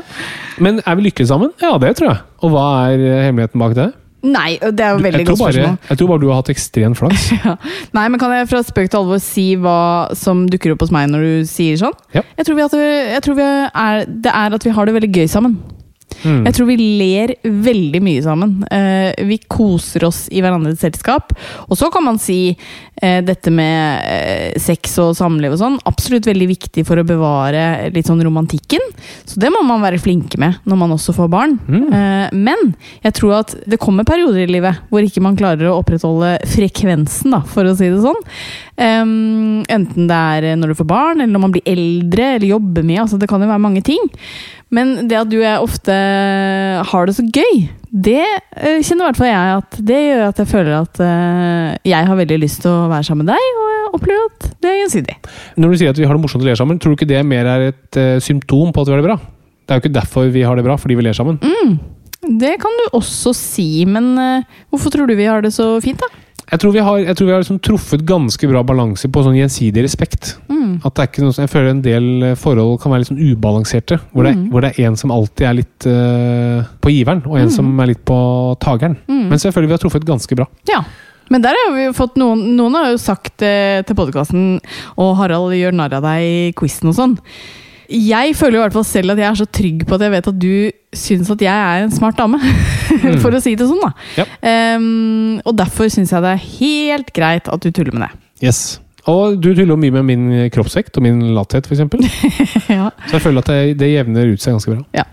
Men 0.62 0.76
er 0.86 0.94
vi 0.94 1.08
lykkelige 1.08 1.28
sammen? 1.32 1.50
Ja, 1.60 1.72
det 1.82 1.96
tror 1.98 2.12
jeg. 2.12 2.20
Og 2.46 2.52
hva 2.54 2.66
er 2.92 3.00
hemmeligheten 3.26 3.58
bak 3.58 3.74
det? 3.74 3.88
Nei, 4.26 4.56
det 4.58 4.82
er 4.82 4.94
jo 4.96 5.02
veldig 5.02 5.24
godt 5.26 5.38
spørsmål. 5.38 5.74
jeg 5.88 5.98
tror 5.98 6.08
bare 6.10 6.22
du 6.22 6.26
har 6.30 6.38
hatt 6.40 6.50
ekstrem 6.54 6.94
flaks. 6.98 7.28
Ja. 7.44 7.54
Nei, 7.94 8.06
men 8.10 8.18
Kan 8.22 8.32
jeg 8.34 8.48
fra 8.50 8.62
spøk 8.66 8.90
til 8.90 8.98
alvor 9.00 9.20
si 9.22 9.44
hva 9.58 9.76
som 10.18 10.44
dukker 10.50 10.74
opp 10.74 10.82
hos 10.86 10.94
meg 10.94 11.10
når 11.10 11.26
du 11.26 11.50
sier 11.50 11.78
sånn? 11.78 11.94
Ja. 12.14 12.22
Jeg 12.38 12.46
tror, 12.48 12.58
vi 12.58 12.64
at, 12.66 12.78
jeg 13.14 13.22
tror 13.26 13.38
vi 13.38 13.46
er, 13.46 14.06
det 14.26 14.32
er 14.34 14.56
at 14.58 14.66
vi 14.66 14.74
har 14.78 14.88
det 14.90 14.94
veldig 14.98 15.10
gøy 15.20 15.28
sammen. 15.30 15.58
Mm. 16.24 16.42
Jeg 16.48 16.56
tror 16.56 16.68
vi 16.70 16.76
ler 16.98 17.34
veldig 17.42 18.00
mye 18.02 18.22
sammen. 18.24 18.54
Eh, 18.70 19.12
vi 19.28 19.38
koser 19.46 20.06
oss 20.08 20.26
i 20.32 20.42
hverandres 20.42 20.80
selskap. 20.82 21.32
Og 21.68 21.78
så 21.78 21.90
kan 21.94 22.04
man 22.06 22.18
si 22.22 22.40
eh, 22.50 23.20
dette 23.24 23.52
med 23.54 24.02
eh, 24.08 24.58
sex 24.62 24.96
og 25.02 25.14
samliv 25.18 25.54
og 25.54 25.60
sånn. 25.62 25.78
Absolutt 25.88 26.28
veldig 26.28 26.48
viktig 26.50 26.84
for 26.88 27.00
å 27.00 27.06
bevare 27.06 27.88
litt 27.94 28.10
sånn 28.10 28.22
romantikken. 28.24 28.82
Så 29.28 29.40
det 29.42 29.52
må 29.54 29.62
man 29.66 29.84
være 29.84 30.02
flinke 30.02 30.40
med 30.40 30.58
når 30.68 30.82
man 30.82 30.96
også 30.96 31.14
får 31.16 31.32
barn. 31.32 31.58
Eh, 31.68 32.28
men 32.34 32.72
jeg 33.04 33.16
tror 33.18 33.38
at 33.40 33.54
det 33.68 33.80
kommer 33.82 34.08
perioder 34.08 34.44
i 34.44 34.50
livet 34.58 34.82
hvor 34.90 35.04
ikke 35.04 35.22
man 35.24 35.38
klarer 35.38 35.70
å 35.70 35.78
opprettholde 35.80 36.36
frekvensen, 36.48 37.34
da, 37.34 37.42
for 37.46 37.68
å 37.68 37.76
si 37.78 37.90
det 37.92 38.02
sånn. 38.04 38.22
Enten 38.78 40.06
det 40.06 40.18
er 40.18 40.58
når 40.58 40.72
du 40.72 40.78
får 40.78 40.88
barn, 40.88 41.20
eller 41.20 41.32
når 41.32 41.42
man 41.42 41.54
blir 41.54 41.66
eldre, 41.68 42.34
eller 42.36 42.52
jobber 42.52 42.86
mye. 42.86 43.02
Altså, 43.02 43.18
det 43.18 43.28
kan 43.30 43.42
jo 43.42 43.50
være 43.50 43.62
mange 43.62 43.82
ting. 43.86 44.06
Men 44.74 45.08
det 45.08 45.16
at 45.16 45.30
du 45.30 45.38
og 45.38 45.46
jeg 45.46 45.64
ofte 45.64 45.94
har 46.90 47.08
det 47.08 47.14
så 47.16 47.24
gøy, 47.24 47.62
det 47.88 48.20
eh, 48.20 48.82
kjenner 48.84 49.06
i 49.06 49.08
hvert 49.08 49.20
fall 49.20 49.30
jeg 49.30 49.54
at 49.56 49.78
det 49.88 50.00
gjør 50.02 50.24
at 50.26 50.42
jeg 50.42 50.50
føler 50.50 50.74
at 50.76 51.00
eh, 51.00 51.70
jeg 51.88 52.08
har 52.10 52.18
veldig 52.20 52.38
lyst 52.42 52.60
til 52.64 52.74
å 52.74 52.90
være 52.90 53.06
sammen 53.08 53.24
med 53.24 53.32
deg, 53.32 53.46
og 53.62 53.70
jeg 53.72 53.86
opplever 53.96 54.26
at 54.28 54.48
det 54.60 54.70
er 54.70 54.78
gjensidig. 54.82 55.16
Når 55.56 55.72
du 55.72 55.80
sier 55.80 55.94
at 55.94 56.00
vi 56.00 56.08
har 56.08 56.18
det 56.18 56.24
morsomt 56.24 56.44
å 56.44 56.50
ler 56.50 56.60
sammen, 56.60 56.80
tror 56.80 56.92
du 56.92 56.98
ikke 56.98 57.08
det 57.08 57.24
mer 57.24 57.48
er 57.48 57.70
et 57.70 58.00
eh, 58.00 58.18
symptom 58.24 58.74
på 58.74 58.84
at 58.84 58.90
vi 58.90 58.96
har 58.96 59.00
det 59.00 59.08
bra? 59.08 59.18
Det 59.64 59.72
er 59.72 59.80
jo 59.80 59.86
ikke 59.86 59.96
derfor 59.96 60.28
vi 60.32 60.44
har 60.44 60.56
det 60.58 60.66
bra, 60.68 60.76
fordi 60.80 60.96
vi 61.00 61.08
ler 61.08 61.16
sammen. 61.16 61.40
Det 62.28 62.54
kan 62.60 62.78
du 62.80 62.84
også 62.98 63.32
si, 63.36 63.84
men 63.88 64.16
hvorfor 64.72 64.92
tror 64.92 65.08
du 65.08 65.14
vi 65.16 65.28
har 65.28 65.44
det 65.44 65.52
så 65.54 65.74
fint, 65.84 66.00
da? 66.00 66.27
Jeg 66.48 66.62
tror 66.62 66.72
vi 66.72 66.82
har, 66.84 66.98
jeg 67.04 67.16
tror 67.16 67.26
vi 67.28 67.32
har 67.34 67.42
liksom 67.42 67.58
truffet 67.60 68.04
ganske 68.08 68.48
bra 68.48 68.62
balanse 68.64 69.08
på 69.12 69.24
sånn 69.24 69.36
gjensidig 69.36 69.84
respekt. 69.84 70.36
At 70.84 70.94
det 70.94 71.02
er 71.02 71.10
ikke 71.10 71.24
noe 71.24 71.36
Jeg 71.36 71.50
føler 71.52 71.72
en 71.72 71.82
del 71.84 72.06
eh, 72.30 72.38
forhold 72.38 72.78
kan 72.82 72.92
være 72.92 73.02
litt 73.02 73.10
sånn 73.10 73.20
ubalanserte. 73.22 73.98
Hvor, 74.12 74.26
det, 74.26 74.34
hvor 74.52 74.64
det 74.64 74.72
er 74.72 74.88
en 74.88 74.96
som 75.00 75.12
alltid 75.14 75.48
er 75.48 75.58
litt 75.58 75.88
uh, 75.88 76.64
på 76.82 76.92
giveren, 76.94 77.22
og 77.28 77.38
en 77.40 77.52
som 77.52 77.68
er 77.82 77.92
litt 77.92 78.02
på 78.08 78.18
tageren. 78.62 78.98
Men 79.08 79.36
jeg 79.36 79.54
føler 79.54 79.70
vi 79.70 79.76
har 79.76 79.82
truffet 79.82 80.08
ganske 80.08 80.38
bra. 80.38 80.48
Ja. 80.70 80.82
Men 81.28 81.44
der 81.44 81.56
har 81.60 81.74
vi 81.74 81.84
jo 81.84 81.92
fått 81.92 82.14
noen 82.16 82.54
Noen 82.56 82.76
har 82.78 82.86
jo 82.88 83.00
sagt 83.02 83.42
eh, 83.44 83.82
til 83.84 83.98
podkasten 83.98 84.62
Og 84.96 85.10
Harald 85.18 85.52
gjør 85.58 85.74
narr 85.76 85.98
av 85.98 86.06
deg 86.06 86.24
i 86.24 86.38
quizen 86.56 86.88
og 86.88 86.96
sånn. 86.96 87.18
Jeg 87.88 88.34
føler 88.36 88.58
i 88.58 88.62
hvert 88.66 88.74
fall 88.76 88.84
selv 88.84 89.14
at 89.14 89.20
jeg 89.22 89.28
er 89.30 89.36
så 89.38 89.46
trygg 89.48 89.84
på 89.88 89.96
at 89.96 90.02
jeg 90.04 90.12
vet 90.12 90.26
at 90.28 90.40
du 90.42 90.50
syns 90.92 91.30
at 91.32 91.44
jeg 91.44 91.76
er 91.76 91.86
en 91.86 91.94
smart 91.94 92.18
dame. 92.18 92.40
For 93.22 93.32
å 93.32 93.40
si 93.40 93.54
det 93.56 93.68
sånn, 93.68 93.80
da. 93.80 93.92
Ja. 94.18 94.26
Um, 94.76 95.38
og 95.48 95.56
derfor 95.56 95.88
syns 95.92 96.12
jeg 96.12 96.24
det 96.24 96.34
er 96.34 96.44
helt 96.58 97.14
greit 97.16 97.48
at 97.48 97.64
du 97.64 97.70
tuller 97.72 97.96
med 97.96 98.04
det. 98.04 98.10
Yes. 98.44 98.60
Og 99.08 99.38
du 99.40 99.54
tuller 99.54 99.72
jo 99.72 99.78
mye 99.80 99.94
med 99.94 100.04
min 100.04 100.26
kroppsvekt 100.52 101.00
og 101.00 101.06
min 101.06 101.22
lathet, 101.36 101.64
f.eks. 101.64 101.86
ja. 102.76 102.90
Så 103.06 103.16
jeg 103.16 103.24
føler 103.24 103.40
at 103.40 103.48
det, 103.54 103.78
det 103.80 103.94
jevner 103.94 104.34
ut 104.34 104.44
seg 104.44 104.58
ganske 104.58 104.76
bra. 104.76 105.06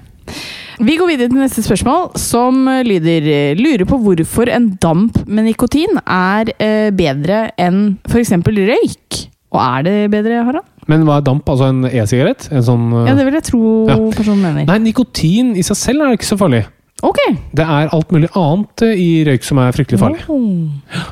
Vi 0.83 0.97
går 0.99 1.07
videre 1.07 1.31
til 1.31 1.39
neste 1.39 1.63
spørsmål, 1.63 2.09
som 2.19 2.65
lyder 2.83 3.55
Lurer 3.55 3.85
på 3.87 4.01
hvorfor 4.03 4.51
en 4.51 4.73
damp 4.83 5.21
med 5.23 5.47
nikotin 5.47 6.01
er 6.03 6.51
eh, 6.59 6.89
bedre 6.91 7.45
enn 7.55 7.95
f.eks. 8.09 8.35
røyk. 8.43 9.21
Og 9.55 9.61
er 9.63 9.85
det 9.87 9.97
bedre, 10.13 10.43
Harald? 10.47 10.67
Men 10.91 11.05
hva 11.07 11.17
er 11.17 11.25
damp? 11.25 11.47
Altså 11.49 11.71
en 11.71 11.85
e-sigarett? 11.89 12.47
Sånn 12.65 12.89
uh... 12.93 13.03
Ja, 13.07 13.15
det 13.17 13.25
vil 13.25 13.37
jeg 13.39 13.47
tro 13.47 13.61
Ja. 13.89 13.97
personen 14.13 14.43
mener. 14.43 14.67
Nei, 14.69 14.79
nikotin 14.91 15.55
i 15.57 15.63
seg 15.65 15.79
selv 15.79 16.05
er 16.05 16.17
ikke 16.17 16.27
så 16.27 16.37
farlig. 16.39 16.65
Ok. 17.05 17.21
Det 17.55 17.65
er 17.65 17.91
alt 17.93 18.13
mulig 18.15 18.29
annet 18.37 18.83
eh, 18.85 18.99
i 19.01 19.09
røyk 19.27 19.45
som 19.45 19.59
er 19.61 19.73
fryktelig 19.75 19.99
farlig. 20.01 20.21
Oh. 20.31 21.09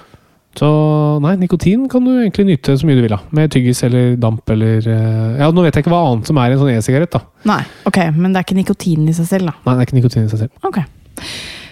Så 0.57 0.69
nei, 1.23 1.33
nikotin 1.41 1.87
kan 1.89 2.05
du 2.05 2.11
egentlig 2.13 2.45
nyte 2.51 2.75
så 2.77 2.85
mye 2.85 2.99
du 2.99 3.03
vil 3.07 3.15
av. 3.15 3.25
Med 3.33 3.49
tyggis 3.53 3.81
eller 3.87 4.13
damp 4.21 4.49
eller 4.53 4.85
eh, 4.85 5.41
Ja, 5.41 5.49
nå 5.49 5.65
vet 5.65 5.73
jeg 5.73 5.85
ikke 5.85 5.93
hva 5.95 6.03
annet 6.11 6.29
som 6.29 6.39
er 6.39 6.53
i 6.53 6.55
en 6.57 6.61
sånn 6.61 6.75
e-sigarett, 6.75 7.15
da. 7.15 7.23
Nei, 7.49 7.61
ok, 7.89 7.99
men 8.13 8.29
det 8.29 8.41
er 8.41 8.47
ikke 8.47 8.59
nikotin 8.61 9.09
i 9.09 9.17
seg 9.17 9.31
selv, 9.31 9.49
da. 9.49 9.57
Nei, 9.65 9.73
det 9.73 9.81
er 9.81 9.89
ikke 9.89 9.99
nikotin 9.99 10.27
i 10.27 10.31
seg 10.31 10.45
selv. 10.45 10.69
Ok. 10.69 10.83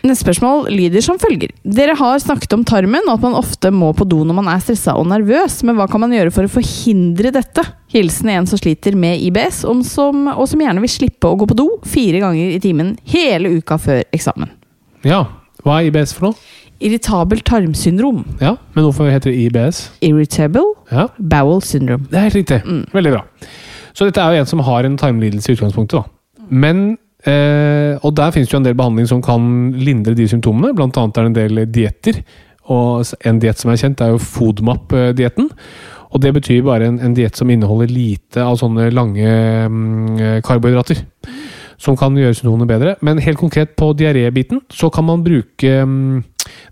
Neste 0.01 0.25
spørsmål 0.25 0.69
lyder 0.73 1.03
som 1.05 1.19
følger. 1.21 1.51
Dere 1.61 1.93
har 1.99 2.21
snakket 2.23 2.53
om 2.55 2.63
tarmen, 2.65 3.05
og 3.05 3.19
at 3.19 3.25
man 3.25 3.35
ofte 3.37 3.69
må 3.73 3.91
på 3.97 4.07
do 4.09 4.23
når 4.25 4.37
man 4.39 4.47
er 4.49 4.61
stressa 4.63 4.95
og 4.97 5.05
nervøs, 5.11 5.59
men 5.67 5.77
hva 5.77 5.85
kan 5.91 6.01
man 6.01 6.15
gjøre 6.15 6.33
for 6.33 6.47
å 6.47 6.51
forhindre 6.51 7.29
dette? 7.35 7.65
Hilsen 7.93 8.31
en 8.33 8.47
som 8.49 8.57
sliter 8.57 8.97
med 8.97 9.21
IBS, 9.27 9.61
om 9.69 9.83
som, 9.85 10.25
og 10.33 10.47
som 10.49 10.63
gjerne 10.63 10.81
vil 10.81 10.89
slippe 10.89 11.29
å 11.29 11.37
gå 11.37 11.45
på 11.51 11.57
do 11.59 11.67
fire 11.85 12.23
ganger 12.23 12.55
i 12.55 12.61
timen 12.63 12.95
hele 13.13 13.53
uka 13.59 13.77
før 13.81 14.01
eksamen. 14.15 14.49
Ja. 15.05 15.25
Hva 15.61 15.77
er 15.77 15.91
IBS 15.91 16.15
for 16.17 16.31
noe? 16.31 16.39
Irritabelt 16.81 17.43
tarmsyndrom. 17.45 18.23
Ja, 18.41 18.55
Men 18.73 18.87
hvorfor 18.87 19.05
heter 19.11 19.29
det 19.29 19.37
IBS? 19.43 19.83
Irritable 20.01 20.63
Ja, 20.89 21.03
bowel 21.19 21.61
syndrome. 21.61 22.07
Det 22.09 22.17
er 22.17 22.25
helt 22.25 22.39
riktig. 22.39 22.57
Veldig 22.95 23.11
bra. 23.13 23.21
Så 23.93 24.07
dette 24.07 24.23
er 24.23 24.33
jo 24.33 24.41
en 24.41 24.49
som 24.49 24.63
har 24.65 24.87
en 24.87 24.97
tarmlidelse 24.97 25.51
i 25.51 25.55
utgangspunktet. 25.59 26.01
da. 26.01 26.45
Men, 26.49 26.97
eh, 27.25 27.97
Og 28.01 28.15
der 28.15 28.31
finnes 28.31 28.49
det 28.49 28.55
jo 28.55 28.61
en 28.61 28.67
del 28.67 28.77
behandling 28.77 29.07
som 29.09 29.21
kan 29.21 29.71
lindre 29.77 30.15
de 30.17 30.27
symptomene. 30.27 30.73
Blant 30.77 30.97
annet 30.97 31.17
er 31.17 31.27
det 31.27 31.31
en 31.31 31.39
del 31.39 31.65
dietter. 31.71 32.21
Og 32.71 33.05
en 33.25 33.39
diett 33.41 33.59
som 33.59 33.71
er 33.71 33.79
kjent, 33.81 34.01
er 34.01 34.13
jo 34.13 34.21
FODMAP-dietten. 34.21 35.49
Og 36.11 36.21
det 36.21 36.33
betyr 36.35 36.65
bare 36.67 36.89
en, 36.89 36.99
en 36.99 37.15
diett 37.15 37.37
som 37.39 37.49
inneholder 37.49 37.91
lite 37.91 38.43
av 38.43 38.59
sånne 38.59 38.89
lange 38.93 39.27
mm, 39.71 40.41
karbohydrater. 40.45 41.01
Som 41.81 41.97
kan 41.97 42.17
gjøre 42.17 42.35
symptomene 42.37 42.69
bedre. 42.69 42.95
Men 43.01 43.21
helt 43.23 43.39
konkret 43.41 43.73
på 43.79 43.93
diarébiten 43.97 44.61
så 44.71 44.91
kan 44.93 45.07
man 45.07 45.23
bruke 45.25 45.71
mm, 45.87 46.23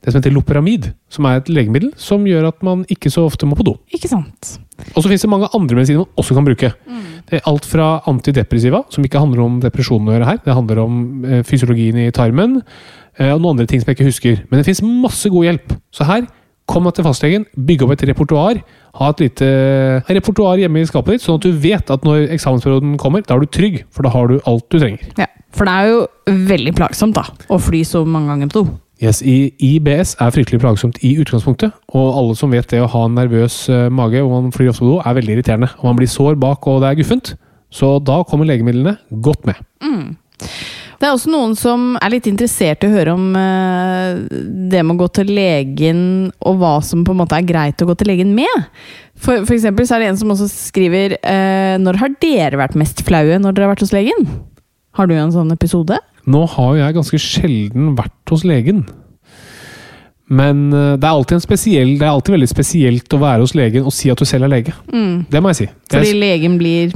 det 0.04 0.12
som 0.12 0.20
heter 0.20 0.34
loperamid. 0.36 0.90
Som 1.10 1.28
er 1.30 1.40
et 1.40 1.52
legemiddel 1.52 1.92
som 2.00 2.26
gjør 2.28 2.50
at 2.52 2.66
man 2.66 2.86
ikke 2.92 3.12
så 3.14 3.26
ofte 3.28 3.48
må 3.50 3.58
på 3.60 3.66
do. 3.68 3.76
Ikke 3.96 4.12
sant? 4.12 4.58
Og 4.94 5.02
så 5.02 5.10
finnes 5.10 5.26
det 5.26 5.32
mange 5.32 5.50
andre 5.56 5.76
medisiner 5.80 6.06
man 6.06 6.22
også 6.22 6.38
kan 6.38 6.48
bruke. 6.48 6.72
Det 7.30 7.38
er 7.40 7.48
alt 7.50 7.68
fra 7.68 7.90
antidepressiva, 8.10 8.84
som 8.90 9.06
ikke 9.06 9.22
handler 9.22 9.44
om 9.44 9.60
depresjon 9.62 10.08
å 10.08 10.16
gjøre 10.16 10.30
her. 10.30 10.42
Det 10.46 10.56
handler 10.56 10.82
om 10.82 11.00
eh, 11.28 11.44
fysiologien 11.46 12.00
i 12.02 12.10
tarmen 12.16 12.60
eh, 12.62 13.32
og 13.34 13.42
noen 13.42 13.56
andre 13.58 13.68
ting 13.70 13.82
som 13.82 13.92
jeg 13.92 14.00
ikke 14.00 14.10
husker. 14.10 14.44
Men 14.50 14.62
det 14.62 14.70
finnes 14.70 15.04
masse 15.04 15.30
god 15.30 15.50
hjelp. 15.50 15.76
Så 15.94 16.08
her, 16.10 16.26
kom 16.70 16.86
deg 16.86 16.98
til 16.98 17.08
fastlegen, 17.08 17.46
bygg 17.70 17.86
opp 17.86 17.96
et 17.96 18.06
repertoar. 18.12 18.62
Ha 19.00 19.10
et 19.14 19.24
lite 19.24 19.50
et 20.04 20.12
repertoar 20.20 20.62
hjemme 20.62 20.84
i 20.84 20.90
skapet 20.90 21.18
ditt, 21.18 21.26
sånn 21.26 21.40
at 21.40 21.48
du 21.48 21.64
vet 21.64 21.94
at 21.94 22.06
når 22.06 22.30
eksamensperioden 22.36 22.98
kommer, 23.02 23.24
da 23.26 23.38
er 23.38 23.46
du 23.46 23.52
trygg, 23.54 23.82
for 23.94 24.06
da 24.06 24.14
har 24.14 24.30
du 24.30 24.40
alt 24.50 24.68
du 24.70 24.80
trenger. 24.80 25.06
Ja, 25.20 25.30
For 25.56 25.66
det 25.66 25.74
er 25.74 25.90
jo 25.90 26.46
veldig 26.50 26.76
plagsomt 26.78 27.18
da, 27.18 27.26
å 27.50 27.58
fly 27.62 27.82
så 27.88 28.04
mange 28.06 28.34
ganger 28.34 28.52
på 28.52 28.62
do. 28.62 28.78
Yes, 29.00 29.22
IBS 29.24 30.18
er 30.20 30.34
fryktelig 30.36 30.60
plagsomt 30.60 30.98
i 31.08 31.14
utgangspunktet, 31.22 31.72
og 31.96 32.18
alle 32.20 32.34
som 32.36 32.52
vet 32.52 32.68
det 32.68 32.82
å 32.84 32.90
ha 32.92 33.06
en 33.08 33.16
nervøs 33.16 33.62
eh, 33.72 33.86
mage 33.96 34.20
og 34.26 34.34
man 34.34 34.52
flyr 34.52 34.74
ofte 34.74 34.84
på 34.84 34.90
do, 34.90 34.98
er 35.00 35.16
veldig 35.16 35.38
irriterende. 35.38 35.70
Og 35.80 35.88
man 35.88 36.02
blir 36.02 36.12
sår 36.12 36.36
bak, 36.42 36.68
og 36.68 36.82
det 36.84 36.90
er 36.90 37.00
guffent. 37.00 37.32
Så 37.72 37.96
da 38.04 38.20
kommer 38.28 38.50
legemidlene 38.50 38.98
godt 39.24 39.48
med. 39.48 39.62
Det 41.00 41.08
er 41.08 41.16
også 41.16 41.32
noen 41.32 41.54
som 41.56 41.94
er 42.04 42.12
litt 42.12 42.26
interessert 42.28 42.84
i 42.84 42.90
å 42.90 42.92
høre 42.92 43.14
om 43.16 43.30
eh, 43.40 44.18
det 44.72 44.82
med 44.84 44.98
å 44.98 45.06
gå 45.06 45.08
til 45.16 45.32
legen, 45.32 46.02
og 46.44 46.60
hva 46.60 46.74
som 46.84 47.06
på 47.08 47.16
en 47.16 47.22
måte 47.22 47.40
er 47.40 47.48
greit 47.48 47.80
å 47.80 47.88
gå 47.88 47.96
til 48.02 48.12
legen 48.12 48.34
med. 48.36 48.68
For, 49.16 49.46
for 49.46 49.56
eksempel 49.56 49.88
så 49.88 49.96
er 49.96 50.04
det 50.04 50.10
en 50.12 50.20
som 50.20 50.32
også 50.32 50.48
skriver 50.48 51.18
eh, 51.18 51.76
Når 51.80 51.98
har 52.00 52.14
dere 52.24 52.60
vært 52.62 52.78
mest 52.80 53.02
flaue 53.04 53.36
når 53.40 53.56
dere 53.56 53.68
har 53.68 53.74
vært 53.74 53.84
hos 53.84 53.96
legen? 53.96 54.28
Har 54.98 55.10
du 55.10 55.14
en 55.16 55.34
sånn 55.34 55.52
episode? 55.54 56.00
Nå 56.30 56.42
har 56.56 56.74
jo 56.76 56.82
jeg 56.82 56.98
ganske 56.98 57.20
sjelden 57.22 57.94
vært 57.98 58.34
hos 58.34 58.44
legen. 58.48 58.84
Men 60.30 60.68
eh, 60.74 60.96
det 61.02 61.08
er 61.08 61.16
alltid 61.16 61.40
en 61.40 61.42
spesiell 61.42 61.96
Det 61.98 62.06
er 62.06 62.12
alltid 62.12 62.36
veldig 62.36 62.50
spesielt 62.52 63.14
å 63.18 63.22
være 63.22 63.42
hos 63.42 63.56
legen 63.58 63.88
og 63.90 63.94
si 63.96 64.12
at 64.14 64.20
du 64.22 64.28
selv 64.30 64.46
er 64.46 64.54
lege. 64.54 64.76
Det 64.94 65.42
må 65.42 65.50
jeg 65.54 65.60
si. 65.64 65.68
Fordi 65.90 66.12
Jeg, 66.12 66.20
legen 66.22 66.58
blir 66.62 66.94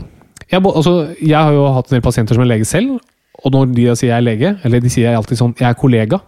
jeg, 0.52 0.62
altså, 0.62 0.92
jeg 1.18 1.34
har 1.40 1.54
jo 1.56 1.64
hatt 1.74 1.88
en 1.90 1.96
del 1.96 2.04
pasienter 2.06 2.38
som 2.38 2.44
er 2.44 2.52
lege 2.52 2.68
selv, 2.70 3.00
og 3.42 3.54
når 3.56 3.72
de 3.74 3.86
sier 3.98 4.12
jeg 4.12 4.18
er 4.20 4.26
lege, 4.28 4.52
eller 4.68 4.84
de 4.84 4.92
sier 4.92 5.08
jeg 5.08 5.18
alltid 5.18 5.40
sånn 5.40 5.56
jeg 5.58 5.66
er 5.66 5.80
kollega. 5.80 6.20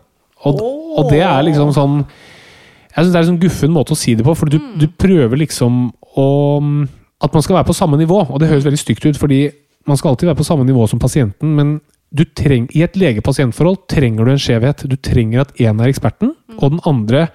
Og, 0.50 0.62
og 0.98 1.12
det 1.12 1.22
er 1.26 1.46
liksom 1.48 1.72
sånn 1.74 1.94
Jeg 2.02 3.06
synes 3.06 3.12
det 3.14 3.18
er 3.18 3.24
en 3.24 3.30
sånn 3.30 3.40
guffen 3.42 3.72
måte 3.74 3.94
å 3.96 3.98
si 4.00 4.16
det 4.18 4.26
på, 4.26 4.34
for 4.38 4.50
du, 4.52 4.58
du 4.78 4.86
prøver 5.00 5.40
liksom 5.40 5.88
å 6.20 6.26
At 7.24 7.34
man 7.34 7.46
skal 7.46 7.60
være 7.60 7.70
på 7.70 7.78
samme 7.78 7.98
nivå, 8.02 8.18
og 8.28 8.42
det 8.42 8.50
høres 8.50 8.66
veldig 8.66 8.82
stygt 8.82 9.06
ut, 9.06 9.20
fordi 9.20 9.46
man 9.86 9.98
skal 10.00 10.14
alltid 10.14 10.30
være 10.32 10.40
på 10.40 10.48
samme 10.48 10.66
nivå 10.68 10.88
som 10.90 11.02
pasienten, 11.02 11.52
men 11.58 11.78
du 12.16 12.24
treng, 12.38 12.70
i 12.72 12.84
et 12.86 12.96
lege-pasient-forhold 12.96 13.88
trenger 13.92 14.26
du 14.26 14.32
en 14.32 14.40
skjevhet. 14.40 14.86
Du 14.88 14.96
trenger 15.04 15.44
at 15.44 15.56
én 15.60 15.82
er 15.82 15.90
eksperten, 15.92 16.32
og 16.56 16.76
den 16.76 16.84
andre 16.88 17.26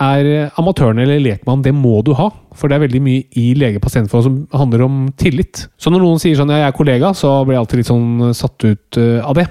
er 0.00 0.28
amatøren 0.58 0.98
eller 1.02 1.20
lekmann. 1.20 1.62
Det 1.62 1.74
må 1.76 1.98
du 2.06 2.14
ha, 2.16 2.30
for 2.56 2.70
det 2.70 2.78
er 2.78 2.84
veldig 2.86 3.02
mye 3.04 3.26
i 3.36 3.50
lege-pasient-forhold 3.58 4.24
som 4.24 4.38
handler 4.54 4.86
om 4.86 5.02
tillit. 5.20 5.66
Så 5.76 5.92
når 5.92 6.06
noen 6.06 6.22
sier 6.22 6.38
sånn 6.38 6.50
ja, 6.54 6.62
jeg 6.62 6.72
er 6.72 6.78
kollega, 6.78 7.12
så 7.14 7.34
blir 7.44 7.58
jeg 7.58 7.64
alltid 7.64 7.82
litt 7.82 7.90
sånn 7.90 8.32
satt 8.38 8.64
ut 8.64 9.00
eh, 9.02 9.20
av 9.20 9.36
det. 9.38 9.44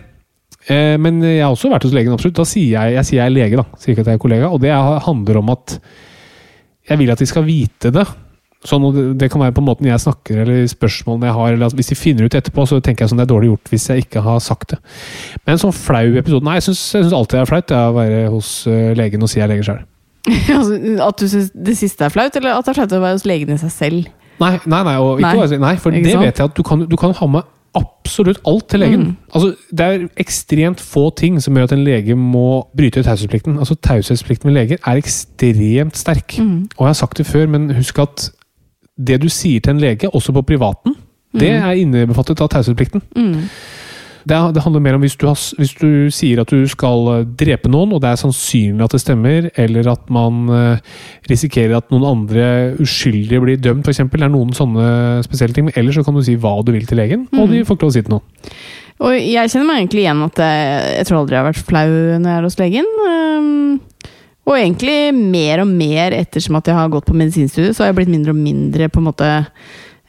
Eh, 0.71 0.95
Men 0.97 1.21
jeg 1.21 1.43
har 1.43 1.53
også 1.53 1.69
vært 1.71 1.85
hos 1.85 1.93
legen, 1.93 2.15
absolutt. 2.15 2.39
Da 2.39 2.47
sier 2.49 2.73
jeg, 2.73 2.97
jeg 2.97 3.09
sier 3.11 3.21
jeg 3.21 3.29
er 3.29 3.37
lege, 3.37 3.61
da. 3.61 3.67
Sier 3.77 3.93
ikke 3.93 4.07
at 4.07 4.13
jeg 4.13 4.19
er 4.19 4.25
kollega. 4.25 4.49
Og 4.49 4.63
det 4.63 4.73
handler 5.05 5.43
om 5.43 5.53
at 5.53 5.77
jeg 6.89 6.99
vil 6.99 7.13
at 7.13 7.21
de 7.21 7.29
skal 7.29 7.45
vite 7.47 7.93
det. 7.93 8.07
Sånn, 8.63 8.85
det, 9.19 9.27
kan 9.31 9.41
være 9.43 9.55
på 9.57 9.63
måten 9.65 9.89
jeg 9.89 9.99
snakker, 9.99 10.37
eller 10.45 10.67
spørsmålene 10.71 11.27
jeg 11.27 11.35
har. 11.35 11.55
eller 11.55 11.73
Hvis 11.75 11.89
de 11.91 11.97
finner 11.99 12.29
ut 12.29 12.35
etterpå, 12.39 12.63
så 12.69 12.77
tenker 12.79 13.03
jeg 13.03 13.11
sånn 13.11 13.19
det 13.19 13.25
er 13.27 13.33
dårlig 13.33 13.49
gjort 13.51 13.71
hvis 13.73 13.87
jeg 13.91 14.05
ikke 14.05 14.23
har 14.23 14.39
sagt 14.43 14.75
det. 14.75 14.77
Men 15.43 15.57
en 15.57 15.63
sånn 15.65 15.75
flau 15.75 16.05
episode 16.21 16.47
Nei, 16.47 16.55
jeg 16.61 16.69
syns, 16.69 16.83
alltid 17.11 17.37
det 17.37 17.41
er 17.41 17.49
flaut 17.49 17.67
det 17.67 17.75
er 17.79 17.89
å 17.91 17.97
være 17.97 18.21
hos 18.31 18.51
eh, 18.71 18.93
legen 18.95 19.25
og 19.25 19.31
si 19.31 19.41
jeg 19.41 19.47
er 19.49 19.51
lege 19.51 19.65
sjøl. 19.67 19.81
altså, 20.57 20.77
At 21.09 21.19
du 21.19 21.27
syns 21.27 21.49
det 21.51 21.75
siste 21.79 22.07
er 22.07 22.13
flaut, 22.13 22.35
eller 22.39 22.55
at 22.55 22.63
det 22.63 22.71
er 22.71 22.79
flaut 22.79 22.95
å 22.95 23.01
være 23.03 23.17
hos 23.19 23.27
legen 23.27 23.51
i 23.51 23.59
seg 23.59 23.73
selv? 23.75 24.13
Nei, 24.39 24.53
nei, 24.65 24.79
nei, 24.87 24.95
Nei. 25.21 25.33
si- 25.51 25.59
nei 25.61 25.75
for 25.79 25.93
det 25.93 26.15
vet 26.17 26.39
jeg 26.39 26.47
at 26.47 26.55
du 26.57 26.63
kan, 26.65 26.87
du 26.89 26.95
kan 26.99 27.11
ha 27.19 27.27
med 27.35 27.51
absolutt 27.73 28.39
alt 28.45 28.67
til 28.69 28.83
legen. 28.83 29.05
Altså, 29.33 29.53
det 29.73 29.85
er 29.85 30.03
ekstremt 30.21 30.81
få 30.83 31.07
ting 31.17 31.39
som 31.41 31.55
gjør 31.57 31.69
at 31.69 31.73
en 31.75 31.83
lege 31.85 32.15
må 32.17 32.63
bryte 32.77 33.01
taushetsplikten. 33.05 33.57
Altså, 33.57 33.75
Taushetsplikten 33.81 34.49
med 34.51 34.57
leger 34.59 34.77
er 34.85 34.99
ekstremt 35.01 35.97
sterk. 35.97 36.35
Og 36.77 36.83
jeg 36.85 36.91
har 36.91 36.99
sagt 36.99 37.17
det 37.17 37.25
før, 37.25 37.47
men 37.49 37.71
husk 37.73 37.99
at 38.03 38.29
det 38.97 39.21
du 39.23 39.29
sier 39.29 39.61
til 39.63 39.73
en 39.75 39.81
lege, 39.81 40.09
også 40.13 40.33
på 40.35 40.43
privaten, 40.53 40.95
det 41.33 41.49
er 41.55 41.79
innebefattet 41.81 42.41
av 42.45 42.49
taushetsplikten. 42.53 43.01
Det, 44.23 44.31
er- 44.37 44.51
det 44.55 44.61
handler 44.63 44.79
mer 44.79 44.95
om 44.95 45.01
hvis 45.03 45.17
du, 45.19 45.25
has, 45.27 45.49
hvis 45.57 45.73
du 45.75 46.07
sier 46.13 46.39
at 46.39 46.47
du 46.53 46.61
skal 46.71 47.07
eh, 47.11 47.23
drepe 47.41 47.67
noen, 47.67 47.91
og 47.91 47.99
det 48.03 48.11
er 48.13 48.21
sannsynlig 48.21 48.85
at 48.85 48.93
det 48.95 49.01
stemmer, 49.03 49.49
eller 49.59 49.89
at 49.91 50.05
man 50.13 50.45
eh, 50.47 50.77
risikerer 51.27 51.75
at 51.81 51.89
noen 51.91 52.05
andre 52.07 52.45
uskyldige 52.79 53.41
blir 53.43 53.57
dømt, 53.59 53.83
f.eks. 53.89 53.99
Det 54.13 54.21
er 54.23 54.31
noen 54.31 54.53
sånne 54.55 54.85
spesielle 55.25 55.57
ting. 55.57 55.67
Men 55.67 55.75
ellers 55.81 55.97
så 55.99 56.05
kan 56.07 56.15
du 56.15 56.21
si 56.23 56.37
hva 56.39 56.53
du 56.63 56.71
vil 56.71 56.85
til 56.87 57.01
legen, 57.01 57.25
og 57.35 57.49
de 57.51 57.65
får 57.67 57.75
ikke 57.75 57.83
lov 57.89 57.91
å 57.91 57.97
si 57.97 58.05
til 58.05 58.15
noen. 58.15 58.55
Og 59.03 59.17
jeg 59.17 59.49
kjenner 59.51 59.67
meg 59.67 59.81
egentlig 59.81 60.03
igjen 60.05 60.23
at 60.29 60.39
jeg, 60.39 60.81
jeg 61.01 61.07
tror 61.09 61.19
aldri 61.23 61.35
jeg 61.35 61.41
har 61.43 61.49
vært 61.49 61.65
flau 61.67 61.89
når 62.23 62.29
jeg 62.29 62.37
er 62.37 62.47
hos 62.47 62.59
legen. 62.61 62.91
Ehm, 63.09 63.79
og 64.43 64.57
egentlig 64.57 65.13
mer 65.15 65.63
og 65.63 65.69
mer 65.71 66.15
ettersom 66.17 66.59
at 66.59 66.67
jeg 66.67 66.75
har 66.75 66.91
gått 66.91 67.07
på 67.07 67.15
medisinstudiet, 67.15 67.75
så 67.75 67.83
har 67.83 67.91
jeg 67.91 68.01
blitt 68.01 68.11
mindre 68.11 68.33
og 68.35 68.41
mindre 68.43 68.89
på 68.91 68.99
en 68.99 69.07
måte 69.07 69.29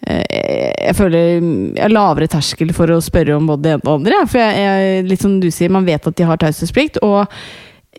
eh, 0.07 0.24
Jeg 0.89 0.97
føler 0.99 1.20
jeg 1.28 1.85
har 1.85 1.95
lavere 1.95 2.30
terskel 2.30 2.74
for 2.74 2.91
å 2.91 3.03
spørre 3.05 3.37
om 3.39 3.47
både 3.53 3.66
det 3.68 3.76
ene 3.76 3.85
og 3.85 3.87
det 3.87 3.95
andre. 4.01 4.24
For 4.32 4.43
jeg, 4.43 4.64
jeg, 4.64 5.05
litt 5.12 5.22
som 5.22 5.39
du 5.43 5.51
sier, 5.55 5.70
man 5.74 5.87
vet 5.87 6.11
at 6.11 6.18
de 6.18 6.26
har 6.26 6.43
taushetsplikt. 6.43 6.99
Og 7.07 7.22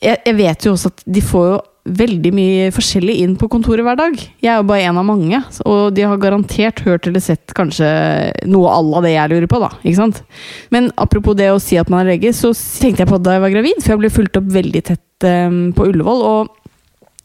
jeg, 0.02 0.20
jeg 0.20 0.36
vet 0.42 0.68
jo 0.68 0.76
også 0.76 0.92
at 0.92 1.08
de 1.08 1.24
får 1.24 1.48
jo 1.54 1.64
veldig 1.86 2.32
mye 2.34 2.70
forskjellig 2.74 3.16
inn 3.22 3.36
på 3.38 3.48
kontoret 3.54 3.86
hver 3.86 3.98
dag. 4.00 4.16
Jeg 4.42 4.50
er 4.52 4.58
jo 4.58 4.68
bare 4.68 4.88
en 4.90 5.00
av 5.00 5.06
mange, 5.06 5.40
og 5.70 5.94
de 5.96 6.04
har 6.04 6.22
garantert 6.22 6.82
hørt 6.86 7.06
eller 7.08 7.22
sett 7.22 7.54
kanskje 7.56 7.88
noe 8.50 8.72
à 8.74 8.80
la 8.82 9.04
det 9.06 9.14
jeg 9.14 9.32
lurer 9.32 9.50
på, 9.52 9.62
da. 9.62 9.70
Ikke 9.84 10.00
sant? 10.00 10.24
Men 10.74 10.90
apropos 10.98 11.38
det 11.38 11.52
å 11.54 11.62
si 11.62 11.78
at 11.78 11.92
man 11.94 12.02
er 12.02 12.16
lege, 12.16 12.34
så 12.34 12.56
tenkte 12.56 13.06
jeg 13.06 13.12
på 13.12 13.22
det 13.22 13.30
da 13.30 13.38
jeg 13.38 13.46
var 13.46 13.54
gravid, 13.54 13.84
for 13.84 13.94
jeg 13.94 14.02
ble 14.02 14.16
fulgt 14.18 14.42
opp 14.42 14.50
veldig 14.58 14.82
tett 14.90 15.05
eh, 15.24 15.50
på 15.76 15.90
Ullevål. 15.92 16.22
og 16.26 16.62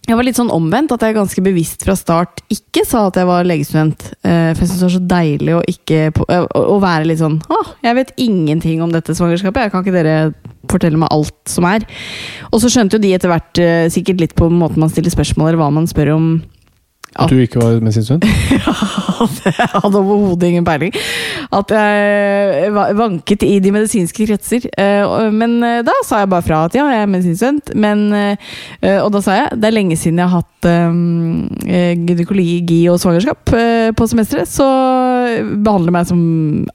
jeg 0.08 0.16
var 0.18 0.26
litt 0.26 0.38
sånn 0.38 0.50
omvendt, 0.50 0.90
at 0.94 1.04
jeg 1.04 1.14
ganske 1.14 1.42
bevisst 1.44 1.84
fra 1.86 1.94
start 1.98 2.40
ikke 2.50 2.82
sa 2.88 3.04
at 3.06 3.18
jeg 3.20 3.28
var 3.28 3.46
legestudent. 3.46 4.08
Uh, 4.24 4.50
For 4.56 4.64
jeg 4.64 4.70
syns 4.70 4.80
det 4.80 4.86
var 4.86 4.94
så 4.94 5.02
deilig 5.12 5.54
å 5.54 5.60
ikke 5.70 5.98
eh, 6.08 6.46
å 6.56 6.78
være 6.82 7.06
litt 7.06 7.20
sånn 7.20 7.36
Å, 7.46 7.58
jeg 7.84 7.98
vet 8.00 8.14
ingenting 8.18 8.82
om 8.82 8.90
dette 8.94 9.14
svangerskapet. 9.14 9.68
Jeg 9.68 9.74
kan 9.74 9.84
ikke 9.84 9.94
dere 9.94 10.16
fortelle 10.70 10.98
meg 11.00 11.12
alt 11.14 11.36
som 11.50 11.66
er? 11.68 11.86
Og 12.50 12.62
så 12.62 12.70
skjønte 12.72 12.98
jo 12.98 13.04
de 13.04 13.12
etter 13.14 13.30
hvert 13.30 13.62
uh, 13.62 13.86
sikkert 13.92 14.24
litt 14.24 14.34
på 14.38 14.50
måten 14.50 14.82
man 14.82 14.90
stiller 14.92 15.14
spørsmål, 15.14 15.52
eller 15.52 15.62
hva 15.62 15.70
man 15.78 15.86
spør 15.90 16.14
om. 16.16 16.26
At 17.18 17.30
du 17.32 17.40
ikke 17.42 17.58
var 17.58 17.80
medisinstudent? 17.82 18.24
Jeg 19.44 19.66
hadde 19.74 19.98
overhodet 19.98 20.46
ingen 20.48 20.64
peiling. 20.64 20.94
At 21.52 21.72
jeg 21.74 22.70
vanket 22.96 23.42
i 23.44 23.56
de 23.60 23.72
medisinske 23.74 24.26
kretser. 24.28 24.68
Eh, 24.78 25.26
Men 25.34 25.58
eh, 25.66 25.80
da 25.86 25.92
sa 26.06 26.22
jeg 26.22 26.30
bare 26.30 26.46
fra 26.46 26.60
at 26.68 26.76
ja, 26.78 26.86
jeg 26.88 27.02
er 27.02 27.10
medisinstudent. 27.10 27.72
Men, 27.74 28.06
eh, 28.14 28.96
og 29.02 29.10
da 29.12 29.20
sa 29.24 29.36
jeg 29.40 29.58
det 29.60 29.68
er 29.68 29.76
lenge 29.76 29.98
siden 29.98 30.22
jeg 30.22 30.30
har 30.30 30.44
hatt 30.44 30.68
gynekologi 32.06 32.80
og 32.92 33.00
svangerskap 33.02 33.52
på 33.96 34.08
semesteret, 34.10 34.48
så 34.50 34.66
behandle 35.64 35.94
meg 35.94 36.08
som 36.08 36.20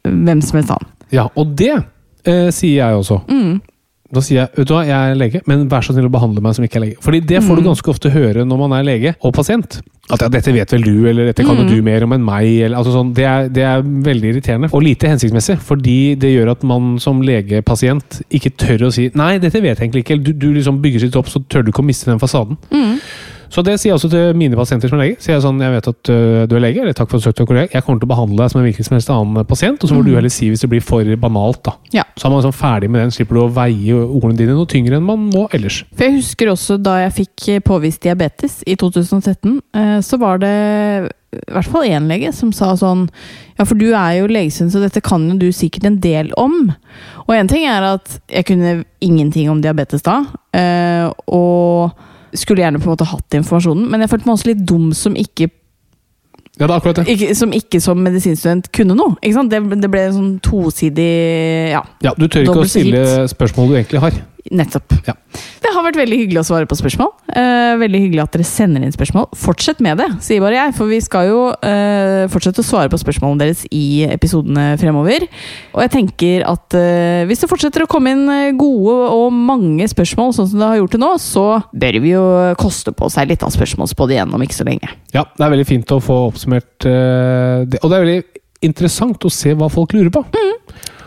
hvem 0.03 0.41
som 0.43 0.59
helst 0.59 0.73
annen. 0.75 0.91
Ja, 1.13 1.27
og 1.38 1.55
det 1.57 1.71
eh, 2.25 2.49
sier 2.53 2.81
jeg 2.81 2.99
også. 3.01 3.21
Mm. 3.29 3.61
Da 4.16 4.22
sier 4.24 4.39
jeg 4.45 4.49
vet 4.55 4.70
du 4.70 4.74
hva, 4.74 4.86
jeg 4.88 4.95
er 5.11 5.18
lege, 5.20 5.41
men 5.49 5.68
vær 5.72 5.84
så 5.84 5.91
snill 5.95 6.07
å 6.07 6.13
behandle 6.13 6.41
meg 6.45 6.55
som 6.55 6.63
ikke 6.66 6.80
er 6.80 6.86
lege. 6.88 7.01
Fordi 7.03 7.20
det 7.28 7.41
får 7.43 7.55
Mm. 7.57 7.59
du 7.63 7.68
ganske 7.70 7.91
ofte 7.91 8.11
høre 8.13 8.45
når 8.47 8.61
man 8.63 8.74
er 8.80 8.88
lege 8.88 9.16
og 9.22 9.34
pasient. 9.36 9.82
At 10.13 10.22
ja, 10.22 10.28
dette 10.30 10.53
vet 10.53 10.70
vel 10.72 10.84
du, 10.86 11.07
eller 11.09 11.26
dette 11.32 11.43
kan 11.43 11.57
jo 11.57 11.63
Mm. 11.66 11.70
du 11.74 11.82
mer 11.82 12.03
om 12.05 12.13
enn 12.13 12.24
meg. 12.24 12.45
Eller, 12.66 12.78
altså 12.78 12.93
sånn, 12.93 13.13
det, 13.18 13.26
er, 13.26 13.47
det 13.49 13.63
er 13.66 13.82
veldig 13.82 14.32
irriterende 14.36 14.70
og 14.72 14.84
lite 14.86 15.09
hensiktsmessig. 15.09 15.57
Fordi 15.66 16.16
det 16.16 16.30
gjør 16.36 16.51
at 16.51 16.63
man 16.63 16.99
som 17.01 17.22
legepasient 17.26 18.22
ikke 18.30 18.51
tør 18.55 18.88
å 18.88 18.93
si 18.93 19.09
nei, 19.18 19.38
dette 19.39 19.59
vet 19.61 19.80
jeg 19.80 19.89
egentlig 19.89 20.05
ikke. 20.05 20.20
Du, 20.24 20.32
du 20.34 20.53
liksom 20.53 20.80
bygger 20.82 20.99
sitt 21.07 21.16
opp, 21.18 21.26
så 21.28 21.41
tør 21.49 21.66
du 21.66 21.72
ikke 21.72 21.82
å 21.84 21.89
miste 21.89 22.05
den 22.11 22.20
fasaden. 22.22 22.57
Mm. 22.72 22.99
Så 23.53 23.63
det 23.65 23.77
sier 23.79 23.91
jeg 23.91 23.99
også 23.99 24.09
til 24.11 24.37
mine 24.37 24.57
pasienter 24.57 24.91
som 24.91 24.99
er 24.99 25.05
lege. 25.05 25.17
Sier 25.23 25.35
jeg 25.35 25.43
sånn, 25.45 25.61
jeg 25.63 25.73
vet 25.75 25.89
at 25.91 26.11
øh, 26.13 26.43
du 26.49 26.55
er 26.57 26.63
lege, 26.63 26.83
eller 26.83 26.97
takk 26.97 27.09
for 27.09 27.17
at 27.17 27.25
du 27.25 27.29
søkte 27.29 27.47
kollega. 27.49 27.71
Jeg 27.73 27.85
kommer 27.85 28.01
til 28.01 28.09
å 28.09 28.13
behandle 28.13 28.39
deg 28.41 28.53
som 28.53 28.61
en 28.61 28.67
hvilken 28.67 28.87
som 28.87 28.97
helst 28.97 29.11
annen 29.13 29.49
pasient, 29.49 29.81
og 29.81 29.91
så 29.91 29.97
får 29.97 30.07
du 30.07 30.13
heller 30.17 30.33
si 30.33 30.49
hvis 30.51 30.65
det 30.65 30.71
blir 30.71 30.85
for 30.85 31.15
banalt. 31.21 31.61
da. 31.67 31.75
Ja. 31.95 32.05
Så 32.15 32.27
er 32.27 32.33
man 32.33 32.41
liksom 32.41 32.57
ferdig 32.57 32.91
med 32.91 33.05
den, 33.05 33.13
slipper 33.15 33.39
du 33.39 33.43
å 33.45 33.51
veie 33.55 33.99
ordene 34.05 34.39
dine 34.39 34.57
noe 34.57 34.69
tyngre 34.71 34.99
enn 34.99 35.05
man 35.07 35.27
må 35.33 35.45
ellers. 35.55 35.83
For 35.95 36.07
jeg 36.07 36.19
husker 36.21 36.53
også 36.53 36.79
da 36.81 36.99
jeg 37.03 37.17
fikk 37.21 37.49
påvist 37.67 38.03
diabetes 38.05 38.61
i 38.65 38.77
2013, 38.79 39.59
eh, 39.75 39.99
så 40.05 40.19
var 40.21 40.41
det 40.43 40.55
i 41.35 41.51
hvert 41.51 41.67
fall 41.67 41.87
én 41.89 42.07
lege 42.09 42.31
som 42.35 42.53
sa 42.55 42.71
sånn 42.79 43.07
Ja, 43.57 43.65
for 43.65 43.77
du 43.79 43.87
er 43.93 44.17
jo 44.19 44.31
legesønn, 44.31 44.71
så 44.71 44.81
dette 44.83 45.03
kan 45.03 45.23
jo 45.29 45.37
du 45.39 45.47
sikkert 45.55 45.87
en 45.87 45.99
del 46.03 46.31
om. 46.39 46.73
Og 47.25 47.35
én 47.35 47.47
ting 47.47 47.63
er 47.69 47.85
at 47.93 48.17
jeg 48.31 48.47
kunne 48.49 48.73
ingenting 49.03 49.49
om 49.51 49.61
diabetes 49.63 50.03
da, 50.03 50.21
eh, 50.55 51.07
og 51.31 51.95
skulle 52.39 52.61
gjerne 52.63 52.79
på 52.81 52.89
en 52.89 52.93
måte 52.95 53.07
hatt 53.09 53.38
informasjonen, 53.39 53.88
men 53.91 54.01
jeg 54.05 54.09
følte 54.11 54.29
meg 54.29 54.36
også 54.38 54.49
litt 54.51 54.65
dum 54.67 54.91
som 54.93 55.15
ikke 55.15 55.49
Ja, 56.55 56.67
det 56.67 56.71
er 56.71 56.77
akkurat 56.77 57.01
det. 57.01 57.07
ikke, 57.11 57.36
som 57.36 57.51
ikke 57.51 57.81
som 57.83 57.99
medisinstudent 57.99 58.69
kunne 58.71 58.95
noe. 58.95 59.17
Ikke 59.21 59.36
sant? 59.36 59.51
Det, 59.51 59.59
det 59.81 59.89
ble 59.91 60.05
en 60.07 60.13
sånn 60.15 60.29
tosidig 60.45 61.09
Ja, 61.73 61.81
Ja, 62.05 62.13
Du 62.17 62.27
tør 62.31 62.45
ikke 62.45 62.61
å 62.63 62.69
stille 62.69 63.01
spørsmål 63.27 63.73
du 63.73 63.75
egentlig 63.81 63.99
har. 64.05 64.21
Nettopp. 64.53 64.93
Ja. 65.07 65.15
Det 65.63 65.71
har 65.73 65.83
vært 65.87 65.97
veldig 65.97 66.17
hyggelig 66.19 66.41
å 66.43 66.45
svare 66.45 66.67
på 66.69 66.77
spørsmål. 66.77 67.09
Eh, 67.33 67.73
veldig 67.81 68.01
hyggelig 68.03 68.21
at 68.21 68.35
dere 68.35 68.45
sender 68.47 68.83
inn 68.85 68.93
spørsmål. 68.93 69.27
Fortsett 69.39 69.81
med 69.83 69.97
det, 70.01 70.07
sier 70.23 70.43
bare 70.43 70.59
jeg, 70.59 70.75
for 70.77 70.91
vi 70.91 70.99
skal 71.01 71.29
jo 71.31 71.39
eh, 71.65 72.27
fortsette 72.31 72.61
å 72.61 72.67
svare 72.67 72.91
på 72.93 72.99
spørsmålene 73.01 73.41
deres 73.41 73.63
i 73.73 74.05
episodene 74.05 74.67
fremover. 74.81 75.25
Og 75.73 75.81
jeg 75.85 75.93
tenker 75.97 76.45
at 76.51 76.77
eh, 76.77 77.25
hvis 77.29 77.41
det 77.41 77.49
fortsetter 77.51 77.85
å 77.85 77.89
komme 77.89 78.13
inn 78.13 78.23
eh, 78.29 78.53
gode 78.57 78.95
og 79.15 79.33
mange 79.33 79.89
spørsmål, 79.89 80.35
sånn 80.37 80.51
som 80.53 80.61
det 80.61 80.71
har 80.71 80.81
gjort 80.83 80.95
til 80.97 81.03
nå, 81.03 81.11
så 81.21 81.45
bør 81.73 82.01
vi 82.05 82.13
jo 82.13 82.25
koste 82.61 82.93
på 82.95 83.09
seg 83.13 83.33
litt 83.33 83.45
av 83.45 83.53
spørsmålsbåd 83.55 84.15
igjen 84.15 84.37
om 84.37 84.45
ikke 84.45 84.59
så 84.61 84.67
lenge. 84.69 84.93
Ja, 85.15 85.25
Det 85.33 85.45
er 85.45 85.55
veldig 85.57 85.69
fint 85.69 85.95
å 85.95 86.01
få 86.03 86.25
oppsummert 86.29 86.85
øh, 86.89 87.65
det. 87.65 87.81
Og 87.81 87.89
det 87.89 87.97
er 87.97 88.05
veldig 88.05 88.21
interessant 88.65 89.25
å 89.25 89.33
se 89.33 89.53
hva 89.57 89.69
folk 89.73 89.97
lurer 89.97 90.13
på. 90.13 90.23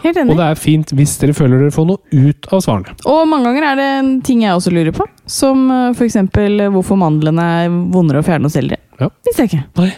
Helt 0.05 0.17
enig. 0.23 0.31
Og 0.31 0.39
det 0.39 0.47
er 0.53 0.59
fint 0.61 0.93
hvis 0.95 1.17
dere 1.21 1.35
føler 1.37 1.63
dere 1.65 1.75
får 1.75 1.87
noe 1.89 1.99
ut 2.29 2.49
av 2.55 2.63
svarene. 2.65 2.95
Og 3.11 3.25
mange 3.31 3.49
ganger 3.51 3.67
er 3.73 3.79
det 3.81 3.87
en 3.99 4.11
ting 4.27 4.43
jeg 4.45 4.55
også 4.55 4.71
lurer 4.75 4.95
på. 4.95 5.07
Som 5.29 5.67
f.eks. 5.71 5.99
for 5.99 6.07
eksempel 6.09 6.61
eh, 6.67 6.73
hvorfor 6.75 6.99
mandlene 7.01 7.47
er 7.65 7.69
vondere 7.95 8.23
å 8.23 8.27
fjerne 8.27 8.47
hos 8.51 8.57
eldre. 8.61 8.79
Ja. 9.01 9.11
Visste 9.27 9.45
jeg 9.47 9.53
ikke. 9.53 9.65
Nei. 9.83 9.93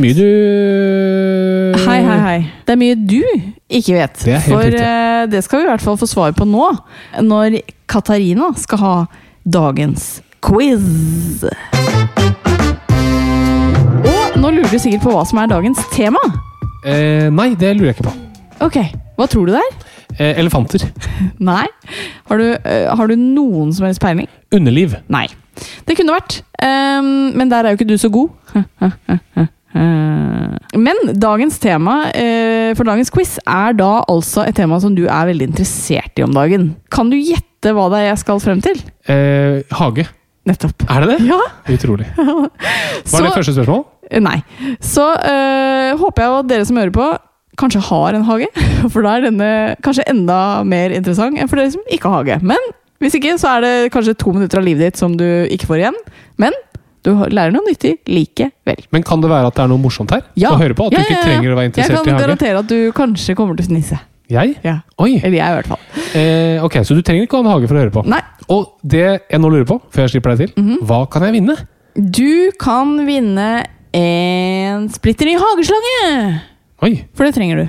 Mye 0.00 0.14
du 0.16 0.22
Hei, 1.84 1.98
hei, 2.06 2.18
hei. 2.24 2.36
Det 2.64 2.72
er 2.72 2.78
mye 2.80 2.94
du 2.96 3.18
ikke 3.72 3.96
vet. 3.98 4.22
Det 4.24 4.38
For 4.46 4.62
riktig. 4.64 4.80
eh, 4.80 5.24
det 5.32 5.42
skal 5.44 5.60
vi 5.60 5.66
i 5.66 5.70
hvert 5.72 5.84
fall 5.84 5.98
få 6.00 6.08
svar 6.08 6.32
på 6.36 6.46
nå. 6.48 6.70
Når 7.24 7.58
Katarina 7.92 8.52
skal 8.56 8.80
ha 8.80 8.94
dagens 9.44 10.22
quiz. 10.42 11.44
Og 14.32 14.40
nå 14.40 14.50
lurer 14.56 14.72
du 14.72 14.78
sikkert 14.80 15.04
på 15.04 15.12
hva 15.14 15.24
som 15.28 15.38
er 15.42 15.50
dagens 15.52 15.80
tema. 15.94 16.22
Eh, 16.88 17.28
nei, 17.30 17.52
det 17.58 17.74
lurer 17.76 17.92
jeg 17.92 17.98
ikke 18.00 18.08
på. 18.08 18.14
Ok, 18.62 18.78
hva 19.18 19.26
tror 19.30 19.48
du 19.48 19.54
det 19.56 19.62
er? 19.62 19.72
Eh, 20.18 20.38
elefanter. 20.42 20.84
Nei. 21.50 21.66
Har 22.30 22.38
du, 22.40 22.48
eh, 22.54 22.88
har 22.92 23.10
du 23.10 23.16
noen 23.18 23.72
som 23.74 23.88
helst 23.88 24.02
peiling? 24.02 24.28
Underliv. 24.54 24.94
Nei. 25.12 25.26
Det 25.86 25.96
kunne 25.98 26.14
vært, 26.14 26.40
ehm, 26.64 27.32
men 27.36 27.50
der 27.50 27.66
er 27.66 27.74
jo 27.74 27.80
ikke 27.80 27.90
du 27.90 27.98
så 28.00 28.12
god. 28.12 28.30
Men 30.72 30.98
dagens 31.20 31.58
tema 31.60 31.94
eh, 32.16 32.72
for 32.76 32.88
dagens 32.88 33.12
quiz 33.12 33.38
er 33.40 33.74
da 33.76 34.02
altså 34.08 34.44
et 34.44 34.56
tema 34.56 34.78
som 34.80 34.94
du 34.96 35.04
er 35.04 35.28
veldig 35.30 35.50
interessert 35.50 36.20
i 36.20 36.24
om 36.24 36.32
dagen. 36.32 36.70
Kan 36.92 37.12
du 37.12 37.16
gjette 37.16 37.72
hva 37.76 37.88
det 37.92 38.02
er 38.02 38.06
jeg 38.10 38.20
skal 38.22 38.40
frem 38.42 38.60
til? 38.64 38.80
Eh, 39.08 39.60
hage. 39.78 40.06
Nettopp. 40.48 40.84
Er 40.90 41.04
det 41.04 41.10
det? 41.12 41.18
Ja, 41.28 41.40
Utrolig. 41.70 42.08
Var 42.16 42.48
så, 43.04 43.20
det 43.22 43.34
første 43.36 43.54
spørsmål? 43.54 43.84
Nei. 44.24 44.38
Så 44.82 45.04
eh, 45.28 45.92
håper 46.00 46.24
jeg 46.24 46.40
at 46.40 46.50
dere 46.50 46.66
som 46.68 46.80
hører 46.80 46.94
på, 46.96 47.10
kanskje 47.60 47.82
har 47.88 48.14
en 48.18 48.24
hage. 48.28 48.48
For 48.92 49.02
da 49.04 49.16
er 49.18 49.26
denne 49.28 49.50
kanskje 49.84 50.06
enda 50.10 50.38
mer 50.64 50.90
interessant 50.96 51.38
enn 51.38 51.48
for 51.50 51.60
dere 51.60 51.72
som 51.74 51.82
ikke 51.92 52.08
har 52.10 52.22
hage. 52.24 52.38
Men 52.42 52.58
hvis 53.02 53.16
ikke, 53.18 53.34
så 53.40 53.56
er 53.56 53.64
det 53.66 53.72
kanskje 53.92 54.14
to 54.18 54.32
minutter 54.32 54.60
av 54.60 54.64
livet 54.66 54.86
ditt 54.92 55.00
som 55.00 55.16
du 55.18 55.24
ikke 55.50 55.66
får 55.66 55.80
igjen. 55.82 55.96
Men 56.38 56.54
du 57.02 57.10
lærer 57.34 57.50
noe 57.50 57.66
nyttig 57.66 57.96
likevel. 58.06 58.84
Men 58.94 59.02
kan 59.02 59.20
det 59.24 59.28
være 59.32 59.48
at 59.50 59.56
det 59.58 59.64
er 59.64 59.70
noe 59.72 59.82
morsomt 59.82 60.12
her? 60.14 60.22
Ja. 60.38 60.52
Å 60.54 60.60
høre 60.60 60.76
på? 60.78 60.86
At 60.86 60.94
Ja, 60.94 61.00
du 61.02 61.04
ikke 61.08 61.16
ja, 61.16 61.18
ja. 61.18 61.24
trenger 61.26 61.50
å 61.50 61.56
være 61.58 61.64
Jeg 61.66 61.72
interessert 61.72 61.98
kan 61.98 62.06
i 62.06 62.12
hage? 62.14 62.22
garantere 62.28 62.60
at 62.62 62.68
du 62.70 62.78
kanskje 62.94 63.34
kommer 63.38 63.58
til 63.58 63.66
å 63.66 63.70
fnise. 63.72 63.98
Jeg? 64.32 64.54
Ja. 64.64 64.76
Oi! 65.02 65.16
Eller 65.18 65.34
jeg, 65.40 65.50
i 65.50 65.56
hvert 65.58 65.66
fall. 65.74 65.82
Eh, 66.16 66.62
ok, 66.64 66.78
Så 66.86 66.94
du 66.96 67.02
trenger 67.04 67.26
ikke 67.26 67.36
å 67.36 67.42
ha 67.42 67.48
en 67.48 67.52
hage 67.56 67.68
for 67.68 67.76
å 67.76 67.82
høre 67.82 67.92
på? 67.92 68.04
Nei. 68.08 68.20
Og 68.54 68.70
det 68.86 69.02
jeg 69.02 69.40
nå 69.42 69.50
lurer 69.50 69.66
på, 69.68 69.80
før 69.92 70.06
jeg 70.06 70.14
slipper 70.14 70.36
deg 70.36 70.46
til, 70.46 70.62
Mhm. 70.62 70.78
hva 70.86 71.02
kan 71.10 71.26
jeg 71.26 71.34
vinne? 71.40 71.58
Du 71.98 72.52
kan 72.62 72.94
vinne 73.04 73.50
en 73.92 74.86
splitter 74.94 75.26
ny 75.28 75.34
hageslange! 75.42 76.40
Oi! 76.82 76.92
For 77.14 77.28
det 77.28 77.34
trenger 77.36 77.62
du. 77.62 77.66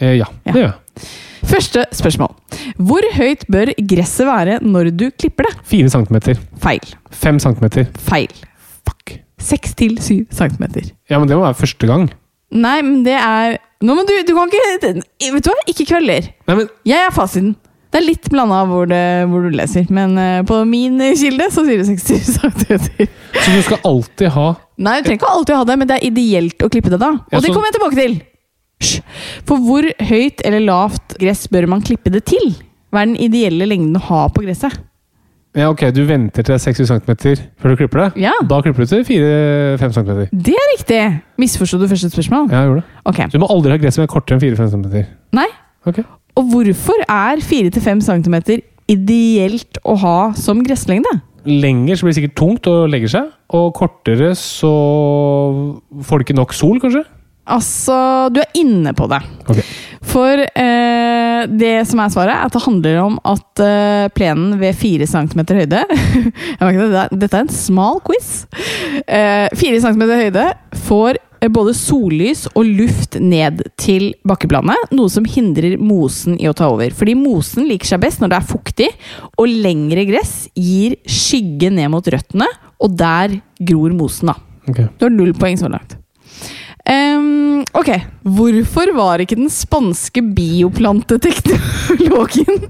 Eh, 0.00 0.16
ja, 0.20 0.28
Ja. 0.46 0.52
det 0.52 0.60
gjør 0.60 0.68
jeg. 0.70 1.08
Første 1.44 1.82
spørsmål. 1.92 2.32
Hvor 2.80 3.04
høyt 3.18 3.42
bør 3.52 3.72
gresset 3.90 4.26
være 4.26 4.58
når 4.64 4.92
du 4.96 5.10
klipper 5.10 5.48
det? 5.50 5.54
Fire 5.68 5.90
centimeter. 5.92 6.38
Feil. 6.62 6.94
Fem 7.12 7.38
centimeter. 7.42 7.88
Feil. 8.06 8.32
Fuck. 8.86 9.18
Seks 9.44 9.74
til 9.76 9.98
syv 10.00 10.24
centimeter. 10.32 10.88
Ja, 11.10 11.18
men 11.20 11.28
det 11.28 11.36
må 11.36 11.44
være 11.44 11.58
første 11.58 11.86
gang. 11.90 12.08
Nei, 12.54 12.78
men 12.86 13.02
det 13.04 13.16
er 13.18 13.58
Nå 13.84 13.94
men 13.98 14.06
du 14.06 14.12
Du 14.24 14.34
kan 14.36 14.48
ikke 14.48 14.90
Vet 15.34 15.44
du 15.44 15.50
hva? 15.50 15.56
Ikke 15.68 15.84
kvelder. 15.90 16.28
Nei, 16.48 16.54
men 16.56 16.68
Jeg 16.86 17.00
er 17.08 17.12
fasiten. 17.12 17.56
Det 17.92 18.00
er 18.00 18.06
litt 18.08 18.26
blanda 18.30 18.64
hvor, 18.66 18.90
hvor 19.30 19.44
du 19.44 19.50
leser, 19.54 19.84
men 19.94 20.16
eh, 20.18 20.40
på 20.42 20.56
min 20.66 20.96
kilde 21.14 21.46
så 21.54 21.62
sier 21.62 21.78
det 21.78 21.86
60 21.86 22.24
cm. 22.40 23.08
Så 23.38 23.52
du 23.54 23.60
skal 23.62 23.78
alltid 23.86 24.32
ha 24.34 24.46
Nei, 24.82 24.96
du 24.98 25.06
trenger 25.06 25.20
ikke 25.20 25.30
alltid 25.30 25.54
ha 25.54 25.66
det, 25.68 25.76
men 25.78 25.90
det 25.90 25.98
er 26.00 26.06
ideelt 26.08 26.64
å 26.66 26.70
klippe 26.72 26.90
det 26.90 26.98
da. 26.98 27.12
Og 27.20 27.36
Ja, 27.36 27.42
det 27.44 27.52
kommer 27.54 27.70
jeg 27.70 27.76
tilbake 27.76 27.98
til! 28.00 28.16
For 29.48 29.62
hvor 29.64 29.86
høyt 30.08 30.42
eller 30.44 30.64
lavt 30.64 31.16
gress 31.20 31.46
bør 31.52 31.68
man 31.74 31.84
klippe 31.84 32.12
det 32.14 32.24
til? 32.30 32.54
Hva 32.94 33.02
er 33.02 33.10
den 33.10 33.20
ideelle 33.20 33.66
lengden 33.68 33.96
å 33.98 34.04
ha 34.08 34.26
på 34.32 34.44
gresset? 34.44 34.76
Ja, 35.54 35.68
ok, 35.70 35.84
du 35.94 36.00
venter 36.08 36.42
til 36.42 36.50
det 36.50 36.56
er 36.56 36.62
60 36.64 36.88
cm 36.90 37.44
før 37.62 37.70
du 37.70 37.78
klipper 37.78 38.00
det. 38.00 38.24
Ja. 38.24 38.32
Da 38.50 38.56
klipper 38.62 38.82
du 38.82 38.90
til 38.90 39.04
4-5 39.06 39.92
cm. 39.94 40.08
Det 40.34 40.54
er 40.58 40.70
riktig! 40.72 41.02
Misforsto 41.38 41.78
du 41.78 41.86
første 41.90 42.10
spørsmål? 42.10 42.48
Ja, 42.50 42.64
jeg 42.64 42.72
gjorde 42.72 42.82
det. 42.82 43.02
Okay. 43.12 43.28
Så 43.30 43.38
du 43.38 43.44
må 43.44 43.50
aldri 43.54 43.70
ha 43.70 43.78
gress 43.78 43.94
som 43.98 44.02
er 44.02 44.10
kortere 44.10 44.40
enn 44.40 44.42
4-5 44.42 44.72
cm. 44.74 45.04
Nei. 45.38 45.46
Ok. 45.86 46.00
Og 46.34 46.48
hvorfor 46.50 47.04
er 47.06 47.38
4-5 47.38 48.02
cm 48.02 48.36
ideelt 48.90 49.78
å 49.86 49.94
ha 50.02 50.16
som 50.34 50.64
gresslengde? 50.66 51.12
Lenger 51.46 52.00
så 52.00 52.06
blir 52.06 52.14
det 52.14 52.18
sikkert 52.18 52.38
tungt 52.40 52.66
og 52.72 52.88
legger 52.90 53.12
seg, 53.12 53.30
og 53.54 53.70
kortere 53.76 54.32
så 54.38 54.72
får 56.02 56.18
du 56.18 56.26
ikke 56.26 56.38
nok 56.40 56.54
sol, 56.56 56.80
kanskje? 56.82 57.04
Altså, 57.44 57.96
du 58.32 58.40
er 58.40 58.56
inne 58.56 58.94
på 58.96 59.08
det. 59.10 59.20
Okay. 59.44 59.64
For 60.14 60.40
eh, 60.40 61.42
det 61.50 61.74
som 61.88 62.00
er 62.00 62.12
svaret, 62.12 62.32
er 62.32 62.46
at 62.46 62.54
det 62.54 62.64
handler 62.64 63.00
om 63.02 63.18
at 63.28 63.62
eh, 63.64 64.06
plenen 64.16 64.56
ved 64.60 64.76
4 64.78 65.08
cm 65.10 65.42
høyde 65.50 65.82
Dette 67.20 67.30
er 67.34 67.42
en 67.42 67.52
smal 67.52 68.00
quiz. 68.04 68.44
Eh, 69.04 69.48
4 69.52 69.80
cm 69.84 70.04
høyde 70.08 70.46
får 70.86 71.18
eh, 71.40 71.50
både 71.52 71.74
sollys 71.76 72.46
og 72.54 72.68
luft 72.78 73.18
ned 73.20 73.64
til 73.80 74.12
bakkeplanet, 74.28 74.94
noe 74.96 75.12
som 75.12 75.26
hindrer 75.28 75.76
mosen 75.80 76.38
i 76.40 76.48
å 76.48 76.56
ta 76.56 76.70
over. 76.72 76.94
Fordi 76.96 77.16
mosen 77.18 77.68
liker 77.68 77.92
seg 77.92 78.04
best 78.06 78.24
når 78.24 78.32
det 78.32 78.40
er 78.40 78.52
fuktig, 78.54 78.88
og 79.36 79.50
lengre 79.50 80.06
gress 80.08 80.46
gir 80.56 80.96
skygge 81.04 81.72
ned 81.74 81.92
mot 81.92 82.14
røttene, 82.14 82.48
og 82.80 82.96
der 83.00 83.36
gror 83.60 83.92
mosen, 83.96 84.32
da. 84.32 84.38
Okay. 84.64 84.88
Du 84.96 85.06
har 85.08 85.12
null 85.12 85.36
poeng 85.36 85.60
så 85.60 85.68
langt. 85.68 85.98
Ehm, 86.84 87.64
ok, 87.72 87.88
hvorfor 88.36 88.92
var 88.96 89.18
ikke 89.24 89.36
den 89.38 89.50
spanske 89.52 90.22
bioplanteteknologen 90.36 92.60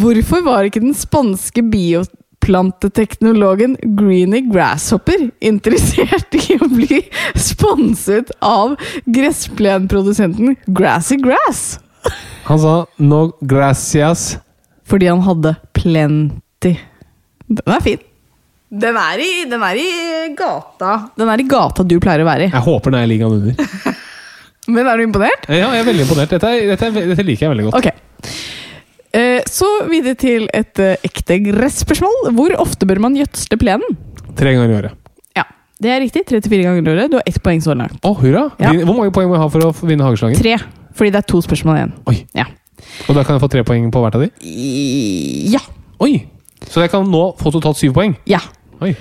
Hvorfor 0.00 0.40
var 0.46 0.64
ikke 0.64 0.80
den 0.80 0.94
spanske 0.96 1.62
bioplanteteknologen 1.68 3.76
Greeny 3.98 4.40
Grasshopper 4.48 5.28
interessert 5.44 6.32
i 6.38 6.56
å 6.56 6.64
bli 6.72 7.04
sponset 7.36 8.32
av 8.40 8.80
gressplenprodusenten 9.04 10.56
Grassy 10.64 11.20
Grass? 11.20 11.84
Han 12.48 12.58
sa 12.60 12.86
'no 12.96 13.32
gracias'. 13.40 14.38
Fordi 14.84 15.08
han 15.08 15.20
hadde 15.20 15.56
plenty. 15.72 16.76
Den 17.48 17.66
er 17.66 17.80
fin. 17.80 17.98
Den 18.74 18.96
er, 18.98 19.20
i, 19.22 19.44
den 19.46 19.62
er 19.62 19.78
i 19.78 19.88
gata 20.34 20.94
Den 21.14 21.28
er 21.30 21.38
i 21.38 21.46
gata 21.46 21.84
du 21.86 21.94
pleier 22.02 22.24
å 22.24 22.26
være 22.26 22.48
i. 22.48 22.50
Jeg 22.50 22.64
håper 22.64 22.90
den 22.94 23.00
er 23.00 23.06
i 23.06 23.10
ligaen 23.12 23.36
under. 23.36 24.02
Men 24.74 24.88
er 24.88 24.98
du 24.98 25.04
imponert? 25.04 25.46
Ja, 25.46 25.68
jeg 25.76 25.82
er 25.82 25.86
veldig 25.86 26.04
imponert. 26.06 26.32
Dette, 26.32 26.50
dette, 26.72 26.88
dette 27.12 27.26
liker 27.26 27.46
jeg 27.46 27.52
veldig 27.52 27.66
godt. 27.68 27.76
Ok. 27.78 28.32
Eh, 29.14 29.44
så 29.46 29.68
videre 29.90 30.16
til 30.18 30.48
et 30.56 30.80
eh, 30.82 30.96
ekte 31.06 31.36
gresspørsmål. 31.44 32.32
Hvor 32.34 32.56
ofte 32.64 32.88
bør 32.88 33.02
man 33.04 33.18
gjødsle 33.20 33.58
plenen? 33.60 33.98
Tre 34.34 34.54
ganger 34.56 34.72
i 34.72 34.78
året. 34.80 34.96
Ja, 35.38 35.44
det 35.84 35.92
er 35.94 36.02
riktig. 36.02 36.24
34 36.32 36.64
ganger 36.64 36.80
i 36.80 36.94
året. 36.96 37.12
Du 37.12 37.18
har 37.20 37.28
ett 37.30 37.38
poeng 37.44 37.62
så 37.62 37.76
langt. 37.78 38.00
Å, 38.02 38.14
hurra! 38.24 38.48
Ja. 38.58 38.72
Hvor 38.80 38.96
mange 38.96 39.14
poeng 39.14 39.30
må 39.30 39.36
jeg 39.36 39.44
ha 39.44 39.50
for 39.52 39.68
å 39.68 39.72
vinne 39.84 40.08
hageslangen? 40.08 40.40
Tre. 40.40 40.56
Fordi 40.96 41.12
det 41.14 41.20
er 41.22 41.28
to 41.30 41.44
spørsmål 41.44 41.78
igjen. 41.78 41.94
Oi. 42.10 42.18
Ja. 42.34 42.48
Og 43.06 43.14
da 43.14 43.22
kan 43.22 43.36
jeg 43.36 43.44
få 43.44 43.52
tre 43.52 43.62
poeng 43.68 43.86
på 43.94 44.02
hvert 44.02 44.18
av 44.18 44.24
de? 44.24 44.32
Ja. 45.52 45.62
Oi! 46.02 46.16
Så 46.64 46.80
jeg 46.80 46.90
kan 46.90 47.04
nå 47.12 47.26
få 47.38 47.52
totalt 47.54 47.78
syv 47.78 47.94
poeng? 48.00 48.16
ja. 48.30 48.40
Oi. 48.84 48.94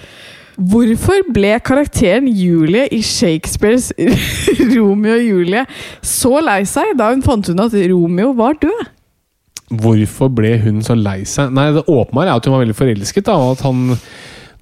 Hvorfor 0.54 1.24
ble 1.34 1.56
karakteren 1.66 2.28
Julie 2.30 2.86
i 2.94 3.00
Shakespeares 3.02 3.90
Romeo 4.76 5.16
og 5.16 5.24
Julie 5.26 5.64
så 6.06 6.38
lei 6.46 6.60
seg 6.70 6.92
da 7.00 7.08
hun 7.10 7.24
fant 7.26 7.50
ut 7.50 7.64
at 7.64 7.74
Romeo 7.90 8.36
var 8.38 8.60
død? 8.62 8.84
Hvorfor 9.74 10.30
ble 10.30 10.52
hun 10.62 10.84
så 10.86 10.94
lei 10.94 11.24
seg? 11.26 11.50
Nei, 11.56 11.72
Det 11.74 11.88
åpenbare 11.90 12.30
er 12.30 12.38
at 12.38 12.46
hun 12.46 12.54
var 12.54 12.62
veldig 12.62 12.78
forelsket. 12.78 13.26
da, 13.26 13.34
og 13.42 13.56
at 13.58 13.64
han, 13.66 13.98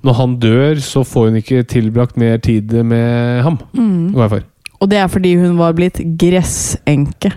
Når 0.01 0.13
han 0.17 0.38
dør, 0.39 0.80
så 0.80 1.03
får 1.03 1.28
hun 1.30 1.41
ikke 1.41 1.63
tilbrakt 1.67 2.15
mer 2.17 2.38
tid 2.38 2.72
med 2.84 3.41
ham. 3.43 3.59
Mm. 3.74 4.13
Går 4.15 4.24
jeg 4.24 4.30
for. 4.30 4.47
Og 4.82 4.89
det 4.89 4.97
er 4.97 5.07
fordi 5.07 5.36
hun 5.38 5.57
var 5.59 5.76
blitt 5.78 5.99
gressenke. 6.17 7.34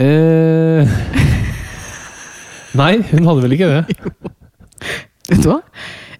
Eh... 0.00 0.88
Nei, 2.80 2.96
hun 3.12 3.28
hadde 3.28 3.44
vel 3.44 3.54
ikke 3.54 3.68
det. 3.70 3.84
Vet 5.28 5.44
du 5.44 5.52
hva? 5.52 5.60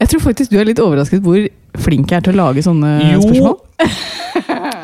Jeg 0.04 0.10
tror 0.12 0.20
faktisk 0.28 0.50
du 0.52 0.58
er 0.60 0.68
litt 0.68 0.80
overrasket 0.84 1.22
hvor 1.24 1.40
flink 1.80 2.10
jeg 2.12 2.20
er 2.20 2.24
til 2.28 2.36
å 2.36 2.42
lage 2.44 2.60
sånne 2.66 2.90
Jo. 3.14 3.22
spørsmål. 3.24 3.56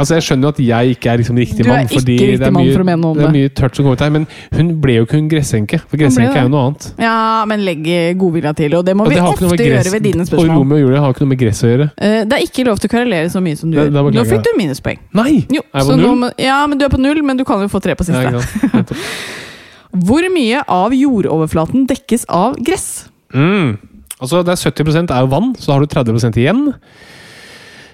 Altså, 0.00 0.14
Jeg 0.16 0.24
skjønner 0.24 0.46
jo 0.46 0.50
at 0.54 0.58
jeg 0.64 0.92
ikke 0.94 1.08
er 1.12 1.18
liksom 1.20 1.36
riktig 1.36 1.64
mann. 1.68 1.88
fordi 1.90 2.14
riktig 2.16 2.38
det 2.40 2.46
er 2.46 2.52
mye, 2.54 2.70
for 2.72 2.84
det. 3.18 3.24
er 3.26 3.32
mye 3.34 3.48
tørt 3.52 3.76
som 3.76 3.84
kommer 3.84 3.98
til 4.00 4.06
her, 4.06 4.12
Men 4.14 4.26
hun 4.56 4.68
ble 4.80 4.94
jo 4.94 5.02
ikke 5.04 5.18
hun 5.18 5.26
gressenke. 5.28 5.80
For 5.90 6.00
gressenke 6.00 6.38
er 6.40 6.46
jo 6.46 6.52
noe 6.54 6.62
annet. 6.70 6.86
Ja, 7.02 7.16
men 7.50 7.64
legg 7.66 7.84
godvilja 8.16 8.54
til, 8.56 8.76
og 8.78 8.86
det 8.86 8.94
må 8.96 9.04
Og 9.04 9.10
vi 9.12 9.18
det 9.18 9.24
ofte 9.26 9.50
gress- 9.50 9.60
gjøre 9.84 9.92
ved 9.92 10.02
dine 10.06 10.24
Og 10.24 10.30
spørsmål. 10.30 10.54
Romeo 10.56 10.78
og 10.78 10.80
Julie 10.86 11.02
har 11.04 11.12
ikke 11.12 11.20
noe 11.26 11.32
med 11.34 11.40
gress 11.42 11.60
å 11.66 11.68
gjøre. 11.68 11.90
Eh, 11.98 12.24
Det 12.24 12.38
er 12.38 12.46
ikke 12.46 12.64
lov 12.70 12.80
til 12.80 12.88
å 12.88 12.92
kverulere 12.94 13.28
så 13.34 13.42
mye 13.44 13.58
som 13.60 13.70
du 13.70 13.76
gjør. 13.76 13.90
Nå 13.92 14.24
fikk 14.30 14.42
du 14.48 14.50
minuspoeng. 14.56 14.98
Nei! 15.20 15.44
Jo, 15.52 15.60
Er 15.74 15.82
jeg 15.82 15.90
på 15.90 15.96
null? 16.00 16.16
må- 16.16 16.32
ja, 16.38 16.66
men 16.66 16.78
du 16.78 16.84
er 16.86 16.88
på 16.96 16.98
null, 17.04 17.22
men 17.22 17.36
du 17.36 17.44
kan 17.44 17.60
jo 17.60 17.68
få 17.68 17.82
tre 17.82 17.94
på 17.94 18.04
siste. 18.08 18.24
Ja. 18.24 18.80
Hvor 20.06 20.22
mye 20.32 20.62
av 20.66 20.92
jordoverflaten 20.96 21.84
dekkes 21.90 22.24
av 22.30 22.56
gress? 22.64 23.08
Mm. 23.34 23.76
Altså, 24.20 24.42
det 24.44 24.52
er 24.52 24.70
70 24.70 25.10
er 25.10 25.22
jo 25.24 25.30
vann, 25.32 25.54
så 25.56 25.70
da 25.70 25.76
har 25.78 25.84
du 25.84 25.86
30 25.86 26.38
igjen. 26.40 26.66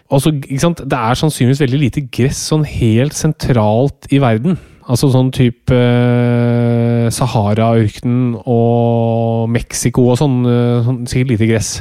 Og 0.06 0.22
ikke 0.30 0.62
sant, 0.62 0.78
Det 0.78 0.98
er 0.98 1.18
sannsynligvis 1.18 1.60
veldig 1.64 1.78
lite 1.80 2.02
gress 2.14 2.38
sånn 2.50 2.64
helt 2.66 3.14
sentralt 3.14 4.06
i 4.14 4.20
verden. 4.22 4.58
Altså 4.86 5.08
sånn 5.10 5.32
type 5.34 5.74
eh, 5.74 7.08
Sahara-ørkenen 7.10 8.36
og 8.46 9.48
Mexico 9.50 10.04
og 10.12 10.18
sånn, 10.20 10.44
eh, 10.46 10.84
sånn. 10.86 11.00
Sikkert 11.10 11.32
lite 11.34 11.48
gress. 11.50 11.72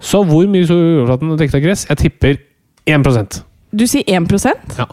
Så 0.00 0.22
hvor 0.24 0.48
mye 0.48 0.64
jordoverflaten 0.64 1.32
er 1.34 1.42
dekket 1.42 1.58
av 1.58 1.66
gress? 1.66 1.84
Jeg 1.90 2.00
tipper 2.04 2.38
1% 2.86 3.42
Du 3.76 3.84
sier 3.88 4.04
1% 4.08 4.78
Ja. 4.78 4.86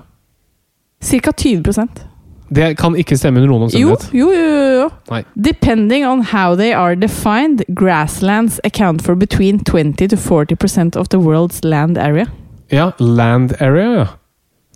Ca. 1.03 1.32
20 1.32 2.12
Det 2.50 2.78
kan 2.78 2.96
ikke 3.00 3.16
stemme 3.18 3.39
under 3.41 3.50
noen 3.50 3.70
Jo, 3.74 3.94
omstendighet. 3.96 4.14
jo, 4.14 4.32
jo, 4.32 4.82
jo. 4.82 4.89
Nei. 5.10 5.24
Depending 5.36 6.06
on 6.06 6.22
how 6.22 6.56
they 6.56 6.74
are 6.74 6.96
defined, 6.96 7.64
grasslands 7.74 8.60
account 8.64 9.02
for 9.02 9.16
between 9.16 9.60
20 9.64 10.08
to 10.10 10.16
40% 10.18 10.96
of 11.00 11.10
the 11.10 11.18
world's 11.20 11.64
land 11.64 11.98
area. 11.98 12.26
Ja, 12.72 12.91
land 13.00 13.56
area, 13.62 13.94
ja. 13.94 14.08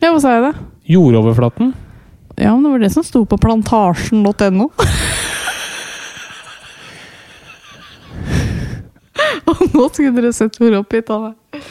Ja, 0.02 0.12
hva 0.14 0.20
sa 0.22 0.34
jeg 0.38 0.44
da? 0.44 0.54
Jordoverflaten. 0.88 1.74
Ja, 2.38 2.54
men 2.54 2.64
det 2.64 2.72
var 2.72 2.80
det 2.86 2.92
som 2.94 3.04
sto 3.04 3.26
på 3.26 3.38
plantasjen.no. 3.42 4.70
Og 9.48 9.62
nå 9.74 9.88
skulle 9.94 10.14
dere 10.18 10.34
sett 10.36 10.58
hvor 10.62 10.76
oppgitt 10.82 11.10
han 11.14 11.32
er. 11.32 11.68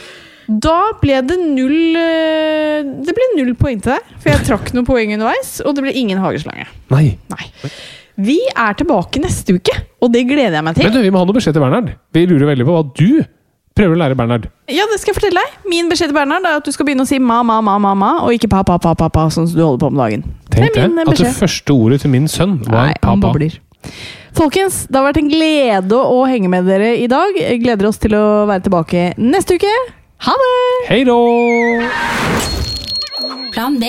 Da 0.47 0.93
ble 1.01 1.19
det 1.27 1.35
null 1.41 1.97
eh, 1.99 2.85
Det 3.03 3.13
ble 3.15 3.25
null 3.35 3.53
poeng 3.59 3.81
til 3.83 3.97
deg, 3.97 4.11
for 4.23 4.31
jeg 4.31 4.45
trakk 4.47 4.73
noen 4.75 4.87
poeng 4.87 5.11
underveis, 5.17 5.57
og 5.65 5.75
det 5.75 5.83
ble 5.83 5.95
ingen 5.99 6.21
hageslange. 6.23 6.67
Nei. 6.93 7.17
Nei. 7.33 7.49
Vi 8.17 8.37
er 8.55 8.77
tilbake 8.79 9.21
neste 9.21 9.57
uke, 9.59 9.73
og 10.01 10.13
det 10.13 10.23
gleder 10.29 10.57
jeg 10.57 10.65
meg 10.65 10.77
til. 10.77 10.87
Men 10.87 10.95
du, 10.95 11.01
vi 11.03 11.11
må 11.13 11.21
ha 11.21 11.27
noe 11.27 11.37
beskjed 11.37 11.57
til 11.57 11.65
Bernhard. 11.65 11.91
Vi 12.15 12.23
lurer 12.29 12.49
veldig 12.53 12.65
på 12.65 12.77
hva 12.77 12.85
du 12.97 13.09
prøver 13.77 13.93
å 13.93 13.99
lære 14.01 14.17
Bernhard. 14.17 14.47
Ja, 14.71 14.87
det 14.89 14.97
skal 15.01 15.13
jeg 15.13 15.19
fortelle 15.19 15.43
deg. 15.43 15.59
Min 15.69 15.91
beskjed 15.91 16.09
til 16.09 16.17
Bernhard 16.17 16.47
er 16.49 16.57
at 16.61 16.65
du 16.65 16.73
skal 16.73 16.87
begynne 16.87 17.05
å 17.05 17.09
si 17.09 17.19
ma, 17.21 17.43
ma, 17.45 17.59
ma, 17.61 17.75
ma, 17.81 17.93
ma 17.93 18.13
og 18.23 18.33
ikke 18.33 18.49
pa, 18.49 18.63
pa, 18.65 18.79
pa, 18.81 18.95
pa, 18.97 19.11
pa, 19.13 19.27
sånn 19.33 19.49
som 19.51 19.59
du 19.59 19.63
holder 19.65 19.83
på 19.83 19.91
om 19.91 19.99
dagen. 20.01 20.25
Tenk 20.49 20.73
det 20.73 20.87
det, 20.87 21.05
at 21.05 21.21
det 21.21 21.35
første 21.37 21.75
ordet 21.75 22.01
til 22.01 22.13
min 22.15 22.25
sønn 22.31 22.57
var 22.65 22.89
Nei, 22.89 22.95
han 23.03 23.21
pappa. 23.21 23.51
Folkens, 24.37 24.83
det 24.89 24.97
har 24.97 25.05
vært 25.07 25.21
en 25.21 25.29
glede 25.29 25.99
å 25.99 26.17
henge 26.29 26.49
med 26.51 26.65
dere 26.69 26.95
i 26.97 27.05
dag. 27.09 27.37
Jeg 27.37 27.61
gleder 27.61 27.89
oss 27.89 28.01
til 28.01 28.17
å 28.17 28.25
være 28.49 28.65
tilbake 28.65 29.11
neste 29.21 29.57
uke. 29.57 29.75
Ha 30.19 30.31
det! 30.31 30.87
Hei 30.93 31.03
då! 31.03 31.29
Plan 33.53 33.79
B. 33.79 33.85